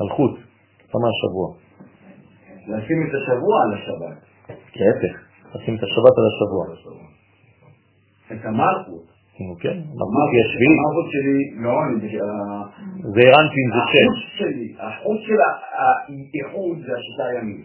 [0.00, 0.34] מלכות,
[0.92, 1.54] כמה השבוע?
[2.68, 4.18] לשים את השבוע על השבת.
[4.76, 5.20] להפך,
[5.54, 6.66] לשים את השבת על השבוע.
[8.32, 9.11] את המלכות.
[9.38, 11.74] כן, מלכות היא השביעית, המלכות שלי, לא.
[13.14, 14.38] זה עירנפין זה החוץ שש.
[14.38, 15.40] שלי, החוץ של
[15.78, 17.64] האיחוד זה השישה ימים.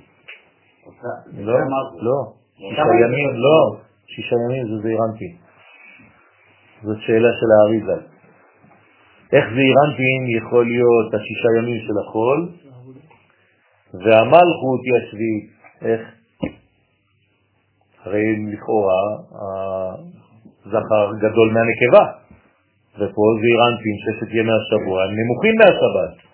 [1.38, 1.54] לא,
[2.02, 3.78] לא, שישה ימים, לא,
[4.08, 5.36] שישה ימים זה זעירנטין.
[6.84, 8.08] זאת שאלה של האריזה.
[9.34, 12.50] איך זעירנטין יכול להיות השישה ימים של החול,
[13.94, 15.50] והמלכות היא השביעית,
[15.82, 16.02] איך?
[18.04, 19.02] הרי לכאורה
[20.68, 22.04] הזכר גדול מהנקבה,
[23.00, 26.28] ופה זעירנטין, ששת ימי השבוע, הם נמוכים מהשבת.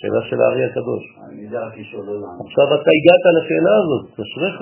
[0.00, 1.04] שאלה של הארי הקדוש.
[1.28, 1.46] אני
[1.82, 2.32] לשאול לא למה.
[2.46, 4.58] עכשיו אתה הגעת לשאלה הזאת, אשריך.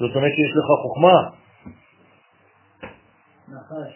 [0.00, 1.16] זאת אומרת שיש לך חוכמה.
[3.48, 3.94] נחש.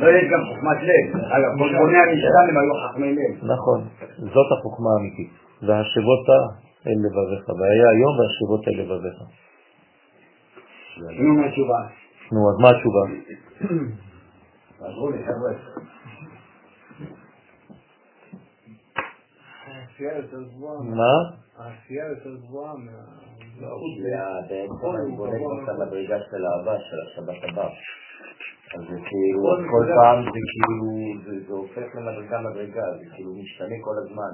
[0.00, 1.06] לא יש גם חוכמת לב.
[1.16, 3.44] אגב, כל בוני המשכן הם היו חכמי לב.
[3.52, 3.80] נכון,
[4.18, 5.30] זאת החוכמה האמיתית.
[5.62, 6.26] והשבות
[6.86, 9.18] אל לבביך, והיה היום והשבות אל לבביך.
[10.98, 11.80] מה התשובה?
[12.32, 13.02] נו, אז מה התשובה?
[14.78, 15.52] תעזרו לי, חבר'ה.
[19.66, 20.82] העשייה יותר גבוהה.
[20.82, 21.14] מה?
[21.58, 22.92] העשייה יותר גבוהה מה...
[24.48, 25.32] בעצם אני בודק
[25.64, 27.68] את המדרגה של האהבה של השבת הבא.
[28.74, 29.86] אז זה כאילו, כל.
[30.02, 30.90] פעם זה כאילו,
[31.24, 34.32] זה- זה הופך למדרגה מדרגה, זה כאילו משתנה כל הזמן.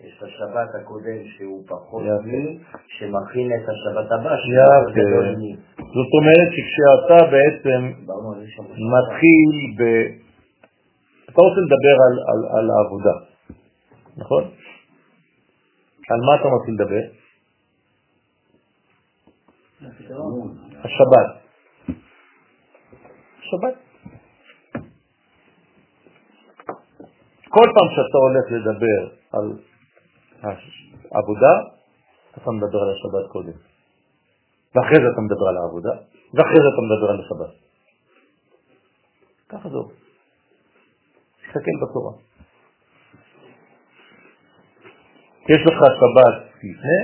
[0.00, 2.02] יש את השבת הקודם שהוא פחות.
[2.24, 2.58] מי,
[2.98, 5.56] שמכין את השבת הבא, שהוא גדול מי.
[5.76, 7.80] זאת אומרת שכשאתה בעצם.
[8.94, 9.82] מתחיל ב...
[11.24, 13.16] אתה רוצה לדבר על, על, על העבודה,
[14.16, 14.42] נכון?
[16.10, 17.04] על מה אתה מתחיל לדבר?
[20.84, 21.28] השבת.
[23.40, 23.74] שבת.
[27.48, 29.00] כל פעם שאתה הולך לדבר
[29.32, 29.67] על
[30.42, 31.52] העבודה,
[32.36, 33.56] אתה מדבר על השבת קודם.
[34.74, 35.94] ואחרי זה אתה מדבר על העבודה,
[36.34, 37.52] ואחרי זה אתה מדבר על השבת.
[39.48, 39.94] ככה זה עובד.
[41.42, 42.12] תסתכל בתורה.
[45.48, 47.00] יש לך שבת לפני,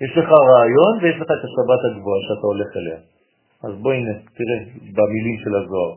[0.00, 2.98] יש לך רעיון ויש לך את השבת הגבוהה שאתה הולך אליה.
[3.62, 4.58] אז בוא הנה, תראה
[4.94, 5.92] במילים של הזוהר.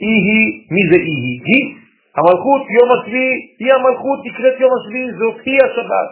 [0.00, 1.40] אי היא, מי זה אי היא?
[1.44, 1.79] היא
[2.16, 6.08] המלכות, יום השביעי, היא המלכות, נקראת יום השביעי, זאת היא השבת.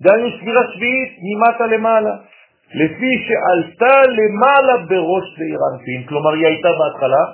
[0.00, 2.14] דהיינו ספירה שביעית ממטה למעלה.
[2.74, 7.24] לפי שעלתה למעלה בראש זעירנפין, כלומר היא הייתה בהתחלה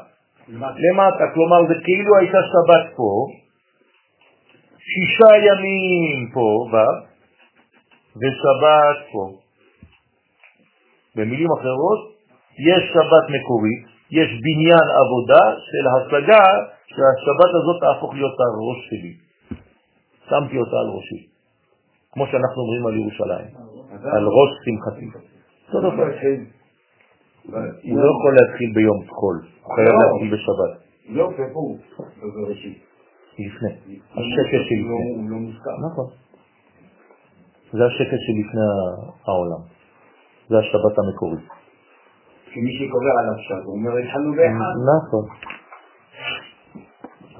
[0.85, 3.11] למטה, כלומר זה כאילו הייתה שבת פה,
[4.89, 6.75] שישה ימים פה, ו,
[8.21, 9.31] ושבת פה.
[11.17, 12.01] במילים אחרות,
[12.69, 16.45] יש שבת מקורית, יש בניין עבודה של השגה
[16.87, 19.15] שהשבת הזאת תהפוך להיות הראש שלי.
[20.29, 21.27] שמתי אותה על ראשי.
[22.13, 23.49] כמו שאנחנו אומרים על ירושלים,
[24.05, 25.07] על ראש שמחתי.
[25.69, 26.03] אותו דבר.
[27.83, 30.73] הוא לא יכול להתחיל ביום חול, הוא חייב להתחיל בשבת.
[31.09, 31.79] לא, פפור.
[32.35, 32.79] בראשית.
[33.39, 33.71] לפני.
[34.13, 35.11] השקט שלפני.
[35.17, 35.77] הוא לא מוזכר.
[35.91, 36.07] נכון.
[37.73, 38.61] זה השקט שלפני
[39.27, 39.63] העולם.
[40.49, 41.58] זה השבת המקורי.
[42.53, 44.75] כי מי שקובע עליו שם, הוא אומר, התחלנו באחד.
[44.89, 45.25] נכון.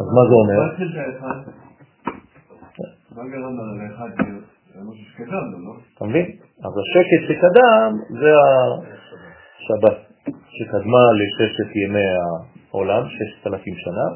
[0.01, 0.59] אז מה זה אומר?
[0.59, 1.39] מה התחיל באחד?
[3.17, 4.45] מה גרם לאחד להיות?
[4.75, 5.75] זה משהו שקדם לו, לא?
[5.95, 6.27] אתה מבין?
[6.65, 7.91] אז השקט שקדם
[8.21, 8.31] זה
[9.59, 9.99] השבת
[10.57, 12.09] שקדמה לששת ימי
[12.71, 14.07] העולם, ששת אלפים שנה,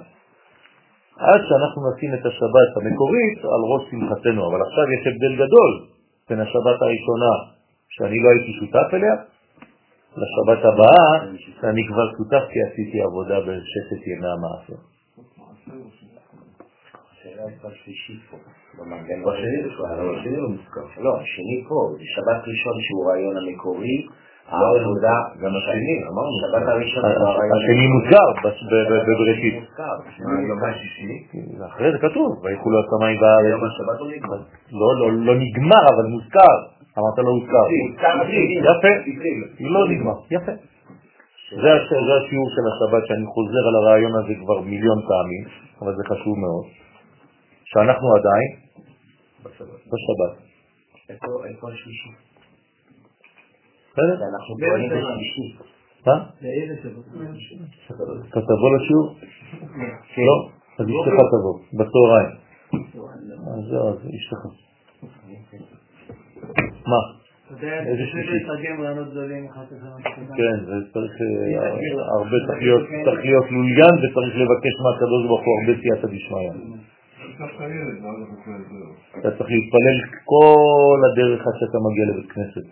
[1.19, 4.49] עד שאנחנו נשים את השבת המקורית על ראש שמחתנו.
[4.49, 5.71] אבל עכשיו יש הבדל גדול
[6.29, 7.33] בין השבת הראשונה,
[7.89, 9.15] שאני לא הייתי שותף אליה,
[10.21, 14.27] לשבת הבאה, שאני כבר שותף כי עשיתי עבודה בששת ימי.
[17.13, 18.37] השאלה שלישית פה,
[19.33, 20.81] השני לא מוזכר.
[21.01, 24.07] לא, השני פה, זה שבת ראשון שהוא הרעיון המקורי,
[24.53, 26.37] לא, העבודה, גם השני, אמרנו.
[26.43, 29.55] שבת הראשון הוא הרעיון השני מוזכר ב- ב- ב- בבראשית.
[29.61, 29.97] מוזכר.
[30.29, 31.13] מה, גם השישי?
[31.67, 33.61] אחרי זה כתוב, ויקחו לו השמיים והארץ.
[34.73, 36.82] לא, לא נגמר, אבל מוזכר.
[36.99, 37.67] אמרת לא הוזכר.
[37.89, 38.55] מוזכר השני.
[38.71, 38.93] יפה.
[39.61, 40.53] לא נגמר, יפה.
[41.63, 41.89] זה, הש...
[42.07, 45.43] זה השיעור של השבת, שאני חוזר על הרעיון הזה כבר מיליון פעמים,
[45.83, 46.65] אבל זה חשוב מאוד,
[47.65, 48.51] שאנחנו עדיין
[49.45, 50.33] בשבת.
[51.11, 52.09] איפה- השלישי?
[53.93, 54.17] בסדר?
[54.33, 55.57] אנחנו פועלים בשלישי.
[56.07, 56.17] מה?
[58.29, 59.17] אתה תבוא לשיעור?
[60.19, 60.51] לא?
[60.79, 62.31] אז אשתך תבוא, בצהריים.
[63.57, 64.43] אז זהו, אז אשתך.
[66.87, 67.03] מה?
[67.87, 68.03] איזה.
[70.07, 71.27] אנחנו- כן, זה צריך אה,
[72.17, 76.51] הרבה, צריך להיות- צריך להיות לוליין וצריך לבקש מהקדוש ברוך הוא הרבה סייעתא דשמיא.
[79.19, 82.67] אתה צריך להתפלל כל הדרך עד שאתה מגיע לבית כנסת.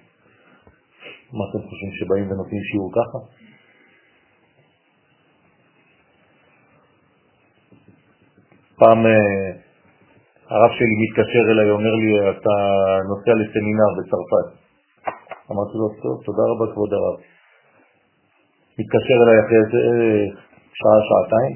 [1.36, 3.18] מה אתם חושבים, שבאים ונותנים שיעור ככה?
[8.78, 9.50] פעם אה,
[10.50, 12.54] הרב שלי מתקשר אליי, אומר לי, אתה
[13.08, 14.48] נוסע לסמינר בצרפת.
[15.50, 17.16] אמרתי לו, טוב, תודה רבה כבוד הרב.
[18.78, 20.24] מתקשר אליי אחרי איזה אה,
[20.78, 21.54] שעה, שעתיים,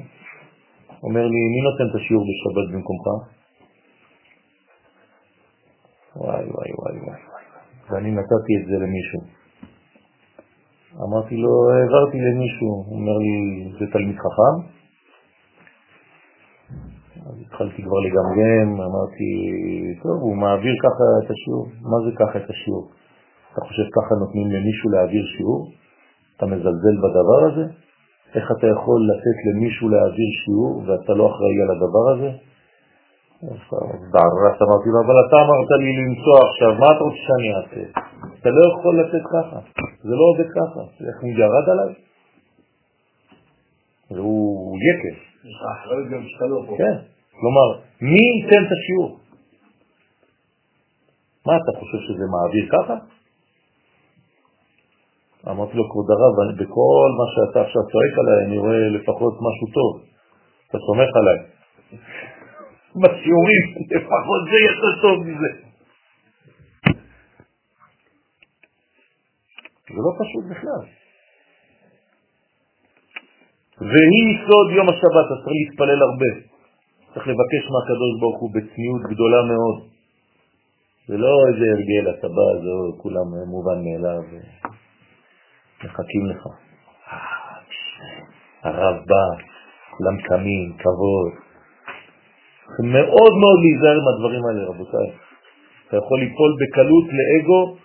[1.03, 3.07] אומר לי, מי נותן את השיעור בשבת במקומך?
[6.15, 7.21] וואי וואי וואי וואי.
[7.89, 9.19] ואני נתתי את זה למישהו.
[11.07, 13.35] אמרתי לו, העברתי למישהו, הוא אומר לי,
[13.79, 14.75] זה תלמיד חכם?
[17.25, 19.29] אז התחלתי כבר לגמגם, אמרתי,
[20.03, 21.65] טוב, הוא מעביר ככה את השיעור.
[21.91, 22.85] מה זה ככה את השיעור?
[23.53, 25.61] אתה חושב ככה נותנים למישהו להעביר שיעור?
[26.37, 27.65] אתה מזלזל בדבר הזה?
[28.35, 32.29] איך אתה יכול לתת למישהו להעביר שיעור ואתה לא אחראי על הדבר הזה?
[34.11, 37.83] בערס אמרתי לו, אבל אתה אמרת לי לנסוע עכשיו, מה אתה רוצה שאני אעשה?
[38.39, 39.59] אתה לא יכול לתת ככה,
[40.07, 40.81] זה לא עובד ככה.
[41.07, 41.93] איך הוא ירד עליי?
[44.11, 45.17] והוא יקף.
[45.45, 46.75] יש לך אחריות גם שאתה לא פה.
[46.77, 47.67] כן, כלומר,
[48.01, 49.19] מי ייתן את השיעור?
[51.45, 52.95] מה, אתה חושב שזה מעביר ככה?
[55.51, 59.91] אמרתי לו, כבוד הרב, בכל מה שאתה עכשיו צועק עליי, אני רואה לפחות משהו טוב.
[60.69, 61.39] אתה סומך עליי.
[63.01, 63.63] בשיעורים,
[63.95, 65.51] לפחות זה יותר טוב מזה.
[69.89, 70.83] זה לא פשוט בכלל.
[73.79, 76.54] והיא סוד יום השבת, אז צריך להתפלל הרבה.
[77.15, 79.77] צריך לבקש מהקדוש ברוך הוא בצניעות גדולה מאוד.
[81.07, 84.21] זה לא איזה הרגל, אתה בא, זהו, כולם מובן מאליו,
[85.83, 86.41] מחכים לך.
[88.63, 89.25] הרב בא,
[89.97, 91.31] כולם קמים, כבוד.
[92.79, 95.09] מאוד מאוד להיזהר מהדברים האלה, רבותיי.
[95.87, 97.77] אתה יכול ליפול בקלות לאגו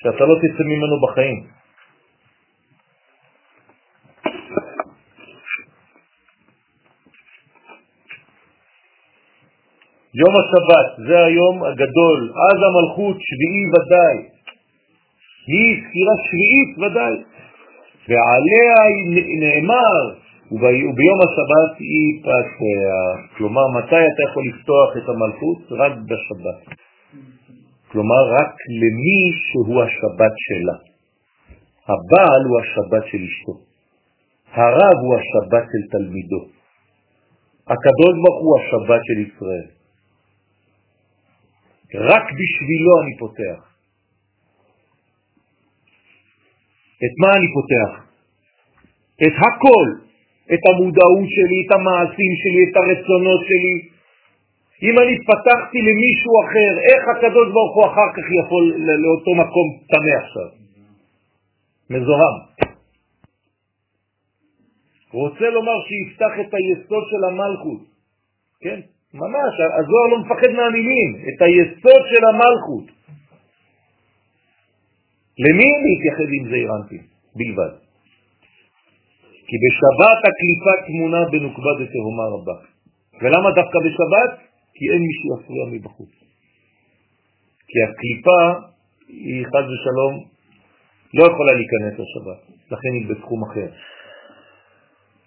[0.00, 1.46] שאתה לא תצא ממנו בחיים.
[10.22, 14.16] יום השבת, זה היום הגדול, אז המלכות שביעי ודאי.
[15.52, 17.16] היא ספירה שביעית ודאי.
[18.08, 18.74] ועליה
[19.40, 20.00] נאמר,
[20.52, 22.48] ובי- וביום השבת היא פתח.
[23.36, 25.58] כלומר, מתי אתה יכול לפתוח את המלכות?
[25.80, 26.78] רק בשבת.
[27.92, 30.76] כלומר, רק למי שהוא השבת שלה.
[31.88, 33.54] הבעל הוא השבת של אשתו.
[34.52, 36.40] הרב הוא השבת של תלמידו.
[37.66, 39.83] הקדוש ברוך הוא השבת של ישראל.
[41.94, 43.60] רק בשבילו אני פותח.
[47.04, 47.90] את מה אני פותח?
[49.22, 49.86] את הכל,
[50.54, 53.76] את המודעות שלי, את המעשים שלי, את הרצונות שלי.
[54.82, 58.64] אם אני פתחתי למישהו אחר, איך הקדוש ברוך הוא אחר כך יכול
[59.02, 60.50] לאותו מקום טמא עכשיו?
[61.90, 62.54] מזוהם.
[65.12, 67.82] רוצה לומר שיפתח את היסוד של המלכות,
[68.60, 68.80] כן,
[69.14, 72.86] ממש, הזוהר לא מפחד מהמילים, את היסוד של המלכות.
[75.38, 77.02] למי להתייחד עם זעיר אנפין?
[77.36, 77.74] בלבד.
[79.46, 82.56] כי בשבת הקליפה תמונה בנוקבה דתהומה רבה.
[83.20, 84.32] ולמה דווקא בשבת?
[84.74, 86.12] כי אין מי שיפריע מבחוץ.
[87.68, 88.40] כי הקליפה
[89.08, 90.14] היא חד ושלום
[91.14, 93.70] לא יכולה להיכנס לשבת, לכן היא בתחום אחר.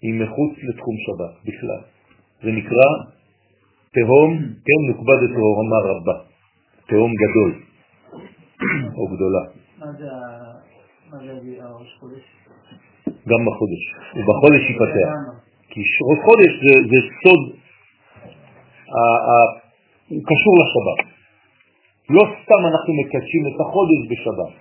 [0.02, 1.82] היא מחוץ לתחום שבת בכלל.
[2.42, 3.17] זה נקרא
[3.98, 4.30] תהום,
[4.66, 6.16] כן, נוקבה דתהומה רבה.
[6.88, 7.50] תהום גדול
[8.96, 9.42] או גדולה.
[9.78, 10.06] מה זה
[11.60, 12.24] הראש חודש?
[13.06, 13.82] גם בחודש,
[14.16, 15.10] ובחודש ייפתח.
[15.70, 17.42] כי ראש חודש זה, זה סוד,
[20.08, 21.00] הוא קשור לשבת.
[22.10, 24.52] לא סתם אנחנו מקדשים את החודש בשבת,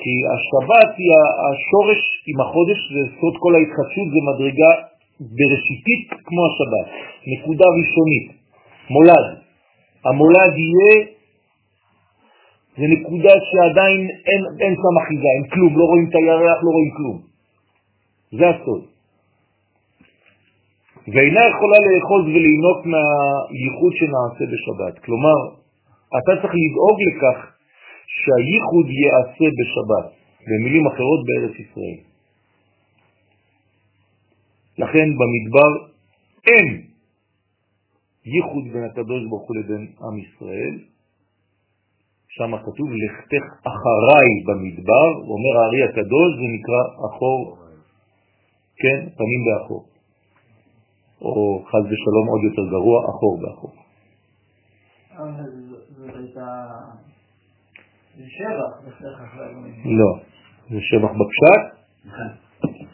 [0.00, 1.12] כי השבת היא
[1.46, 4.70] השורש עם החודש, זה סוד כל ההתחדשות, זה מדרגה
[5.20, 6.86] בראשיתית כמו השבת,
[7.26, 8.26] נקודה ראשונית,
[8.90, 9.26] מולד.
[10.04, 11.16] המולד יהיה
[12.78, 16.90] זה נקודה שעדיין אין, אין שם אחיזה, אין כלום, לא רואים את הירח, לא רואים
[16.96, 17.18] כלום.
[18.38, 18.82] זה הסוד.
[21.12, 24.98] ואינה יכולה לאחוז וליהנות מהייחוד שנעשה בשבת.
[25.04, 25.38] כלומר,
[26.18, 27.38] אתה צריך לדאוג לכך
[28.06, 30.06] שהייחוד ייעשה בשבת,
[30.48, 31.98] במילים אחרות בארץ ישראל.
[34.78, 35.70] לכן במדבר
[36.46, 36.86] אין
[38.24, 40.74] ייחוד בין הקדוש ברוך הוא לבין עם ישראל,
[42.28, 47.56] שם כתוב לכתך אחריי במדבר, אומר הארי הקדוש, זה נקרא אחור,
[48.76, 49.86] כן, פנים באחור.
[51.20, 53.72] או חז ושלום עוד יותר גרוע, אחור באחור.
[59.84, 60.20] לא,
[60.70, 61.62] זה שבח בפשט,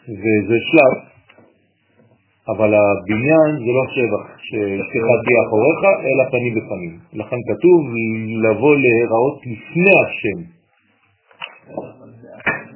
[0.08, 1.11] וזה שלב.
[2.48, 6.98] אבל הבניין זה לא שבח ששיחה תהיה אחוריך, אלא פנים בפנים.
[7.12, 7.80] לכן כתוב
[8.44, 10.38] לבוא להיראות לפני השם.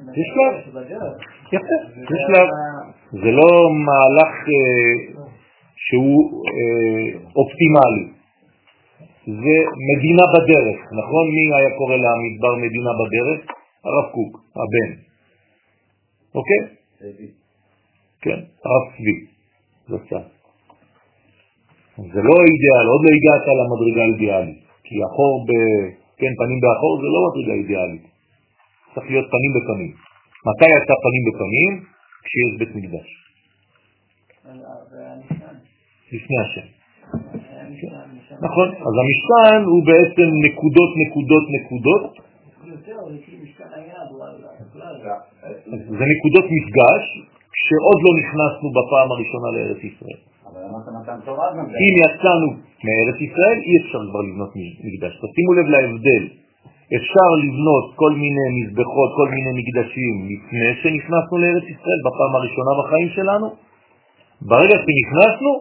[0.05, 0.55] זה שלב.
[1.53, 1.77] יפה,
[2.09, 2.47] זה שלב.
[3.11, 3.49] זה לא
[3.85, 5.23] מהלך אה,
[5.75, 8.05] שהוא אה, אופטימלי.
[9.25, 9.55] זה
[9.89, 11.25] מדינה בדרך, נכון?
[11.35, 13.39] מי היה קורא למדבר מדינה בדרך?
[13.85, 14.91] הרב קוק, הבן.
[16.35, 16.61] אוקיי?
[18.21, 19.36] כן, הרב צבי.
[19.89, 20.25] זצ"ל.
[22.13, 25.51] זה לא אידיאל, עוד לא הגעת למדרגה האידיאלית, כי אחור, ב...
[26.19, 28.05] כן, פנים באחור זה לא מדרגה אידיאלית,
[28.93, 29.91] צריך להיות פנים בפנים.
[30.47, 31.71] מתי יצא פנים בפנים?
[32.23, 33.09] כשיש בית מקדש.
[36.13, 36.67] לפני השם.
[38.41, 42.05] נכון, אז המשכן הוא בעצם נקודות, נקודות, נקודות.
[45.99, 47.03] זה נקודות מפגש
[47.67, 50.21] שעוד לא נכנסנו בפעם הראשונה לארץ ישראל.
[51.83, 52.47] אם יצאנו
[52.85, 54.51] מארץ ישראל, אי אפשר כבר לבנות
[54.87, 55.13] מקדש.
[55.23, 56.23] תשימו לב להבדל.
[56.97, 63.09] אפשר לבנות כל מיני מזבחות, כל מיני מקדשים לפני שנכנסנו לארץ ישראל, בפעם הראשונה בחיים
[63.09, 63.47] שלנו.
[64.41, 65.51] ברגע שנכנסנו,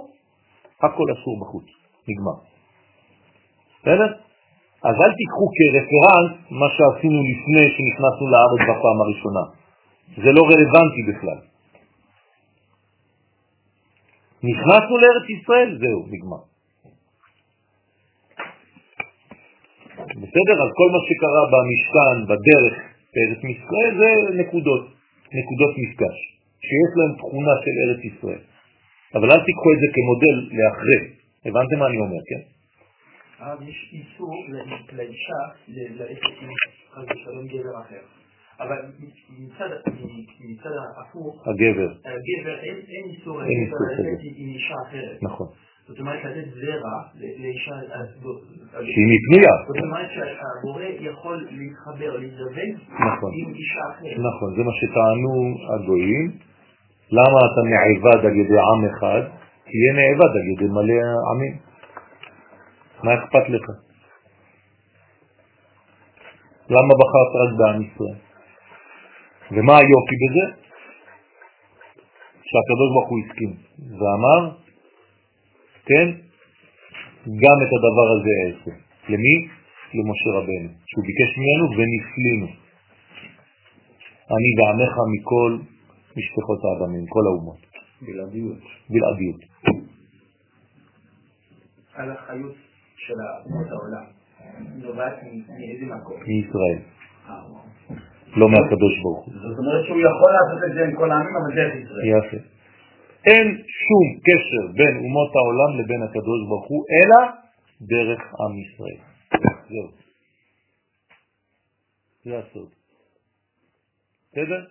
[0.82, 1.66] הכל אסור בחוץ,
[2.08, 2.36] נגמר.
[3.82, 4.10] בסדר?
[4.88, 9.44] אז אל תיקחו כרפרנס מה שעשינו לפני שנכנסנו לארץ בפעם הראשונה.
[10.22, 11.55] זה לא רלוונטי בכלל.
[14.42, 16.42] נכנסנו לארץ ישראל, זהו, נגמר.
[19.96, 20.56] בסדר?
[20.64, 22.74] אז כל מה שקרה במשכן, בדרך
[23.14, 24.10] בארץ ישראל, זה
[24.42, 24.84] נקודות,
[25.38, 26.16] נקודות מפגש,
[26.66, 28.42] שיש להם תכונה של ארץ ישראל.
[29.14, 31.00] אבל אל תיקחו את זה כמודל לאחרי.
[31.46, 32.42] הבנתם מה אני אומר, כן?
[33.68, 34.34] יש איסור
[34.92, 36.50] לאישה ללכת עם
[36.92, 38.25] חס ושלום גבר אחר.
[38.60, 38.76] אבל
[39.38, 40.70] מצד
[41.00, 45.22] הפוך, הגבר, הגבר אין איסור ללכת עם אישה אחרת.
[45.22, 45.46] נכון.
[45.88, 46.98] זאת אומרת לתת זרע
[47.38, 47.74] לאישה...
[48.72, 49.54] שהיא מפנייה.
[49.66, 53.30] זאת אומרת שהבורא יכול להתחבר, להזדווג נכון.
[53.34, 54.18] עם אישה אחרת.
[54.28, 55.32] נכון, זה מה שטענו
[55.74, 56.26] הגויים.
[57.10, 59.22] למה אתה נעבד על ידי עם אחד?
[59.64, 61.56] תהיה נעבד על ידי מלא עמים.
[63.04, 63.66] מה אכפת לך?
[66.70, 68.25] למה בחרת רק בעם ישראל?
[69.50, 70.44] ומה היופי בזה?
[72.48, 74.56] שהקדוש ברוך הוא הסכים ואמר,
[75.86, 76.08] כן,
[77.26, 78.70] גם את הדבר הזה אעשה.
[79.08, 79.48] למי?
[79.94, 82.46] למשה רבנו, שהוא ביקש ממנו ונפלינו.
[84.34, 85.58] אני ועמך מכל
[86.16, 87.58] משפחות האדמים, כל האומות.
[88.02, 88.58] בלעדיות.
[88.90, 89.40] בלעדיות.
[91.94, 92.54] על החיות
[92.96, 93.14] של
[93.70, 94.04] העולם.
[94.76, 96.20] נובעת מאיזה מקום?
[96.26, 96.78] מישראל.
[98.36, 99.34] לא מהקדוש ברוך הוא.
[99.34, 102.04] זאת אומרת שהוא יכול לעשות את זה עם כל העמים, אבל דרך ישראל.
[102.12, 102.36] יפה.
[103.30, 103.46] אין
[103.84, 107.20] שום קשר בין אומות העולם לבין הקדוש ברוך הוא, אלא
[107.80, 109.00] דרך עם ישראל.
[109.70, 109.88] זהו.
[112.24, 112.68] זה הסוד.
[114.32, 114.64] בסדר?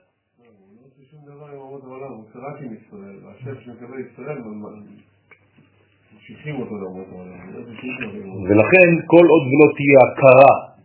[6.82, 7.40] לאומות העולם.
[8.48, 10.76] ולכן כל עוד לא תהיה הכרה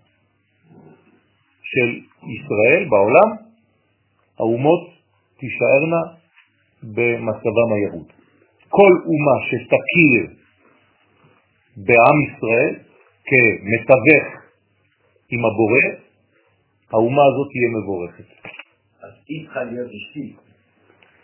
[1.63, 3.37] של ישראל בעולם,
[4.39, 4.89] האומות
[5.39, 6.03] תישארנה
[6.83, 8.07] במצבם הירוד.
[8.69, 10.37] כל אומה שתכיר
[11.77, 12.75] בעם ישראל
[13.29, 14.27] כמתווך
[15.31, 15.87] עם הבורא,
[16.93, 18.25] האומה הזאת תהיה מבורכת.
[19.03, 20.37] אז היא להיות אשתי.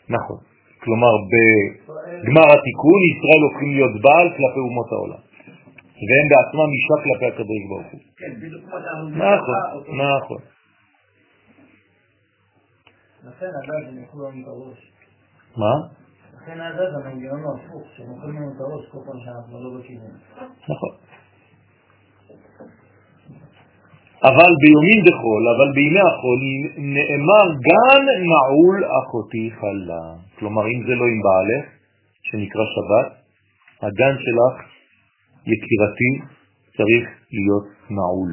[0.08, 0.38] נכון.
[0.82, 5.22] כלומר, בגמר התיקון ישראל הופכים להיות בעל כלפי אומות העולם.
[6.06, 8.00] והם בעצמם אישה כלפי הקדוש ברוך הוא.
[8.16, 9.10] כן, בדיוק כמו שאנחנו...
[9.10, 9.58] נכון,
[10.06, 10.55] נכון.
[13.28, 14.92] לכן עדיין הם יקחו לנו את הראש.
[15.56, 15.74] מה?
[16.36, 20.10] לכן עדיין המנגנון הוא הפוך, שהם אוכלים לנו את הראש כל פעם שאנחנו לא בכיוון.
[20.72, 20.94] נכון.
[24.22, 26.40] אבל ביומין דחול, אבל בימי החול,
[26.76, 30.06] נאמר גן נעול אחותי חלה.
[30.38, 31.64] כלומר, אם זה לא עם בעלך,
[32.22, 33.12] שנקרא שבת,
[33.82, 34.54] הגן שלך,
[35.46, 36.12] יקירתי,
[36.76, 38.32] צריך להיות נעול.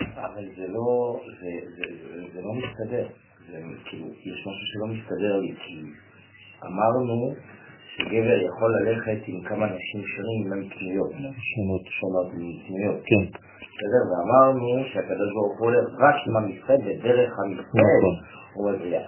[0.00, 3.06] אבל זה לא, זה, זה, זה, זה לא מסתדר.
[3.50, 5.74] זה כאילו, יש משהו שלא מסתדר לי, כי
[6.66, 7.34] אמרנו
[7.96, 11.12] שגבר יכול ללכת עם כמה נשים שונים אם הן קנויות.
[11.50, 11.84] שונות.
[11.98, 13.00] שונות מקנויות.
[13.10, 13.24] כן.
[13.74, 14.02] בסדר?
[14.10, 16.50] ואמרנו שהקדוש ברוך הוא הולך רק עם עם
[16.86, 18.00] ודרך עם ישראל.
[18.00, 18.16] נכון.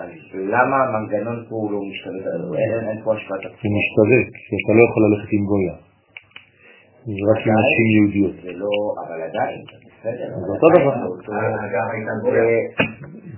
[0.01, 0.10] אז
[0.55, 2.55] למה המנגנון פה הוא לא משתלט עליו?
[2.55, 3.70] אין אין פה השפעת זה עצמו.
[3.78, 5.74] משתווה, כי אתה לא יכול ללכת עם גויה.
[7.06, 8.35] זה רק עם נשים יהודיות.
[8.44, 8.70] זה לא,
[9.06, 10.28] אבל עדיין, זה בסדר.
[10.28, 10.94] זה אותו דבר.
[11.66, 12.85] אגב, הייתה זה-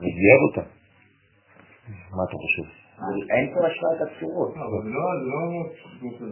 [0.00, 0.62] זה גייר אותה.
[2.16, 2.66] מה אתה חושב?
[3.30, 4.52] אין פה השפעת הצורות.
[4.56, 5.42] אבל זה לא, זה לא,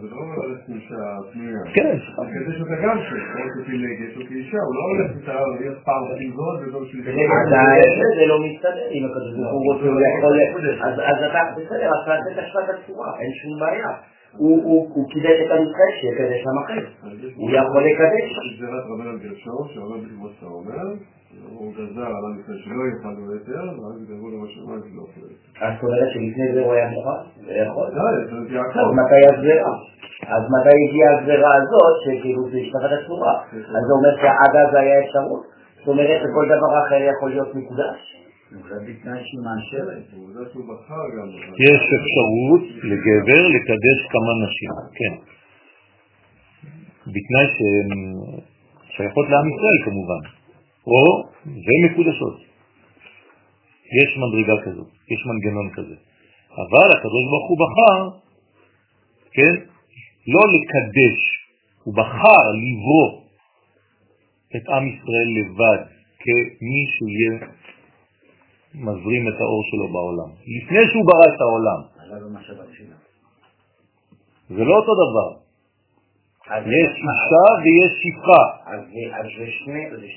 [0.01, 0.21] זה לא
[0.67, 1.01] עם אישה
[1.33, 1.63] פנויה.
[1.75, 1.97] כן.
[2.21, 6.31] הקדש אותה גם שלו, או כפילגש או כאישה, הוא לא הולך איתה, יש פעם עם
[6.37, 7.01] זאת וזאת שלי.
[8.19, 9.99] זה לא מסתדר, אם הקדוש ברוך הוא רוצה, הוא.
[10.87, 13.91] אז אתה, בסדר, אז תעשה את השפעת הצורה, אין שום בעיה.
[14.37, 16.83] הוא- הוא הוא קידש את המקרה שיקדש עם אחר.
[17.35, 18.29] הוא יכול לקדש.
[18.53, 20.85] גזירת רבן על גרשו, שאומר כמו שאתה אומר,
[21.57, 25.27] הוא גזר על עם ישראל שלא יאכל לו יותר, ואז גזרו לו בשמיים שלא יותר.
[25.65, 27.21] אז זאת אומרת שלפני זה הוא היה מוכן?
[27.45, 27.85] הוא יכול.
[27.91, 28.93] זה אז.
[29.01, 29.73] מתי הגזירה?
[30.35, 33.35] אז מתי הגיעה הגזירה הזאת, שכאילו זה השתפת הצורה?
[33.77, 35.43] אז זה אומר שעד אז היה אפשרות.
[35.79, 37.99] זאת אומרת שכל דבר אחר יכול להיות מקודש.
[41.67, 45.13] יש אפשרות לגבר לקדש כמה נשים, כן.
[47.13, 47.89] בתנאי שהן
[48.95, 50.21] שייכות לעם ישראל כמובן,
[50.87, 51.03] או
[51.45, 52.37] ומקודשות.
[53.99, 55.95] יש מדרגה כזאת, יש מנגנון כזה.
[56.61, 58.19] אבל הקדוש ברוך הוא בחר,
[59.31, 59.53] כן,
[60.27, 61.19] לא לקדש,
[61.83, 63.23] הוא בחר לברוא
[64.55, 65.83] את עם ישראל לבד,
[66.19, 67.47] כמי שיהיה
[68.75, 70.29] מזרים את האור שלו בעולם.
[70.57, 71.79] לפני שהוא ברא את העולם.
[74.49, 75.29] זה לא אותו דבר.
[76.61, 78.43] יש אישה ויש שפחה.
[78.65, 78.79] אז
[79.37, 79.51] זה-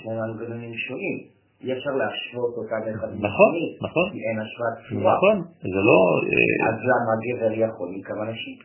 [0.03, 1.19] שני מנגנונים שונים.
[1.65, 3.53] אי אפשר להשוות אותם אחד נכון,
[3.83, 4.07] נכון.
[4.12, 5.15] כי אין השוואת צורה.
[5.16, 5.37] נכון,
[5.74, 5.99] זה לא...
[6.33, 8.57] אה, אז למה גבר יכול מכמה נשים?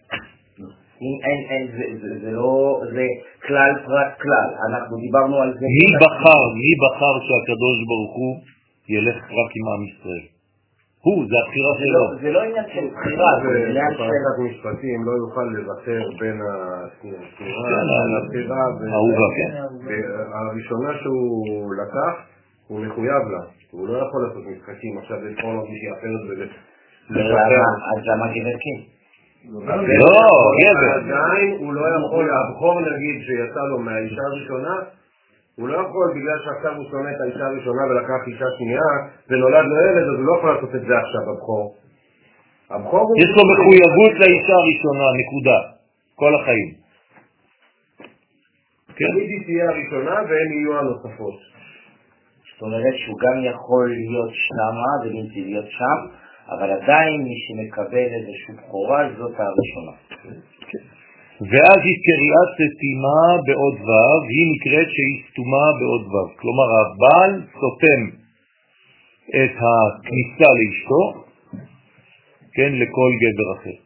[1.06, 3.06] אם אין, אין, זה, זה, זה לא, זה
[3.48, 5.66] כלל פרט כלל, אנחנו דיברנו על זה.
[5.78, 8.34] מי בחר, מי בחר שהקדוש ברוך הוא
[8.90, 10.26] ילך רק עם עם ישראל?
[11.06, 11.94] הוא, זה הבחירה זה שלו.
[11.94, 14.04] לא, זה לא עניין של בחירה, זה עניין של...
[14.50, 16.38] משפטים לא יוכל לוותר בין
[18.02, 18.56] כן, הבחירה.
[19.86, 22.14] והראשונה שהוא לקח,
[22.68, 23.44] הוא מחויב לה.
[23.72, 26.22] הוא לא יכול לעשות משחקים עכשיו לבחור לו מישהי אחרת
[27.10, 28.80] למה, אז למה גבר כן?
[30.00, 30.16] לא,
[30.62, 30.92] גבר.
[30.96, 34.76] עדיין הוא לא יכול, הבכור נגיד שיצא לו מהאישה הראשונה,
[35.56, 38.90] הוא לא יכול בגלל שעכשיו הוא שונא את האישה הראשונה ולקח אישה שנייה
[39.30, 41.76] ונולד לו ילד, אז הוא לא יכול לעשות את זה עכשיו, הבכור.
[42.70, 43.18] הבכור הוא...
[43.24, 45.60] יש לו מחויבות לאישה הראשונה, נקודה.
[46.16, 46.70] כל החיים.
[48.98, 49.12] כן?
[49.12, 51.38] תמיד היא תהיה הראשונה והן יהיו הנוספות.
[52.52, 55.98] זאת אומרת שהוא גם יכול להיות שמה ובלתי להיות שם,
[56.54, 59.96] אבל עדיין מי שמקבל איזושהי בכורה זאת הראשונה.
[61.50, 66.38] ואז היא קריאת סתימה בעוד ו', היא נקראת שהיא סתומה בעוד ו'.
[66.40, 68.02] כלומר, הבעל סותם
[69.42, 71.04] את הכניסה לאשתו,
[72.56, 73.78] כן, לכל גבר אחר.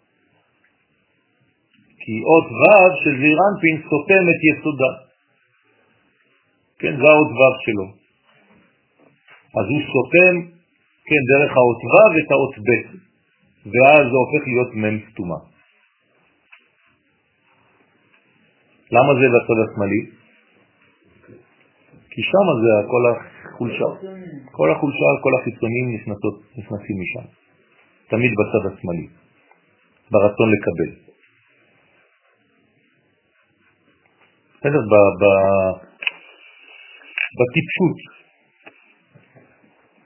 [2.01, 4.91] כי עוד ו' של זעירנפין סותם את יסודה.
[6.79, 7.87] כן, זה האות ו' שלו.
[9.57, 10.33] אז הוא סותם,
[11.07, 13.05] כן, דרך האות ו' את האות ב'.
[13.71, 15.54] ואז זה הופך להיות מם סתומה.
[18.95, 20.01] למה זה בצד השמאלי?
[22.11, 23.89] כי שם זה כל החולשה.
[24.51, 27.25] כל החולשה, כל החיצונים נכנסות, נכנסים משם.
[28.07, 29.07] תמיד בצד השמאלי,
[30.11, 30.89] ברצון לקבל.
[34.59, 34.81] בסדר?
[37.37, 37.97] בטיפשות.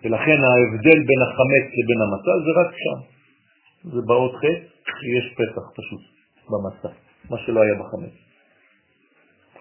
[0.04, 3.00] ולכן ההבדל בין החמץ לבין המצה זה רק שם.
[3.84, 6.02] זה באות חטא, שיש פסח פשוט
[6.50, 6.90] במצה,
[7.30, 8.29] מה שלא היה בחמץ.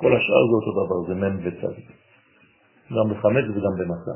[0.01, 1.77] כל השאר זה אותו דבר, זה מם וצד.
[2.97, 4.15] גם בחמץ וגם במצה.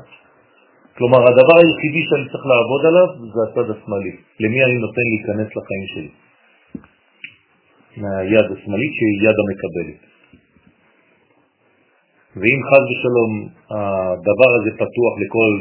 [0.97, 4.15] כלומר, הדבר היחידי שאני צריך לעבוד עליו זה הצד השמאלי.
[4.39, 6.11] למי אני נותן להיכנס לחיים שלי?
[8.01, 9.99] מהיד השמאלית שהיא יד המקבלת.
[12.35, 13.31] ואם חז ושלום
[13.75, 15.51] הדבר הזה פתוח לכל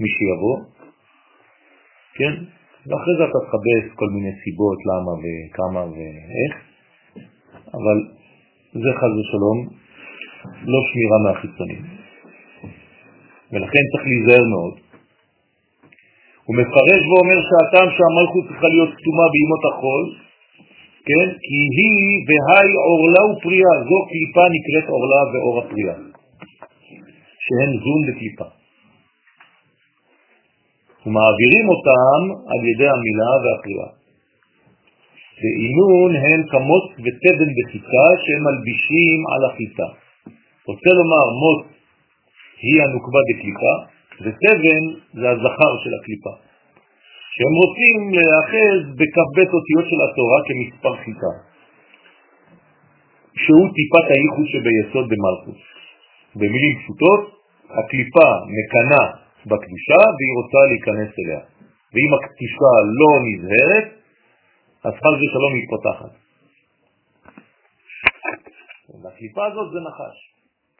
[0.00, 0.58] מי שיבוא,
[2.14, 2.32] כן?
[2.86, 6.54] ואחרי זה אתה תחבש כל מיני סיבות למה וכמה ואיך,
[7.74, 8.17] אבל
[8.72, 9.58] זה חז ושלום
[10.72, 11.82] לא שמירה מהחיצונים.
[13.52, 14.74] ולכן צריך להיזהר מאוד.
[16.44, 20.04] הוא מפרש ואומר שהטעם שהמלכות צריכה להיות כתומה בימות החול,
[21.08, 21.26] כן?
[21.44, 25.96] כי היא והי עורלה ופריאה, זו קליפה נקראת עורלה ואור הפריאה,
[27.44, 28.48] שהן זון לקליפה.
[31.06, 32.20] ומעבירים אותם
[32.50, 33.97] על ידי המילה והקריאה.
[35.40, 39.88] ועינון הן כמות ותבן בחיטה שהם מלבישים על החיטה.
[40.68, 41.60] רוצה לומר מות
[42.62, 43.74] היא הנוקבה בקליפה,
[44.22, 44.82] ותבן
[45.20, 46.34] זה הזכר של הקליפה.
[47.34, 51.32] שהם רוצים להאחז בכ"ב אותיות של התורה כמספר חיטה,
[53.42, 55.60] שהוא טיפת הייחוד שביסוד במלכות.
[56.36, 57.22] במילים פשוטות,
[57.78, 59.04] הקליפה מקנה
[59.46, 61.40] בקדושה והיא רוצה להיכנס אליה.
[61.92, 63.97] ואם הקדושה לא נזהרת,
[64.88, 66.12] אז חז ושלום היא פותחת.
[69.02, 70.18] והקליפה הזאת זה נחש.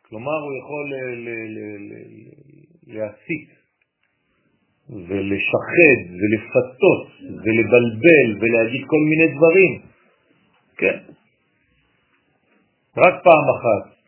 [0.09, 0.87] כלומר, הוא יכול
[2.87, 3.51] להסיק
[4.91, 7.07] ולשחד ולפתות
[7.45, 9.73] ולבלבל ולהגיד כל מיני דברים.
[10.77, 10.99] כן.
[12.97, 13.99] רק פעם אחת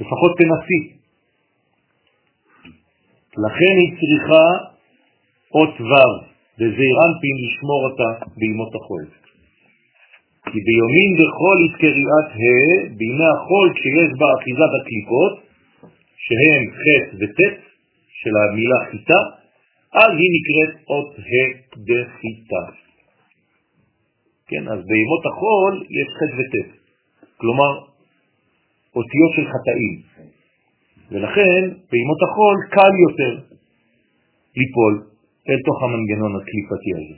[0.00, 0.98] לפחות תנסי.
[3.36, 4.67] לכן היא צריכה
[5.54, 6.14] אות ו'
[6.58, 9.04] וזעירנפין לשמור אותה בימות החול.
[10.50, 15.34] כי ביומין וחול היא קריאת ה', בימי החול כשיש בה אחיזת הקליפות,
[16.24, 16.84] שהן ח'
[17.20, 17.40] וט'
[18.20, 19.20] של המילה חיטה,
[20.02, 21.50] אז היא נקראת אות ה'
[21.88, 22.64] דחיטה.
[24.48, 26.56] כן, אז בימות החול יש ח' וט'.
[27.36, 27.72] כלומר,
[28.96, 29.94] אותיות של חטאים.
[31.10, 33.32] ולכן בימות החול קל יותר
[34.56, 35.17] ליפול
[35.48, 37.16] אל תוך המנגנון הקליפתי הזה.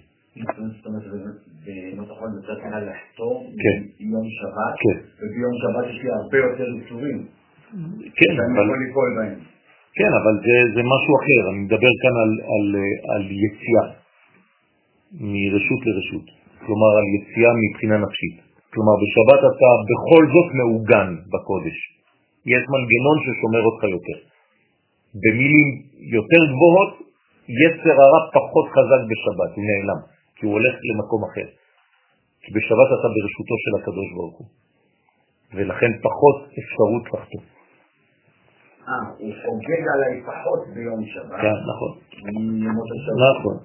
[1.64, 3.34] בימות החול יותר קל לחתור
[3.98, 4.76] ביום שבת,
[5.20, 7.18] וביום שבת יש לי הרבה יותר איסורים.
[8.18, 8.66] כן, אבל...
[9.98, 12.66] כן, אבל זה, זה משהו אחר, אני מדבר כאן על, על,
[13.12, 13.86] על יציאה
[15.32, 16.26] מרשות לרשות,
[16.64, 18.36] כלומר על יציאה מבחינה נפשית.
[18.72, 21.78] כלומר, בשבת אתה בכל זאת מעוגן בקודש.
[22.54, 24.18] יש מנגנון ששומר אותך יותר.
[25.22, 25.68] במילים
[26.16, 27.09] יותר גבוהות,
[27.62, 30.00] יצר הרע פחות חזק בשבת, הוא נעלם,
[30.36, 31.48] כי הוא הולך למקום אחר.
[32.42, 34.48] כי בשבת אתה ברשותו של הקדוש ברוך הוא,
[35.54, 37.44] ולכן פחות אפשרות לחתום.
[38.88, 41.40] אה, הוא חוגג עליי פחות ביום שבת.
[41.42, 41.92] כן, נכון.
[43.30, 43.56] נכון.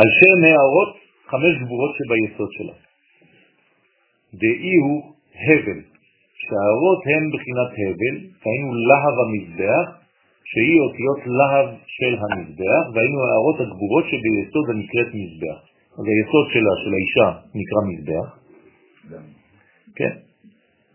[0.00, 0.92] על שם הערות
[1.30, 2.76] חמש גבורות שביסוד שלה.
[4.34, 5.14] דאי הוא
[5.46, 5.80] הבל,
[6.42, 9.99] שהאורות הם בחינת הבל, היינו להב המזבח,
[10.50, 15.58] שהיא אותיות להב של המזבח, והיינו הארות הגבורות שביסוד הנקראת מזבח.
[15.98, 17.28] אז היסוד שלה, של האישה,
[17.58, 18.28] נקרא מזבח.
[19.96, 20.14] כן.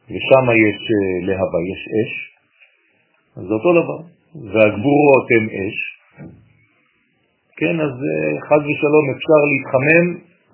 [0.10, 2.12] ושם יש אה, להבה, יש אש,
[3.38, 4.00] אז זה אותו דבר.
[4.54, 5.78] והגבורות הם אש.
[7.58, 10.06] כן, אז אה, חז ושלום אפשר להתחמם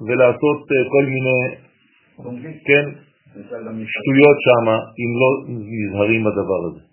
[0.07, 1.41] ולעשות אה, כל מיני
[2.67, 2.85] כן,
[3.93, 4.67] שטויות שם,
[5.01, 6.90] אם לא נזהרים בדבר הזה.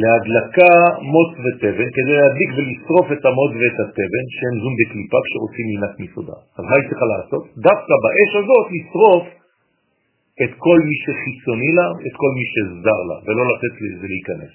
[0.00, 0.74] להדלקה
[1.14, 6.36] מוץ ותבן, כדי להדליק ולשרוף את המוץ ואת התבן, שהם זום בקליפה כשרוצים להילת מסודה.
[6.56, 7.42] אז מה היא צריכה לעשות?
[7.68, 9.24] דווקא באש הזאת לשרוף
[10.42, 14.52] את כל מי שחיצוני לה, את כל מי שזר לה, ולא לתת לזה להיכנס.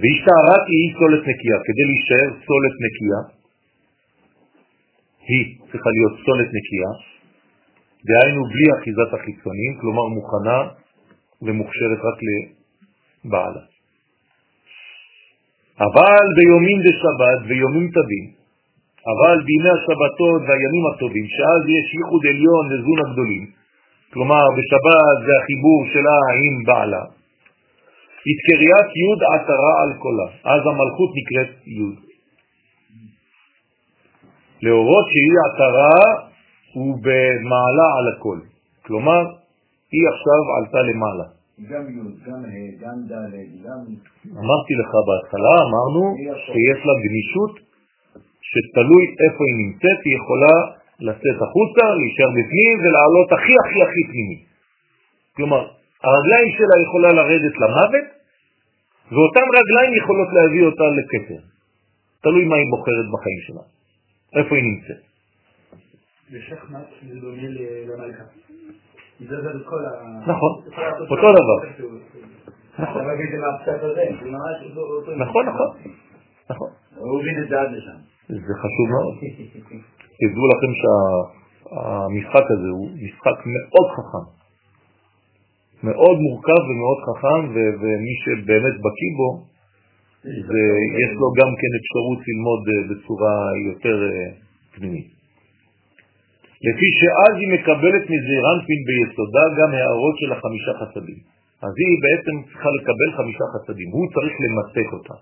[0.00, 3.20] והשתערת היא סולת נקייה, כדי להישאר סולת נקייה,
[5.28, 6.92] היא צריכה להיות סולת נקייה,
[8.08, 10.58] דהיינו בלי אחיזת החיצונים, כלומר מוכנה
[11.42, 12.18] ומוכשרת רק
[13.24, 13.64] לבעלה.
[15.80, 18.26] אבל ביומים דשבת ויומים טובים,
[19.12, 23.44] אבל בימי השבתות והימים הטובים, שאז יש ייחוד עליון לזון הגדולים,
[24.12, 27.04] כלומר בשבת זה החיבור שלה עם בעלה,
[28.28, 32.14] התקריית י' עטרה על קולה, אז המלכות נקראת י'.
[34.62, 35.98] להורות שהיא עטרה
[36.76, 38.38] ובמעלה על הכל,
[38.86, 39.22] כלומר
[39.92, 41.43] היא עכשיו עלתה למעלה.
[41.62, 43.80] גם י', גם ה', גם ד', גם...
[44.42, 46.02] אמרתי לך בהתחלה, אמרנו
[46.46, 47.54] שיש לה גמישות
[48.48, 50.54] שתלוי איפה היא נמצאת, היא יכולה
[51.00, 54.38] לצאת החוצה, להישאר בפנים ולעלות הכי הכי הכי פנימי.
[55.36, 55.62] כלומר,
[56.04, 58.06] הרגליים שלה יכולה לרדת למוות,
[59.12, 61.42] ואותן רגליים יכולות להביא אותה לכתר.
[62.22, 63.64] תלוי מה היא בוחרת בחיים שלה,
[64.38, 65.02] איפה היא נמצאת.
[66.30, 68.24] בשחמט זה דומה למלכה.
[70.26, 70.52] נכון,
[71.10, 71.58] אותו דבר.
[75.18, 75.66] נכון, נכון,
[76.50, 76.68] נכון.
[76.96, 77.98] הוא הוביל את זה עד לשם.
[78.28, 79.14] זה חשוב מאוד.
[80.20, 84.24] תדעו לכם שהמשחק הזה הוא משחק מאוד חכם.
[85.86, 87.40] מאוד מורכב ומאוד חכם,
[87.80, 89.28] ומי שבאמת בקיא בו,
[91.04, 93.36] יש לו גם כן אפשרות ללמוד אה, בצורה
[93.68, 94.30] יותר אה,
[94.74, 95.13] פנימית.
[96.66, 101.20] לפי שאז היא מקבלת מזעירנפין ביסודה גם הערות של החמישה חסדים.
[101.64, 105.16] אז היא בעצם צריכה לקבל חמישה חסדים, הוא צריך למסק אותה.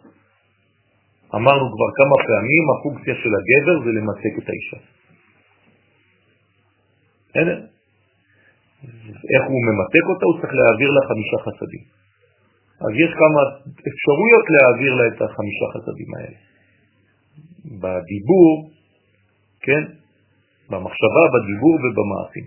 [1.34, 4.80] אמרנו כבר כמה פעמים, הפונקציה של הגבר זה למסק את האישה.
[7.36, 7.48] אין,
[9.32, 10.24] איך הוא ממתק אותה?
[10.28, 11.84] הוא צריך להעביר לה חמישה חסדים.
[12.84, 13.40] אז יש כמה
[13.90, 16.38] אפשרויות להעביר לה את החמישה חסדים האלה.
[17.82, 18.70] בדיבור,
[19.60, 20.01] כן?
[20.72, 22.46] במחשבה, בדיבור ובמעשים.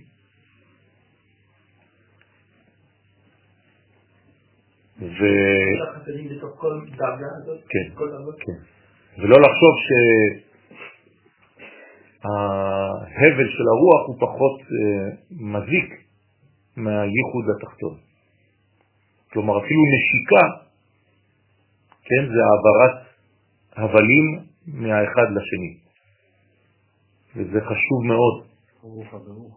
[4.99, 5.19] ו...
[7.69, 7.87] כן,
[8.39, 8.59] כן.
[9.21, 9.73] ולא לחשוב
[12.23, 15.89] שההבל של הרוח הוא פחות אה, מזיק
[16.77, 17.95] מהייחוד התחתון.
[19.33, 20.45] כלומר, אפילו נשיקה,
[22.03, 22.95] כן, זה העברת
[23.75, 24.25] הבלים
[24.67, 25.84] מהאחד לשני.
[27.35, 28.43] וזה חשוב מאוד.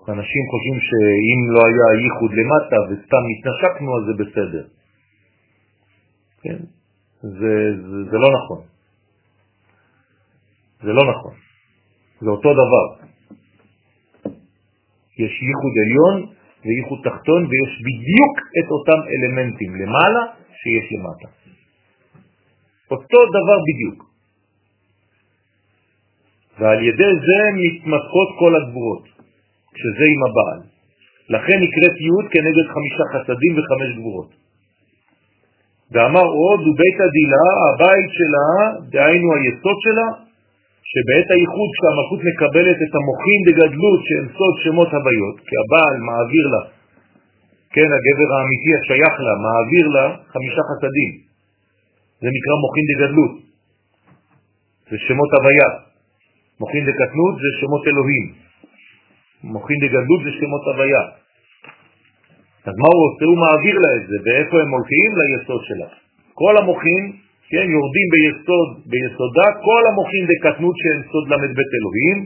[0.08, 4.64] אנשים חושבים שאם לא היה ייחוד למטה וסתם התנשקנו, אז זה בסדר.
[6.42, 6.58] כן?
[7.22, 7.54] זה,
[7.90, 8.60] זה, זה לא נכון.
[10.82, 11.34] זה לא נכון.
[12.20, 12.86] זה אותו דבר.
[15.18, 16.16] יש ייחוד עליון
[16.64, 20.22] וייחוד תחתון ויש בדיוק את אותם אלמנטים למעלה
[20.52, 21.28] שיש למטה.
[22.90, 24.07] אותו דבר בדיוק.
[26.58, 29.04] ועל ידי זה מתמסכות כל הגבורות,
[29.80, 30.60] שזה עם הבעל.
[31.34, 34.30] לכן נקראת י' כנגד חמישה חסדים וחמש גבורות.
[35.92, 38.48] ואמר עוד, ובית הדילה, הבית שלה,
[38.92, 40.08] דהיינו היסוד שלה,
[40.90, 46.62] שבעת הייחוד כשהמלכות מקבלת את המוחים בגדלות שהם סוד שמות הוויות, כי הבעל מעביר לה,
[47.74, 51.12] כן, הגבר האמיתי השייך לה, מעביר לה חמישה חסדים.
[52.20, 53.34] זה נקרא מוחין בגדלות.
[54.90, 55.87] זה שמות הוויה.
[56.60, 58.26] מוחין בקטנות זה שמות אלוהים.
[59.44, 61.04] מוחין בגדלות זה שמות הוויה.
[62.68, 63.24] אז מה הוא עושה?
[63.30, 65.08] הוא מעביר לה את זה, ואיפה הם הולכים?
[65.18, 65.88] ליסוד שלה.
[66.40, 67.02] כל המוחים,
[67.50, 72.18] כן, יורדים ביסוד, ביסודה, כל המוחים בקטנות שהם סוד ל"ב אלוהים,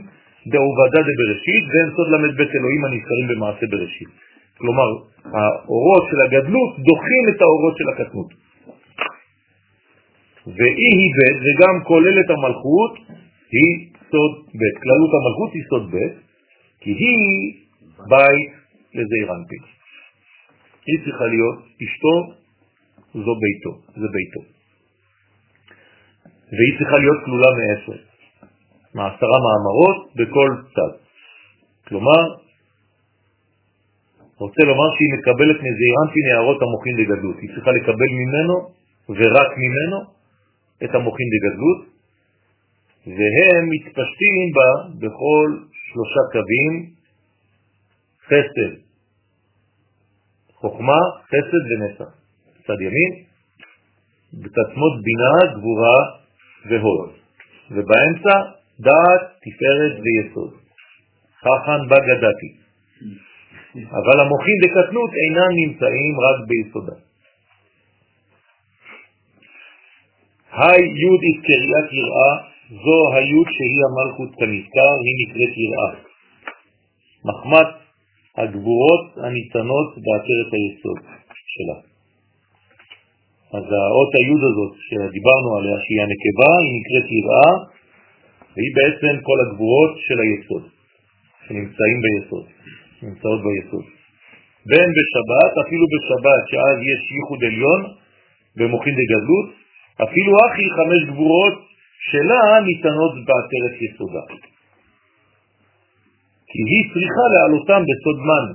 [0.51, 4.11] דעובדה דבראשית, והם סוד ל"ב אלוהים הנזכרים במעשה בראשית.
[4.57, 4.89] כלומר,
[5.35, 8.29] האורות של הגדלות דוחים את האורות של הקטנות.
[10.47, 12.93] ואי היא ב' וגם כוללת המלכות
[13.55, 14.63] היא סוד ב'.
[14.81, 15.97] כללות המלכות היא סוד ב',
[16.81, 17.19] כי היא
[18.09, 18.51] בית
[18.93, 19.63] לזעיר אנפין.
[20.87, 22.15] היא צריכה להיות אשתו,
[23.25, 24.41] זו ביתו, זה ביתו.
[26.55, 27.99] והיא צריכה להיות כלולה מעשר,
[28.93, 30.93] מעשרה מאמרות בכל צד.
[31.87, 32.21] כלומר,
[34.37, 37.37] רוצה לומר שהיא מקבלת מזעירנטין הערות המוחין לגדלות.
[37.41, 38.55] היא צריכה לקבל ממנו
[39.09, 39.97] ורק ממנו
[40.83, 41.92] את המוחין לגדלות,
[43.07, 44.69] והם מתפשטים בה
[44.99, 46.73] בכל שלושה קווים,
[48.25, 48.73] חסד,
[50.53, 52.11] חוכמה, חסד ונצח.
[52.67, 53.23] צד ימין,
[54.33, 55.99] בתצמות בינה, גבורה
[56.69, 57.11] והוד.
[57.71, 58.35] ובאמצע
[58.79, 60.53] דעת, תפארת ויסוד.
[61.39, 62.51] חכן בגדתי.
[63.91, 66.95] אבל המוחים בקטנות אינם נמצאים רק ביסודה.
[70.51, 75.91] היי יוד קריאת יראה, זו היוד שהיא המלכות כנזכר, היא נקראת יראה.
[77.27, 77.69] מחמת
[78.37, 80.99] הגבורות הניתנות בעצרת היסוד
[81.53, 81.77] שלה.
[83.57, 87.51] אז האות היוד הזאת שדיברנו עליה, שהיא הנקבה, היא נקראת יראה,
[88.53, 90.63] והיא בעצם כל הגבורות של היסוד,
[91.45, 92.45] שנמצאים ביסוד,
[93.03, 93.85] נמצאות ביסוד.
[94.69, 97.81] בין בשבת, אפילו בשבת, שאז יש ייחוד עליון
[98.57, 99.47] במוחין דגדלות,
[100.05, 101.72] אפילו אחי חמש גבורות
[102.09, 104.23] שלה ניתנות בעטרת יסודה.
[106.49, 108.47] כי היא צריכה להעלותם בסוד מן,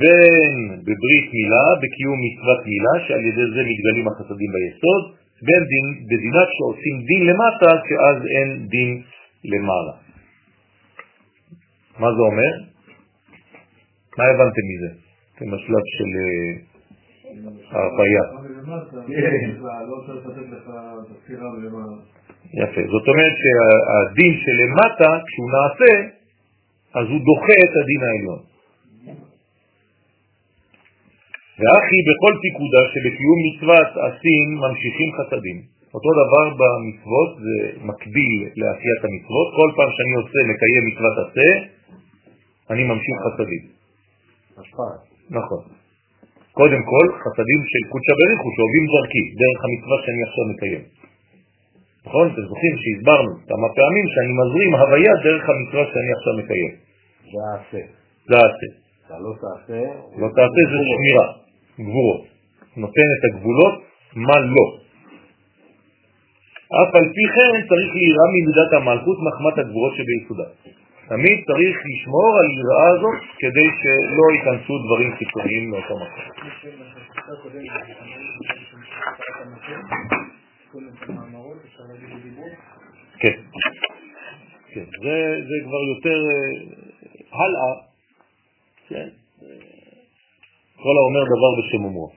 [0.00, 0.54] בין
[0.86, 5.02] בברית מילה, בקיום מצוות מילה, שעל ידי זה מתגלים החסדים ביסוד,
[5.46, 9.02] בין דין, בדינת שעושים דין למטה, שאז אין דין
[9.44, 9.94] למעלה.
[11.98, 12.52] מה זה אומר?
[14.18, 14.90] מה הבנתם מזה?
[15.38, 16.10] זה משלב של
[17.70, 18.24] הרפאיה.
[22.62, 22.82] יפה.
[22.94, 25.92] זאת אומרת שהדין שלמטה, כשהוא נעשה,
[26.98, 28.40] אז הוא דוחה את הדין העליון.
[31.60, 35.58] ואחי בכל פיקודה שבקיום מצוות עשים ממשיכים חסדים.
[35.94, 37.56] אותו דבר במצוות, זה
[37.90, 39.48] מקביל לעשיית המצוות.
[39.58, 41.48] כל פעם שאני עושה, מקיים מצוות עשה,
[42.70, 43.62] אני ממשיך חסדים.
[44.60, 44.94] השפעה.
[45.38, 45.62] נכון.
[46.60, 50.84] קודם כל, חסדים של קודשא בריחו שעובים דרכי, דרך המצווה שאני עכשיו מקיים.
[52.06, 52.26] נכון?
[52.32, 56.72] אתם זוכרים שהסברנו כמה פעמים שאני מזרים הוויה דרך המצווה שאני עכשיו מקיים.
[57.32, 57.82] זה העשה.
[58.28, 58.68] זה העשה.
[59.06, 59.80] אתה לא תעשה...
[60.20, 61.26] לא תעשה זה שמירה,
[61.80, 62.22] גבורות.
[62.76, 63.74] נותן את הגבולות,
[64.14, 64.66] מה לא.
[66.80, 70.48] אף על פי כן צריך להיראה ממידת המלכות מחמת הגבורות שביסודה.
[71.08, 76.24] תמיד צריך לשמור על יראה הזאת כדי שלא ייכנסו דברים חיצוניים לאותו מקום.
[83.18, 83.36] כן,
[84.74, 85.14] כן, זה,
[85.48, 87.70] זה כבר יותר uh, הלאה,
[88.88, 89.08] כן,
[90.76, 92.12] כל האומר דבר בשם אומרו.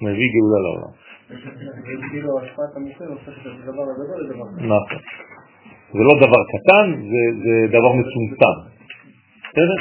[0.00, 0.92] מביא גאולה לעולם.
[2.10, 4.64] כאילו השפעת המוחין הופכת את הדבר הגדול לדבר קטן.
[4.64, 4.98] נכון.
[5.92, 8.56] זה לא דבר קטן, זה, זה דבר מצומצם.
[9.50, 9.78] בסדר?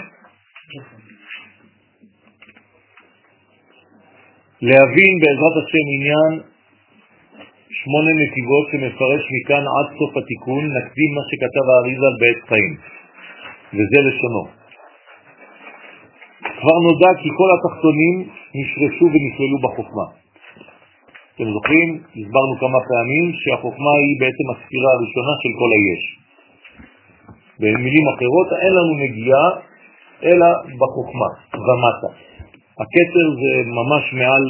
[4.62, 6.32] להבין בעזרת השם עניין
[7.80, 12.74] שמונה נתיבות שמפרש מכאן עד סוף התיקון, נקדים מה שכתב האריזה בעת חיים,
[13.76, 14.44] וזה לשונו.
[16.60, 18.16] כבר נודע כי כל התחתונים
[18.58, 20.08] נשרשו ונכללו בחוכמה.
[21.36, 21.90] אתם זוכרים?
[22.20, 26.04] הסברנו כמה פעמים שהחוכמה היא בעצם הספירה הראשונה של כל היש.
[27.60, 29.48] במילים אחרות, אין לנו נגיעה
[30.24, 30.48] אלא
[30.82, 32.29] בחוכמה, ומטה.
[32.82, 34.46] הקצר זה ממש מעל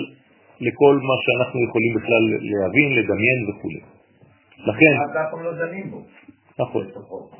[0.61, 3.80] לכל מה שאנחנו יכולים בכלל להבין, לדמיין וכו'.
[4.69, 4.93] לכן...
[5.03, 6.01] אף פעם לא דנים בו.
[6.60, 6.85] נכון.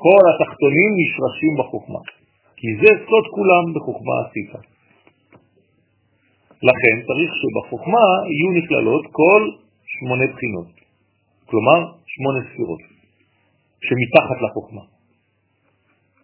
[0.04, 1.98] כל התחתונים נשרשים בחוכמה.
[2.56, 4.50] כי זה סוד כולם בחוכמה עשית.
[6.62, 9.42] לכן צריך שבחוכמה יהיו נכללות כל
[9.86, 10.66] שמונה בחינות,
[11.46, 12.80] כלומר שמונה ספירות,
[13.86, 14.80] שמתחת לחוכמה.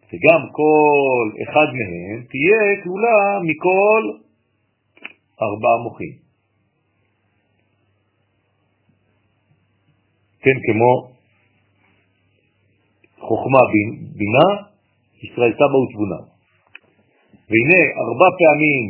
[0.08, 4.25] וגם כל אחד מהם תהיה כלולה מכל
[5.42, 6.14] ארבעה מוחים.
[10.42, 10.92] כן, כמו
[13.18, 13.62] חוכמה
[14.18, 14.46] בינה,
[15.22, 16.20] ישראל סבא ותבונה.
[17.48, 18.84] והנה ארבע פעמים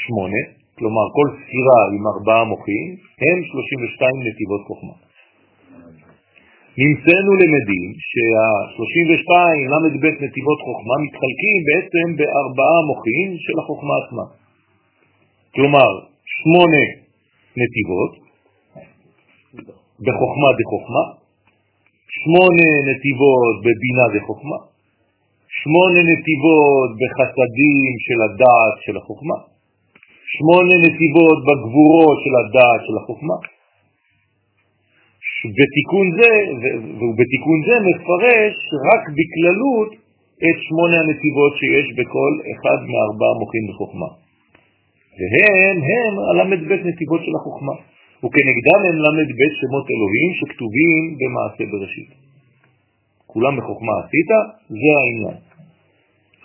[0.00, 0.42] שמונה,
[0.78, 2.88] כלומר כל ספירה עם ארבעה מוחים,
[3.24, 4.96] הם 32 נתיבות חוכמה.
[6.82, 9.30] נמצאנו למדים שה-32
[9.70, 14.41] ל"ב נתיבות חוכמה מתחלקים בעצם בארבעה מוחים של החוכמה עצמה.
[15.54, 15.90] כלומר,
[16.36, 16.84] שמונה
[17.60, 18.12] נתיבות
[20.04, 21.04] בחוכמה דחוכמה,
[22.18, 24.58] שמונה נתיבות בבינה דחוכמה,
[25.60, 29.38] שמונה נתיבות בחסדים של הדעת של החוכמה,
[30.34, 33.36] שמונה נתיבות בגבורות של הדעת של החוכמה.
[35.58, 36.32] בתיקון זה,
[37.00, 38.56] ובתיקון זה מפרש
[38.88, 39.90] רק בכללות
[40.46, 44.10] את שמונה הנתיבות שיש בכל אחד מארבע מוחים בחוכמה.
[45.18, 47.74] והם הם הל"ב נתיבות של החוכמה,
[48.22, 52.10] וכנגדם הם ל"ב שמות אלוהים שכתובים במעשה בראשית.
[53.32, 54.30] כולם בחוכמה עשית,
[54.82, 55.36] זה העניין.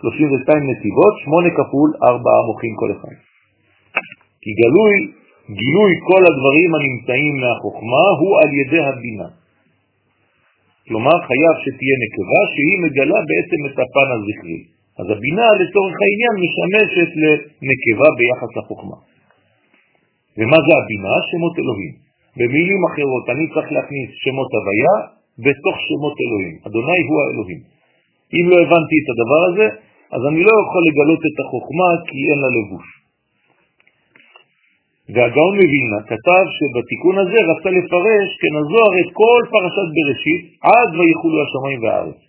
[0.01, 3.15] 32 נתיבות, 8 כפול 4 מוחים כל אחד.
[4.41, 4.97] כי גלוי,
[5.59, 9.29] גילוי כל הדברים הנמצאים מהחוכמה הוא על ידי הבינה.
[10.87, 14.76] כלומר, חייב שתהיה נקבה שהיא מגלה בעצם את הפן הזכרי.
[14.99, 18.97] אז הבינה לצורך העניין משמשת לנקבה ביחס לחוכמה.
[20.37, 21.13] ומה זה הבינה?
[21.29, 21.93] שמות אלוהים.
[22.37, 24.95] במילים אחרות, אני צריך להכניס שמות הוויה
[25.45, 26.55] בתוך שמות אלוהים.
[26.67, 27.61] אדוני הוא האלוהים.
[28.35, 29.67] אם לא הבנתי את הדבר הזה,
[30.15, 32.87] אז אני לא יכול לגלות את החוכמה כי אין לה לבוש.
[35.13, 41.79] והגאון מווילנה כתב שבתיקון הזה רצה לפרש כנזוהר את כל פרשת בראשית עד ויחולו השמיים
[41.83, 42.26] והארץ.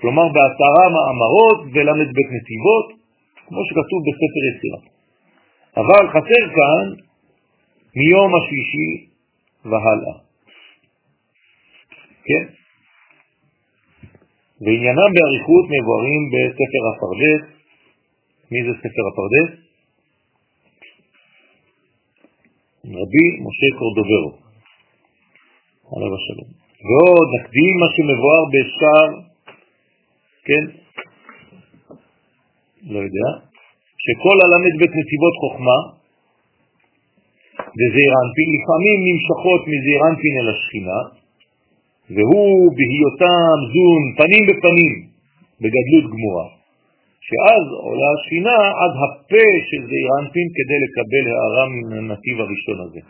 [0.00, 2.86] כלומר בעשרה מאמרות ול"ב נתיבות,
[3.46, 4.80] כמו שכתוב בספר יצירה.
[5.76, 6.86] אבל חסר כאן
[7.96, 8.90] מיום השלישי
[9.64, 10.16] והלאה.
[12.24, 12.44] כן?
[14.60, 17.42] ועניינם באריכות מבוארים בספר הפרדס.
[18.50, 19.68] מי זה ספר הפרדס?
[22.84, 24.32] רבי משה קורדוברו,
[25.96, 26.50] עליו השלום.
[26.86, 29.27] ועוד נקדים מה שמבואר בשער,
[30.48, 30.64] כן,
[32.92, 33.28] לא יודע,
[34.04, 35.78] שכל הל"ב נתיבות חוכמה
[37.76, 40.00] וזעיר אנפין לפעמים נמשכות מזעיר
[40.40, 41.00] אל השכינה,
[42.14, 44.94] והוא בהיותם זון פנים בפנים
[45.60, 46.46] בגדלות גמורה,
[47.28, 50.08] שאז עולה השכינה עד הפה של זעיר
[50.56, 53.00] כדי לקבל הערה מן הנתיב הראשון הזה,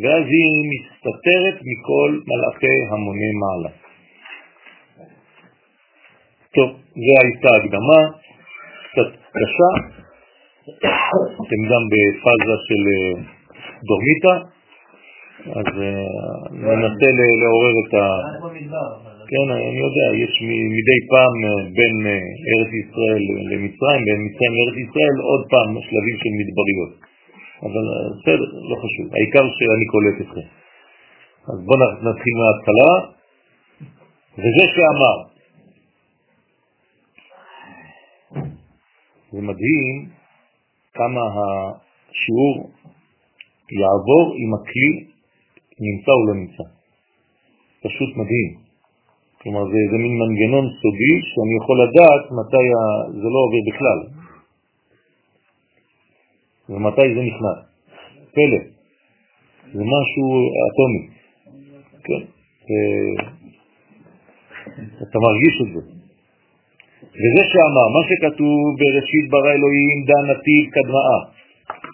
[0.00, 3.83] ואז היא מסתתרת מכל מלאכי המונה מעלה.
[6.56, 6.70] טוב,
[7.04, 8.00] זו הייתה הקדמה,
[8.86, 9.70] קצת קשה,
[11.42, 13.14] אתם גם בפאזה של אה,
[13.88, 14.34] דורמיטה,
[15.58, 17.08] אז אה, ננסה
[17.42, 18.04] לעורר את ה...
[19.30, 20.32] כן, אני יודע, יש
[20.76, 21.96] מדי פעם אה, בין
[22.50, 26.92] ארץ ישראל למצרים, בין מצרים לארץ ישראל, עוד פעם שלבים של מדבריות.
[27.66, 27.84] אבל
[28.16, 30.48] בסדר, לא חשוב, העיקר שאני קולט אתכם.
[31.50, 32.92] אז בואו נתחיל מההתחלה,
[34.38, 35.33] וזה שאמר,
[39.34, 40.08] זה מדהים
[40.94, 42.70] כמה השיעור
[43.80, 44.92] יעבור אם הכלי
[45.80, 46.64] נמצא או לא נמצא.
[47.84, 48.50] פשוט מדהים.
[49.42, 52.82] כלומר, זה, זה מין מנגנון סודי שאני יכול לדעת מתי ה...
[53.12, 54.00] זה לא עובר בכלל.
[56.68, 57.58] ומתי זה נכנס.
[58.34, 58.60] פלא.
[59.72, 60.24] זה משהו
[60.66, 61.04] אטומי.
[62.04, 62.22] כן.
[65.02, 66.03] אתה מרגיש את זה.
[67.20, 71.18] וזה שאמר, מה שכתוב בראשית ברא אלוהים דן נתיב קדמאה.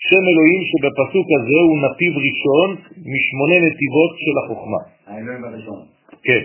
[0.09, 2.69] שם אלוהים שבפסוק הזה הוא נתיב ראשון
[3.15, 4.83] משמונה נתיבות של החוכמה.
[5.07, 5.81] האלוהים הראשון.
[6.27, 6.43] כן.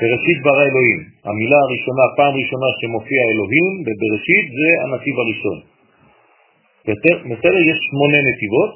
[0.00, 1.00] בראשית ברא אלוהים.
[1.28, 5.58] המילה הראשונה, פעם ראשונה שמופיע אלוהים בבראשית זה הנתיב הראשון.
[7.30, 8.72] בסדר, יש שמונה נתיבות,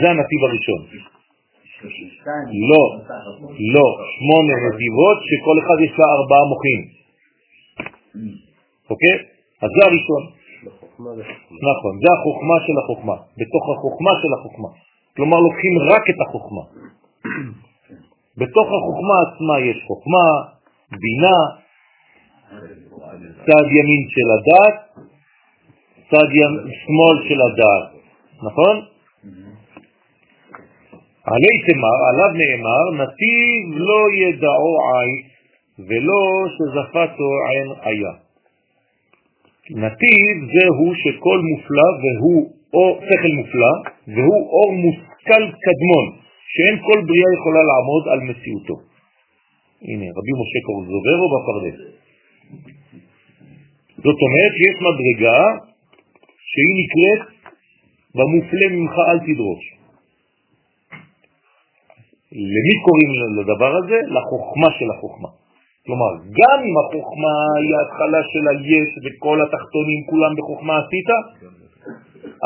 [0.00, 0.80] זה הנתיב הראשון.
[2.70, 2.84] לא,
[3.74, 6.99] לא, שמונה נתיבות שכל אחד יש לה ארבעה מוחים.
[8.90, 9.16] אוקיי?
[9.62, 10.22] אז זה הראשון.
[11.70, 14.68] נכון, זה החוכמה של החוכמה, בתוך החוכמה של החוכמה.
[15.16, 16.64] כלומר לוקחים רק את החוכמה.
[18.40, 20.26] בתוך החוכמה עצמה יש חוכמה,
[21.02, 21.38] בינה,
[23.46, 24.76] צד ימין של הדעת,
[26.10, 26.28] צד
[26.80, 27.88] שמאל של הדעת,
[28.42, 28.76] נכון?
[31.24, 35.30] עלי תמר, עליו נאמר, נתיב לא ידעו עין
[35.88, 36.22] ולא
[36.54, 38.12] שזפתו עין היה.
[39.70, 43.72] נתיב זהו שכל מופלא והוא או שכל מופלא
[44.14, 46.06] והוא אור מושכל קדמון
[46.52, 48.76] שאין כל בריאה יכולה לעמוד על מציאותו.
[49.88, 51.78] הנה, רבי משה קורזוברו בפרדס.
[54.04, 55.40] זאת אומרת שיש מדרגה
[56.50, 57.22] שהיא נקראת
[58.14, 59.64] במופלא ממך אל תדרוש.
[62.32, 63.98] למי קוראים לדבר הזה?
[64.16, 65.28] לחוכמה של החוכמה.
[65.86, 71.08] כלומר, גם אם החוכמה היא ההתחלה של היש וכל התחתונים כולם בחוכמה עשית,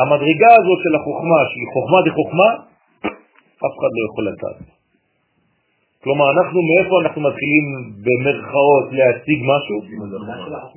[0.01, 2.48] המדרגה הזאת של החוכמה, שהיא חוכמה דחוכמה,
[3.66, 4.59] אף אחד לא יכול לדעת.
[6.02, 7.65] כלומר, אנחנו, מאיפה אנחנו מתחילים
[8.05, 9.78] במרכאות להציג משהו?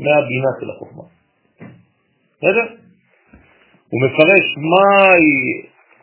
[0.05, 1.03] מהבינה של החוכמה.
[2.37, 2.65] בסדר?
[3.89, 5.29] הוא מפרש מהי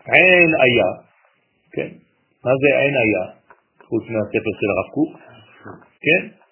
[0.06, 0.90] עין היה,
[1.72, 1.88] כן?
[2.44, 3.24] מה זה עין היה?
[3.88, 5.12] חוץ מהספר של הרב קוק,
[6.04, 6.43] כן?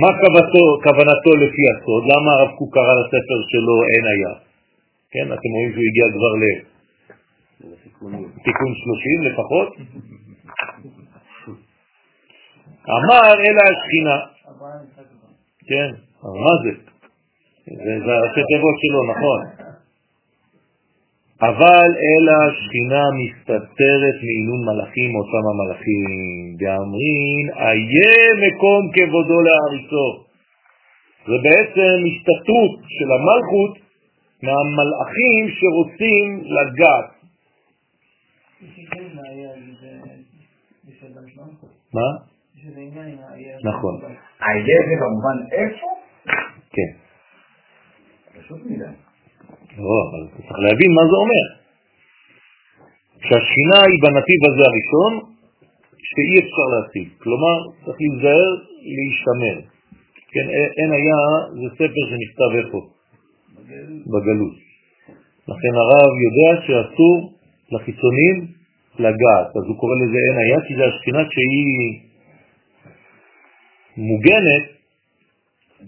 [0.00, 2.02] מה כוונתו, כוונתו לפי הסוד?
[2.12, 4.32] למה הרב קוק קרא לספר שלו אין היה?
[5.12, 6.32] כן, אתם רואים שהוא הגיע כבר
[8.36, 9.68] לתיקון 30 לפחות.
[12.98, 14.16] אמר אלא השכינה.
[15.68, 15.90] כן,
[16.22, 16.72] מה זה?
[18.04, 19.61] זה ראשי תיבות שלו, נכון.
[21.48, 26.10] אבל אלא השכינה מסתתרת מעינון מלאכים, אותם המלאכים,
[26.60, 30.08] דאמרין, איה מקום כבודו להריסו.
[31.26, 33.74] זה בעצם הסתתרות של המלכות
[34.42, 37.08] מהמלאכים שרוצים לגעת.
[41.94, 42.08] מה?
[43.64, 44.00] נכון.
[44.42, 45.86] איה זה כמובן איפה?
[46.70, 46.90] כן.
[48.38, 49.01] פשוט מדי.
[49.78, 51.46] לא, אבל צריך להבין מה זה אומר.
[53.26, 55.12] שהשכינה היא בנתיב הזה הראשון,
[56.08, 57.08] שאי אפשר להשיג.
[57.22, 58.50] כלומר, צריך להיזהר
[58.96, 59.56] להשתמר.
[60.32, 60.46] כן,
[60.78, 61.20] אין היה,
[61.60, 62.80] זה ספר שנכתב איפה?
[64.12, 64.56] בגלות.
[65.48, 67.32] לכן הרב יודע שאסור
[67.72, 68.46] לחיצונים
[68.98, 72.00] לגעת, אז הוא קורא לזה אין היה, כי זה השכינה שהיא
[73.96, 74.64] מוגנת,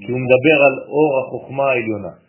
[0.00, 2.23] כי הוא מדבר על אור החוכמה העליונה.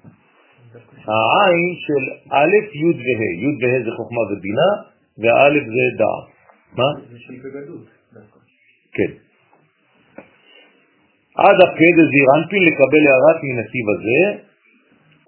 [1.07, 4.69] העין של א', י' וה', י' וה' זה חוכמה ובינה,
[5.18, 6.27] והא' זה דעת.
[6.77, 6.90] מה?
[7.11, 7.86] זה שהיא בגדות.
[8.94, 9.11] כן.
[11.36, 14.22] עד הפקד הזהיר אנפין לקבל הערת מנתיב הזה,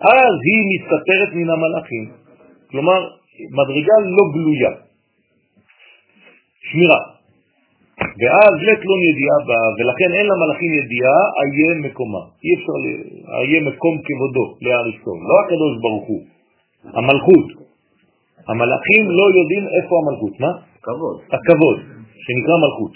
[0.02, 2.12] אז היא מסתתרת מן המלאכים.
[2.72, 3.00] כלומר,
[3.52, 4.72] מדרגה לא גלויה.
[6.62, 7.17] שמירה.
[8.20, 12.24] ואז לטלון ידיעה בה, ולכן אין למלאכים ידיעה, איה מקומה.
[12.44, 12.78] אי אפשר,
[13.40, 15.18] איה מקום כבודו להריסון.
[15.30, 16.22] לא הקדוש ברוך הוא,
[16.98, 17.48] המלכות.
[18.50, 20.34] המלאכים לא יודעים איפה המלכות.
[20.44, 20.52] מה?
[20.86, 21.18] כבוד.
[21.36, 21.78] הכבוד,
[22.24, 22.94] שנקרא מלכות.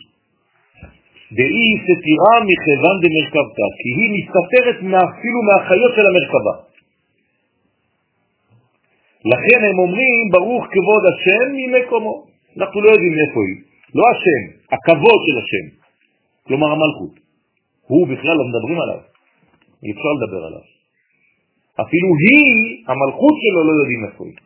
[1.38, 6.56] דאי סתירה מכיוון דמרכבתה, כי היא מסתתרת אפילו מהחיות של המרכבה.
[9.32, 12.16] לכן הם אומרים, ברוך כבוד השם ממקומו.
[12.58, 13.60] אנחנו לא יודעים איפה היא.
[13.96, 14.42] לא השם,
[14.74, 15.66] הכבוד של השם.
[16.48, 17.14] כלומר המלכות.
[17.88, 19.02] הוא בכלל לא מדברים עליו.
[19.84, 20.66] אי אפשר לדבר עליו.
[21.84, 22.50] אפילו היא,
[22.90, 24.38] המלכות שלו, לא יודעים איפה היא.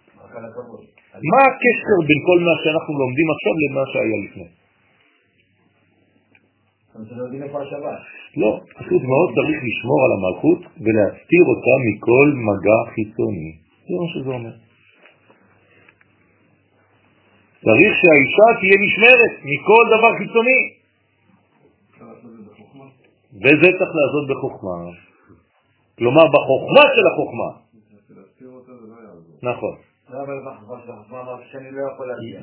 [1.32, 4.48] מה הקשר בין כל מה שאנחנו לומדים עכשיו למה שהיה לפני?
[8.42, 13.52] לא, פשוט מאוד צריך לשמור על המלכות ולהסתיר אותה מכל מגע חיצוני.
[13.88, 14.65] זה מה שזה אומר.
[17.66, 20.62] צריך שהאישה תהיה נשמרת מכל דבר חיצוני.
[23.44, 24.78] וזה צריך לעשות בחוכמה.
[25.98, 27.50] כלומר, בחוכמה של החוכמה.
[29.44, 29.76] נכון.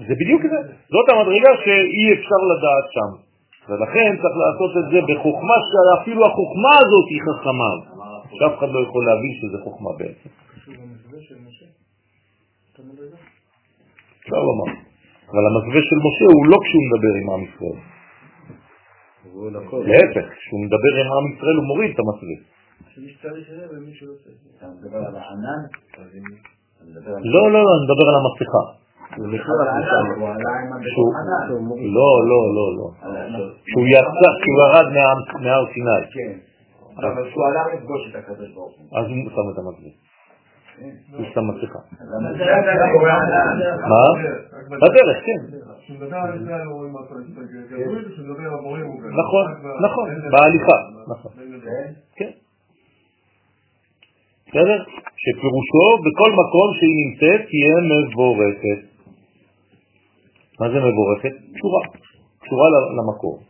[0.08, 0.58] זה בדיוק זה.
[0.94, 3.10] זאת המדרגה שאי אפשר לדעת שם.
[3.68, 7.72] ולכן צריך לעשות את זה בחוכמה, שאפילו החוכמה הזאת היא חכמה.
[8.38, 10.30] שאף אחד לא יכול להבין שזה חוכמה בעצם.
[14.20, 14.91] אפשר לומר.
[15.32, 17.78] אבל המסווה של משה הוא לא כשהוא מדבר עם עם ישראל.
[19.90, 22.36] להפך, כשהוא מדבר עם עם ישראל הוא מוריד את המסווה.
[27.34, 28.64] לא, לא, אני מדבר על המסכה.
[31.96, 32.86] לא, לא, לא, לא.
[33.66, 34.86] כשהוא יצא, כשהוא ירד
[35.44, 36.02] מהר סיני.
[36.14, 36.32] כן.
[36.96, 38.98] אבל כשהוא הלך לפגוש את הקדוש ברוך הוא.
[38.98, 40.11] אז הוא שם את המסווה.
[41.16, 41.78] הוא שם מסכה.
[43.90, 44.04] מה?
[44.70, 44.76] מה?
[44.76, 45.40] בדרך, כן.
[49.22, 49.46] נכון,
[49.84, 50.76] נכון, בהליכה.
[51.08, 51.32] נכון.
[52.16, 52.30] כן.
[54.48, 54.84] בסדר?
[55.16, 58.80] שפירושו בכל מקום שהיא נמצאת תהיה מבורכת.
[60.60, 61.32] מה זה מבורכת?
[61.54, 61.80] קשורה.
[62.40, 63.42] קשורה למקור.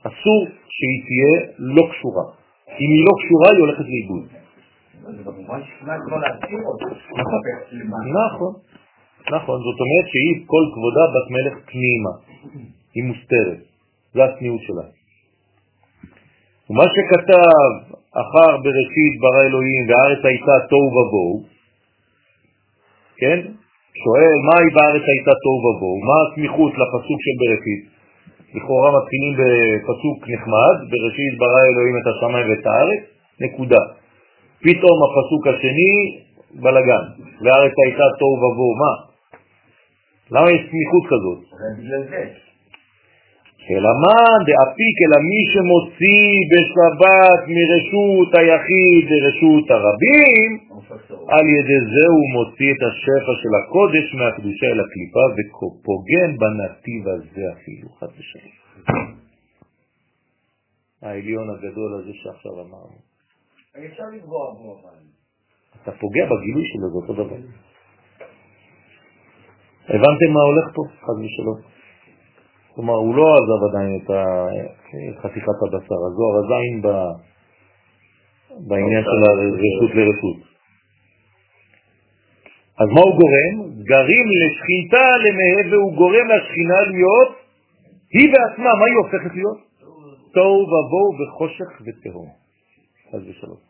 [0.00, 2.24] אסור שהיא תהיה לא קשורה.
[2.68, 4.43] אם היא לא קשורה היא הולכת לאיבוד.
[8.18, 8.52] נכון,
[9.36, 12.12] נכון, זאת אומרת שהיא כל כבודה בת מלך פנימה,
[12.94, 13.60] היא מוסתרת,
[14.14, 14.86] זה הצניעות שלה.
[16.70, 17.70] ומה שכתב
[18.22, 21.36] אחר בראשית ברא אלוהים והארץ הייתה תוהו ובוהו,
[23.20, 23.38] כן?
[24.02, 25.98] שואל, מה היא בארץ הייתה תוהו ובוהו?
[26.08, 27.82] מה הסמיכות לפסוק של בראשית?
[28.54, 33.02] לכאורה מתחילים בפסוק נחמד, בראשית ברא אלוהים את השמיים ואת הארץ,
[33.40, 33.82] נקודה.
[34.64, 35.94] פתאום הפסוק השני,
[36.62, 37.04] בלגן,
[37.42, 38.94] והארץ הייתה תוהו ובוהו, מה?
[40.30, 41.40] למה יש סמיכות כזאת?
[43.70, 50.50] אלא מה דאפיק אלא מי שמוציא בשבת מרשות היחיד לרשות הרבים,
[51.34, 57.42] על ידי זה הוא מוציא את השפע של הקודש מהקדושה אל הקליפה ופוגם בנתיב הזה
[57.54, 58.54] אפילו, חד ושלום.
[61.02, 63.13] העליון הגדול הזה שעכשיו אמרנו.
[63.76, 64.98] אפשר לקבוע בו אבל.
[65.82, 67.40] אתה פוגע בגילוי שלו, זה אותו דבר.
[69.88, 70.82] הבנתם מה הולך פה?
[71.00, 71.60] חד ושלום.
[72.74, 74.10] כלומר, הוא לא עזב עדיין את
[75.22, 76.88] חתיכת הבשר, הזוהר עדיין ב...
[78.68, 80.38] בעניין של הרשות לרשות.
[82.80, 83.54] אז מה הוא גורם?
[83.84, 87.30] גרים לשכינתה למהה והוא גורם לשכינה להיות,
[88.10, 89.58] היא בעצמה, מה היא הופכת להיות?
[90.34, 92.28] תוהו ובוהו וחושך ותהום.
[93.10, 93.63] חס ושלום.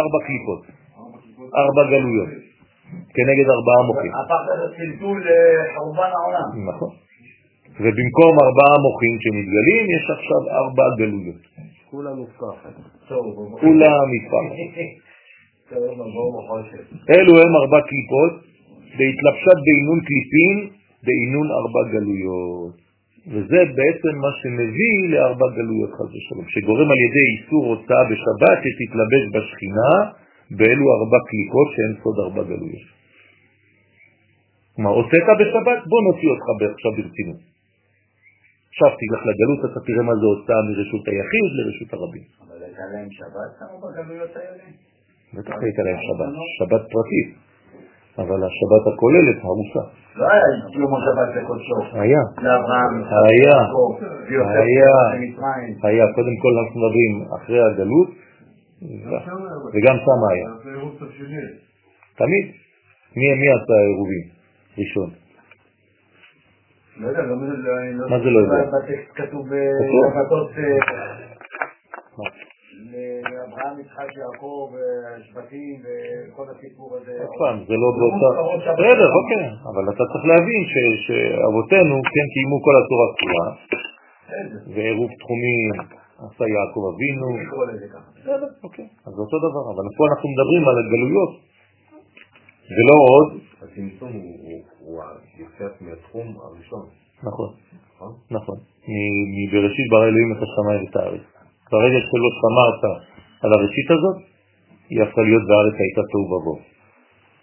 [0.00, 0.62] ארבע קליפות,
[1.62, 2.32] ארבע גלויות,
[3.14, 4.12] כנגד ארבעה מוחים.
[4.20, 6.68] הפך את הטלטול לחורבן העולם.
[6.68, 6.92] נכון.
[7.80, 11.42] ובמקום ארבעה מוחים שמתגלים, יש עכשיו ארבע גלויות.
[11.90, 12.74] כולה מפקחת.
[13.60, 15.04] כולה מפקחת.
[17.10, 18.32] אלו הם ארבע קליפות
[18.98, 20.56] בהתלבשת בעינון קליפין,
[21.04, 22.83] בעינון ארבע גלויות.
[23.32, 29.24] וזה בעצם מה שמביא לארבע גלויות חס ושלום, שגורם על ידי איסור הוצאה בשבת שתתלבש
[29.34, 29.92] בשכינה
[30.58, 32.86] באלו ארבע קליקות שהן סוד ארבע גלויות.
[34.78, 35.80] מה, הוצאת בשבת?
[35.90, 37.40] בוא נוציא אותך עכשיו ברצינות.
[38.70, 42.26] עכשיו תלך לגלות, אתה תראה מה זה הוצאה מרשות היחיד לרשות הרבים.
[42.42, 44.64] אבל הייתה להם שבת כמה בגלויות האלה?
[45.34, 47.28] בטח הייתה להם שבת, שבת פרטית,
[48.18, 49.84] אבל השבת הכוללת הרוסה.
[50.16, 50.42] לא היה
[50.72, 51.74] קיום השבת לקודשו.
[51.92, 52.22] היה.
[52.42, 53.58] לאברהם, היה.
[54.62, 54.94] היה.
[55.82, 58.08] היה, קודם כל אנחנו מדברים אחרי הגלות,
[59.74, 60.48] וגם שם היה.
[62.16, 62.46] תמיד.
[63.16, 64.24] מי עשה עירובים
[64.78, 65.10] ראשון?
[66.96, 68.06] לא יודע, לא יודע.
[68.10, 68.56] מה זה לא יודע?
[69.14, 69.48] כתוב כתוב.
[69.48, 70.50] בשבתות
[73.50, 73.56] מה?
[73.56, 74.70] לאברהם, יצחק, יעקב,
[75.26, 77.14] שבטים וכל הסיפור הזה.
[77.22, 78.28] עוד פעם, זה לא באותה...
[78.72, 80.62] בסדר, אוקיי, אבל אתה צריך להבין
[81.04, 83.46] שאבותינו כן קיימו כל התורה כולה,
[84.74, 85.64] ועירוב תחומים
[86.24, 87.28] עשה יעקב אבינו.
[88.16, 91.32] בסדר, אוקיי, אז זה אותו דבר, אבל פה אנחנו מדברים על הגלויות,
[92.76, 93.28] ולא עוד,
[93.62, 95.02] הצמצום הוא-
[95.38, 96.84] היציאת מהתחום הראשון,
[97.28, 97.48] נכון,
[97.96, 98.12] נכון?
[98.30, 98.56] נכון,
[99.38, 101.24] מבראשית ברא אלוהים את השמיים ואת הארץ.
[101.72, 102.82] ברגע שלא שמרת
[103.44, 104.16] על הראשית הזאת,
[104.88, 106.58] היא הפכה להיות והארץ הייתה תוהו ובוהו.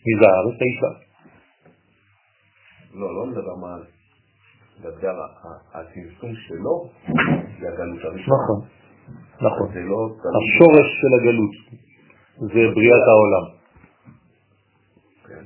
[0.05, 0.57] מי זה הארץ?
[0.61, 0.91] האישה.
[2.93, 3.75] לא, לא מדבר מה...
[4.79, 5.29] מדבר ה-
[5.79, 6.89] הצמצום שלו
[7.59, 8.37] זה הגלות הראשונה.
[8.37, 8.59] נכון,
[9.41, 9.73] נכון.
[9.73, 9.99] זה לא.
[10.37, 11.53] השורש של הגלות
[12.39, 13.45] זה בריאת העולם.
[15.27, 15.45] כן.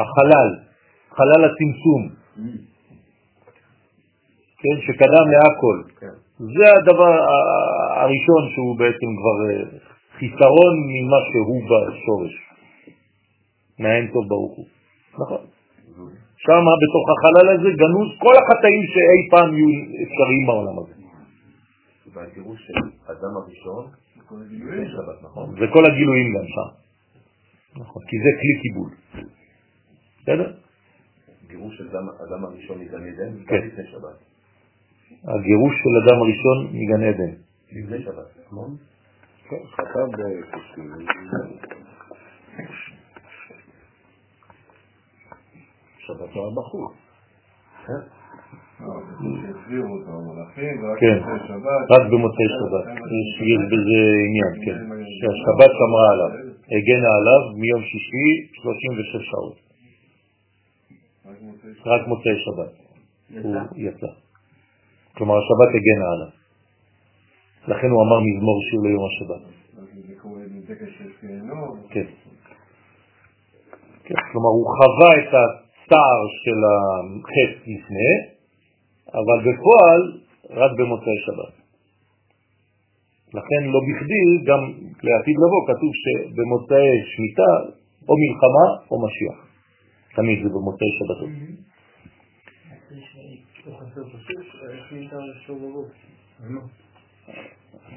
[0.00, 0.48] החלל,
[1.10, 2.02] חלל הצמצום,
[4.58, 6.06] כן, שקדם להכל.
[6.38, 7.12] זה הדבר
[8.02, 9.78] הראשון שהוא בעצם כבר אה,
[10.18, 12.32] חיסרון ממה שהוא בשורש,
[13.78, 14.66] מהאין טוב ברוך הוא.
[15.12, 15.42] נכון.
[16.36, 19.68] שם בתוך החלל הזה גנוז כל החטאים שאי פעם יהיו
[20.04, 20.92] אפשריים בעולם הזה.
[22.12, 22.74] והגירוש של
[23.06, 23.86] אדם הראשון
[24.30, 25.50] זה שבת, נכון?
[25.50, 26.70] וכל הגילויים גם שם.
[27.80, 28.90] נכון, כי זה כלי קיבול.
[30.22, 30.52] בסדר?
[31.48, 33.56] גירוש של אדם- אדם הראשון מגן עדן, כן.
[33.60, 34.35] גם לפני שבת.
[35.24, 37.32] הגירוש של אדם הראשון מגן עדן.
[37.98, 38.76] שבת, נכון?
[46.06, 46.22] היה
[49.82, 51.84] אותו המלאכים, ורק כן, לפני שבת.
[51.90, 52.84] רק במוצאי שבת.
[53.16, 54.78] יש יש בזה עניין, כן.
[55.18, 56.30] שהשבת שמרה עליו,
[56.74, 58.28] הגנה עליו מיום שישי
[58.62, 59.56] 36 שעות.
[61.86, 62.72] רק מוצאי שבת.
[63.42, 64.25] הוא יצא.
[65.16, 66.32] כלומר, השבת הגנה עליו.
[67.68, 69.42] לכן הוא אמר מזמור שיר ליום השבת.
[71.90, 72.08] כן.
[74.04, 74.14] כן.
[74.32, 78.12] כלומר, הוא חווה את הצער של החטא לפני,
[79.20, 80.02] אבל בפועל
[80.50, 81.54] רק במוצאי שבת.
[83.34, 84.62] לכן לא בכדי, גם
[85.02, 87.52] לעתיד לבוא, כתוב שבמוצאי שמיטה
[88.08, 89.38] או מלחמה או משיח.
[90.16, 91.30] תמיד זה במוצאי שבתות.
[93.96, 94.02] זה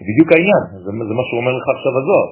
[0.07, 2.29] בדיוק העניין, זה, זה מה שאומר לך עכשיו הזוהר.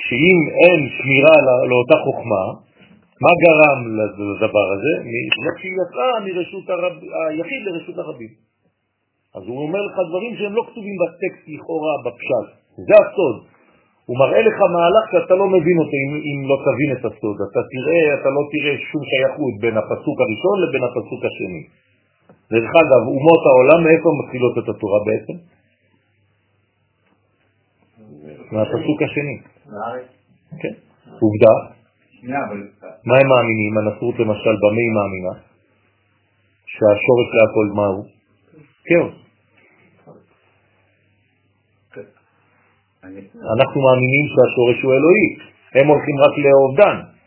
[0.00, 2.44] כשאם אין שמירה לא- לאותה חוכמה,
[3.24, 4.92] מה גרם לדבר הזה?
[5.44, 6.94] זה שהיא יצאה מרשות הרב,
[7.28, 8.32] היחיד לרשות הרבים.
[9.36, 12.46] אז הוא אומר לך דברים שהם לא כתובים בטקסט לכאורה, בפשט.
[12.88, 13.36] זה הסוד.
[14.08, 17.36] הוא מראה לך מהלך שאתה לא מבין אותו אם, אם לא תבין את הסוד.
[17.46, 21.62] אתה תראה, אתה לא תראה שום שייכות בין הפסוק הראשון לבין הפסוק השני.
[22.50, 25.36] דרך אגב, אומות העולם, מאיפה מתחילות את התורה בעצם?
[28.52, 29.38] מהפסוק השני.
[30.60, 30.74] כן.
[31.20, 31.54] עובדה.
[33.04, 33.78] מה הם מאמינים?
[33.78, 35.34] הנצרות למשל, במה היא מאמינה?
[36.66, 38.04] שהשורש להכל מה הוא?
[38.84, 39.14] כאוס.
[43.04, 43.20] אני...
[43.56, 45.28] אנחנו מאמינים שהשורש הוא אלוהי,
[45.74, 47.17] הם הולכים רק לאובדן.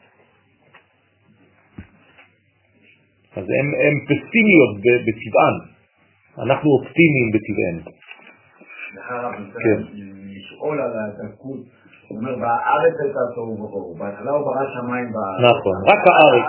[3.35, 4.75] אז הם פסימיות
[5.05, 5.55] בטבען,
[6.37, 7.91] אנחנו אופטימיים בטבענו.
[8.91, 9.81] סליחה אני רוצה כן.
[10.35, 11.80] לשאול על הדקות.
[12.11, 13.95] הוא אומר, בארץ הייתה תוהו ובוהו.
[13.99, 15.39] בהתחלה הוא ברא שמיים בארץ.
[15.49, 16.45] נכון, רק הארץ.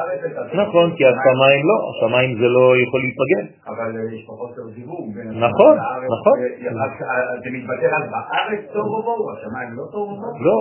[0.62, 0.86] נכון.
[0.96, 3.46] כי השמיים לא, השמיים זה לא יכול להיפגן.
[3.70, 5.06] אבל אה, יש פה חוסר זיווג
[5.46, 5.74] נכון,
[6.16, 6.36] נכון.
[6.82, 10.44] רק, אה, זה מתבטא רק בארץ תוהו ובוהו, השמיים לא תוהו ובוהו?
[10.46, 10.58] לא.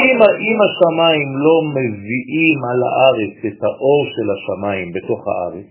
[0.00, 0.16] אם,
[0.48, 5.66] אם השמיים לא מביאים על הארץ את האור של השמיים בתוך הארץ,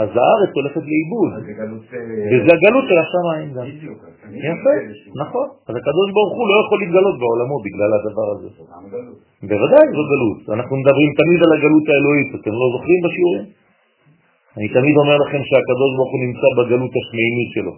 [0.00, 1.30] אז הארץ הולכת לאיבוד.
[1.32, 1.40] אה,
[2.30, 3.66] וזה הגלות של השמיים גם.
[4.48, 4.74] יפה,
[5.22, 5.46] נכון.
[5.68, 8.48] אז הקדוש ברוך הוא לא יכול להתגלות בעולמו בגלל הדבר הזה.
[9.50, 10.38] בוודאי זו גלות.
[10.56, 13.46] אנחנו מדברים תמיד על הגלות האלוהית, אתם לא זוכרים בשיעורים?
[14.56, 17.74] אני תמיד אומר לכם שהקדוש ברוך הוא נמצא בגלות השמימית שלו.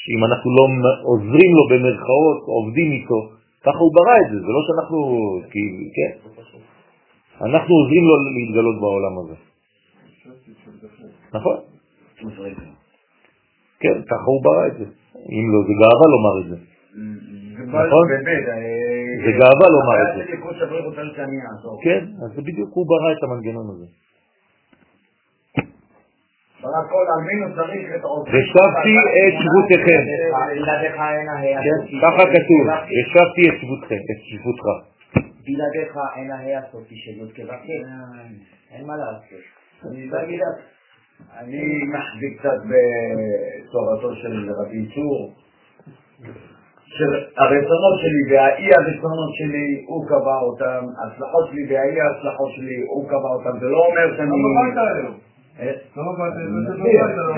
[0.00, 0.64] שאם אנחנו לא
[1.10, 3.20] עוזרים לו במרכאות, עובדים איתו,
[3.64, 4.98] ככה הוא ברא את זה, זה לא שאנחנו,
[5.96, 6.12] כן,
[7.46, 9.36] אנחנו עוזרים לו להתגלות בעולם הזה.
[11.36, 11.56] נכון?
[13.80, 14.84] כן, ככה הוא ברא את זה.
[15.36, 16.56] אם לא, זה גאווה לומר את זה.
[17.66, 18.04] נכון?
[18.12, 18.18] אה,
[19.24, 20.22] זה גאווה לומר את זה.
[21.84, 23.86] כן, אז זה בדיוק הוא ברא את המנגנון הזה.
[28.32, 28.92] ושבתי
[29.28, 30.02] את שבותיכם.
[31.64, 31.98] כן.
[32.02, 32.62] ככה כתוב,
[32.96, 34.66] ושבתי את שבותכם, את שבותך.
[35.46, 37.82] בלעדיך אין הסופי של י' כבקר.
[38.70, 39.42] אין מה לעשות.
[41.38, 45.34] אני אני מחזיק קצת בתורתו של רבי צור,
[46.86, 53.28] שהרצונות שלי והאי הרצונות שלי, הוא קבע אותם, ההצלחות שלי והאי ההצלחות שלי, הוא קבע
[53.36, 54.30] אותם, זה לא אומר שאני...
[55.60, 55.72] אה?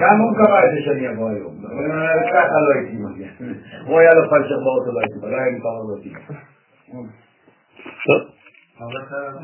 [0.01, 1.55] גם הוא קבע את זה שאני אבוא היום.
[2.33, 3.29] ככה לא הייתי מגיע.
[3.87, 6.15] הוא היה לו פלשר באוטו, לא הייתי, לא היה לי פעם לא הייתי.
[8.07, 8.23] טוב.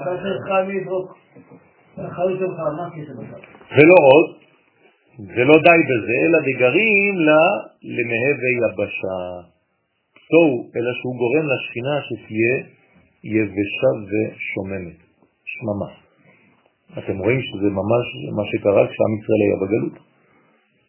[0.02, 1.16] אתה שלך לזרוק.
[1.97, 3.53] האחריות שלך, מה בכלל?
[3.73, 4.27] ולא עוד,
[5.36, 7.43] ולא די בזה, אלא דגרים לה
[7.82, 9.19] למהווה יבשה.
[10.31, 12.55] תוהו, אלא שהוא גורם לשכינה שתהיה
[13.24, 14.99] יבשה ושוממת,
[15.53, 15.91] שממה.
[16.99, 19.97] אתם רואים שזה ממש מה שקרה כשעם ישראל היה בגלות.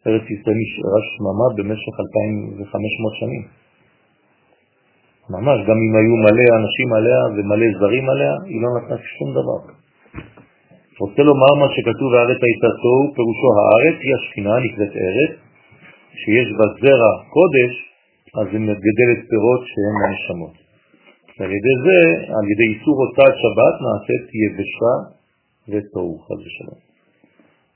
[0.06, 3.44] ארץ ישראל נשארה שממה במשך 2,500 שנים.
[5.30, 9.85] ממש, גם אם היו מלא אנשים עליה ומלא זרים עליה, היא לא נתנה שום דבר.
[11.00, 15.32] רוצה לומר מה שכתוב הארץ הייתה תוהו, פירושו הארץ היא השכינה נקראת ארץ,
[16.20, 17.72] שיש בה זרע קודש,
[18.38, 20.56] אז היא מגדלת פירות שהן הנשמות.
[21.36, 21.98] ועל ידי זה,
[22.36, 24.94] על ידי איסור הוצאת שבת, נעשית יבשה
[25.70, 26.80] ותוהו, חד ושלום.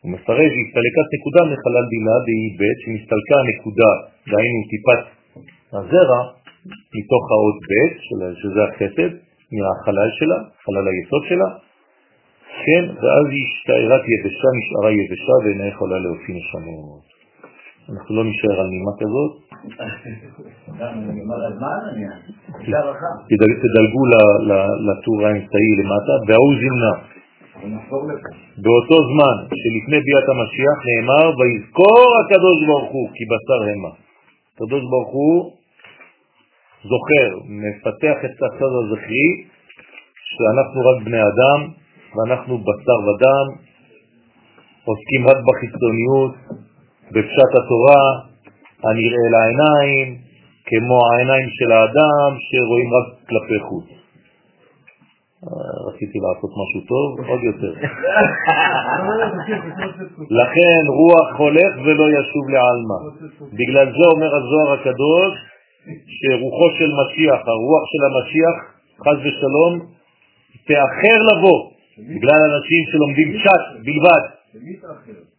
[0.03, 3.91] הוא מפרש, הסתלקת נקודה מחלל דילה דהי ב' שנסתלקה הנקודה,
[4.31, 5.03] דהיינו טיפת
[5.77, 6.21] הזרע,
[6.97, 7.73] מתוך האות ב',
[8.41, 9.11] שזה החסד,
[9.57, 11.49] מהחלל שלה, חלל היסוד שלה,
[12.67, 17.11] כן, ואז השתערת יבשה, נשארה יבשה ואינה יכולה להוציא נשמות.
[17.93, 19.33] אנחנו לא נשאר על נימה כזאת,
[23.63, 24.03] תדלגו
[24.87, 26.55] לטור האמצעי למטה, והוא
[28.11, 28.31] לפה.
[28.63, 33.93] באותו זמן שלפני ביאת המשיח נאמר, ויזכור הקדוש ברוך הוא כי בשר המה.
[34.55, 35.53] הקדוש ברוך הוא
[36.91, 39.31] זוכר, מפתח את הצד הזכרי,
[40.33, 41.80] שאנחנו רק בני אדם,
[42.15, 43.47] ואנחנו בשר ודם,
[44.85, 46.35] עוסקים רק בחיצוניות,
[47.11, 48.05] בפשט התורה,
[48.85, 50.19] הנראה לעיניים,
[50.67, 53.85] כמו העיניים של האדם שרואים רק כלפי חוץ.
[55.89, 57.73] רציתי לעשות משהו טוב, עוד יותר.
[60.41, 62.99] לכן רוח הולך ולא ישוב לעלמא.
[63.53, 65.33] בגלל זה אומר הזוהר הקדוש
[66.17, 68.57] שרוחו של משיח, הרוח של המשיח,
[69.05, 69.73] חז ושלום,
[70.67, 71.70] תאחר לבוא,
[72.09, 74.25] בגלל אנשים שלומדים פשט בלבד,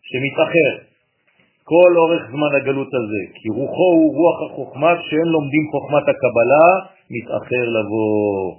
[0.10, 0.72] שמתאחר.
[1.64, 6.68] כל אורך זמן הגלות הזה, כי רוחו הוא רוח החוכמה, כשהם לומדים חוכמת הקבלה,
[7.14, 8.56] מתאחר לבוא.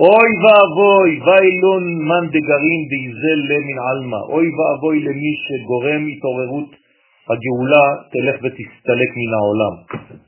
[0.00, 6.70] אוי ואבוי, ואילון מן דגרים דייזל למין עלמא, אוי ואבוי למי שגורם התעוררות
[7.30, 9.74] הגאולה תלך ותסתלק מן העולם,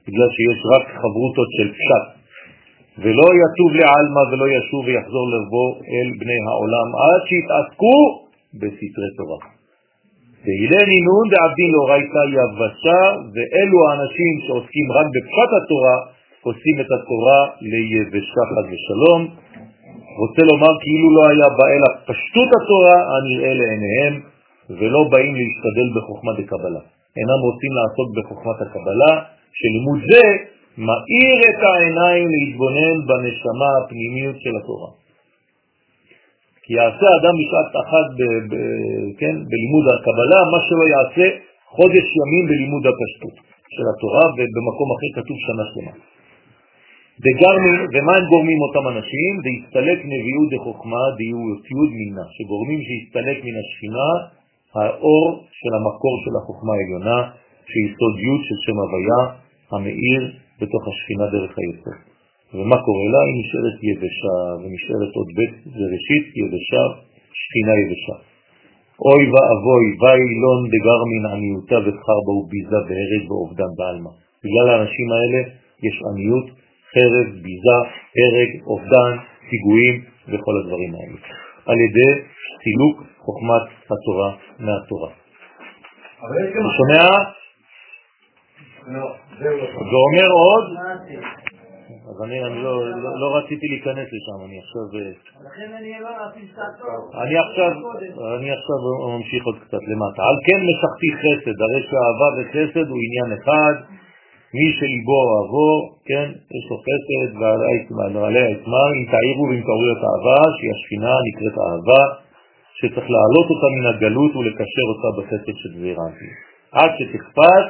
[0.06, 2.04] בגלל שיש רק חברותות של פשט,
[3.02, 7.96] ולא יטוב לעלמא ולא ישוב ויחזור לבוא אל בני העולם עד שיתעסקו
[8.60, 9.40] בסתרי תורה.
[10.44, 13.00] והילני נון דעבדין לאורייתא יבשה,
[13.34, 15.96] ואלו האנשים שעוסקים רק בפשט התורה,
[16.46, 17.40] עושים את התורה
[17.70, 19.20] ליבשה חד ושלום.
[20.20, 24.14] רוצה לומר כאילו לא היה בא אלא פשטות התורה הנראה לעיניהם,
[24.78, 26.82] ולא באים להשתדל בחוכמה דקבלה.
[27.18, 29.12] אינם רוצים לעסוק בחוכמת הקבלה,
[29.58, 30.22] שלימוד זה
[30.78, 34.90] מאיר את העיניים להתבונן בנשמה הפנימיות של התורה.
[36.62, 38.20] כי יעשה אדם בשעת אחת ב,
[38.50, 38.54] ב,
[39.20, 41.26] כן, בלימוד הקבלה, מה שלא יעשה
[41.76, 43.36] חודש ימים בלימוד הפשטות
[43.74, 45.94] של התורה, ובמקום אחר כתוב שנה שלמה.
[47.22, 49.32] וגרמים, ומה הם גורמים אותם אנשים?
[49.42, 54.10] והסתלק נביאות דחוכמה דיותיות מינה, שגורמים שהסתלק מן השכינה
[54.76, 55.26] האור
[55.60, 57.18] של המקור של החוכמה העליונה,
[57.70, 59.20] שהיא סודיות של שם הוויה,
[59.72, 60.22] המאיר
[60.60, 61.98] בתוך השכינה דרך היסוד.
[62.54, 63.20] ומה קורה לה?
[63.26, 66.82] היא נשארת יבשה, ונשארת עוד בית, זה ראשית יבשה,
[67.40, 68.16] שכינה יבשה.
[69.06, 74.12] אוי ואבוי, ואילון דגרמין עניותה וחרבה וביזה והרג ואובדן בעלמא.
[74.44, 75.40] בגלל האנשים האלה
[75.86, 76.46] יש עניות,
[76.92, 77.78] חרב, ביזה,
[78.20, 79.12] הרג, אובדן,
[79.48, 79.96] פיגועים
[80.28, 81.18] וכל הדברים האלה.
[81.66, 82.12] על ידי
[82.62, 85.10] סילוק חוכמת התורה מהתורה.
[86.18, 87.04] אתה שומע?
[88.86, 89.00] לא,
[89.40, 89.50] לא.
[89.90, 90.64] ואומר עוד,
[92.10, 92.74] אז אני, לא,
[93.20, 94.84] לא, רציתי להיכנס לשם, אני עכשיו...
[94.94, 95.12] אה,
[95.46, 97.22] לכן אני לא רציתי שתעצור.
[97.22, 97.70] אני עכשיו,
[98.38, 98.78] אני עכשיו
[99.16, 100.20] ממשיך עוד קצת למטה.
[100.28, 103.74] על כן משכתי חסד, הרי שאהבה וחסד הוא עניין אחד,
[104.56, 105.70] מי שליבו אוהבו,
[106.08, 107.30] כן, יש לו חסד
[108.14, 112.02] ועליה אתמר, אם תעירו ואם תעורי את האהבה, שהיא השכינה נקראת אהבה,
[112.78, 116.30] שצריך להעלות אותה מן הגלות ולקשר אותה בחסד של זעירנטי.
[116.72, 117.68] עד שתכפת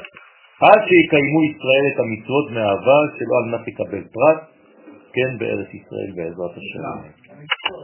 [0.61, 4.41] עד שיקיימו ישראל את המצוות מאהבה שלא על מנת לקבל פרט,
[5.15, 7.09] כן, בארץ ישראל בעזרת השם.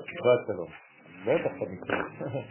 [0.06, 0.70] שבת שלום.
[1.26, 2.44] בטח המצוות.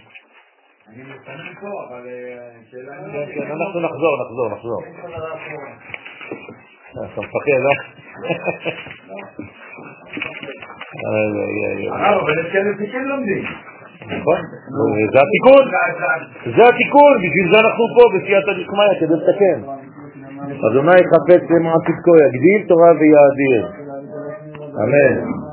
[0.94, 2.94] אני מתכנן פה, אבל אה, שאלה...
[3.12, 4.82] כן, כן, אנחנו נחזור, נחזור, נחזור.
[6.92, 7.76] אתה מפחד, אה?
[11.92, 13.44] הרב, אבל יש כאלה שכן לומדים.
[14.02, 14.42] נכון,
[15.14, 15.72] זה התיקון,
[16.56, 19.89] זה התיקון, בשביל זה אנחנו פה בסייעתא דשמיא כדי לתקן.
[20.68, 23.64] אדוני חפץ למען צדקו, יגדיל תורה ויאדיר.
[24.84, 25.49] אמן.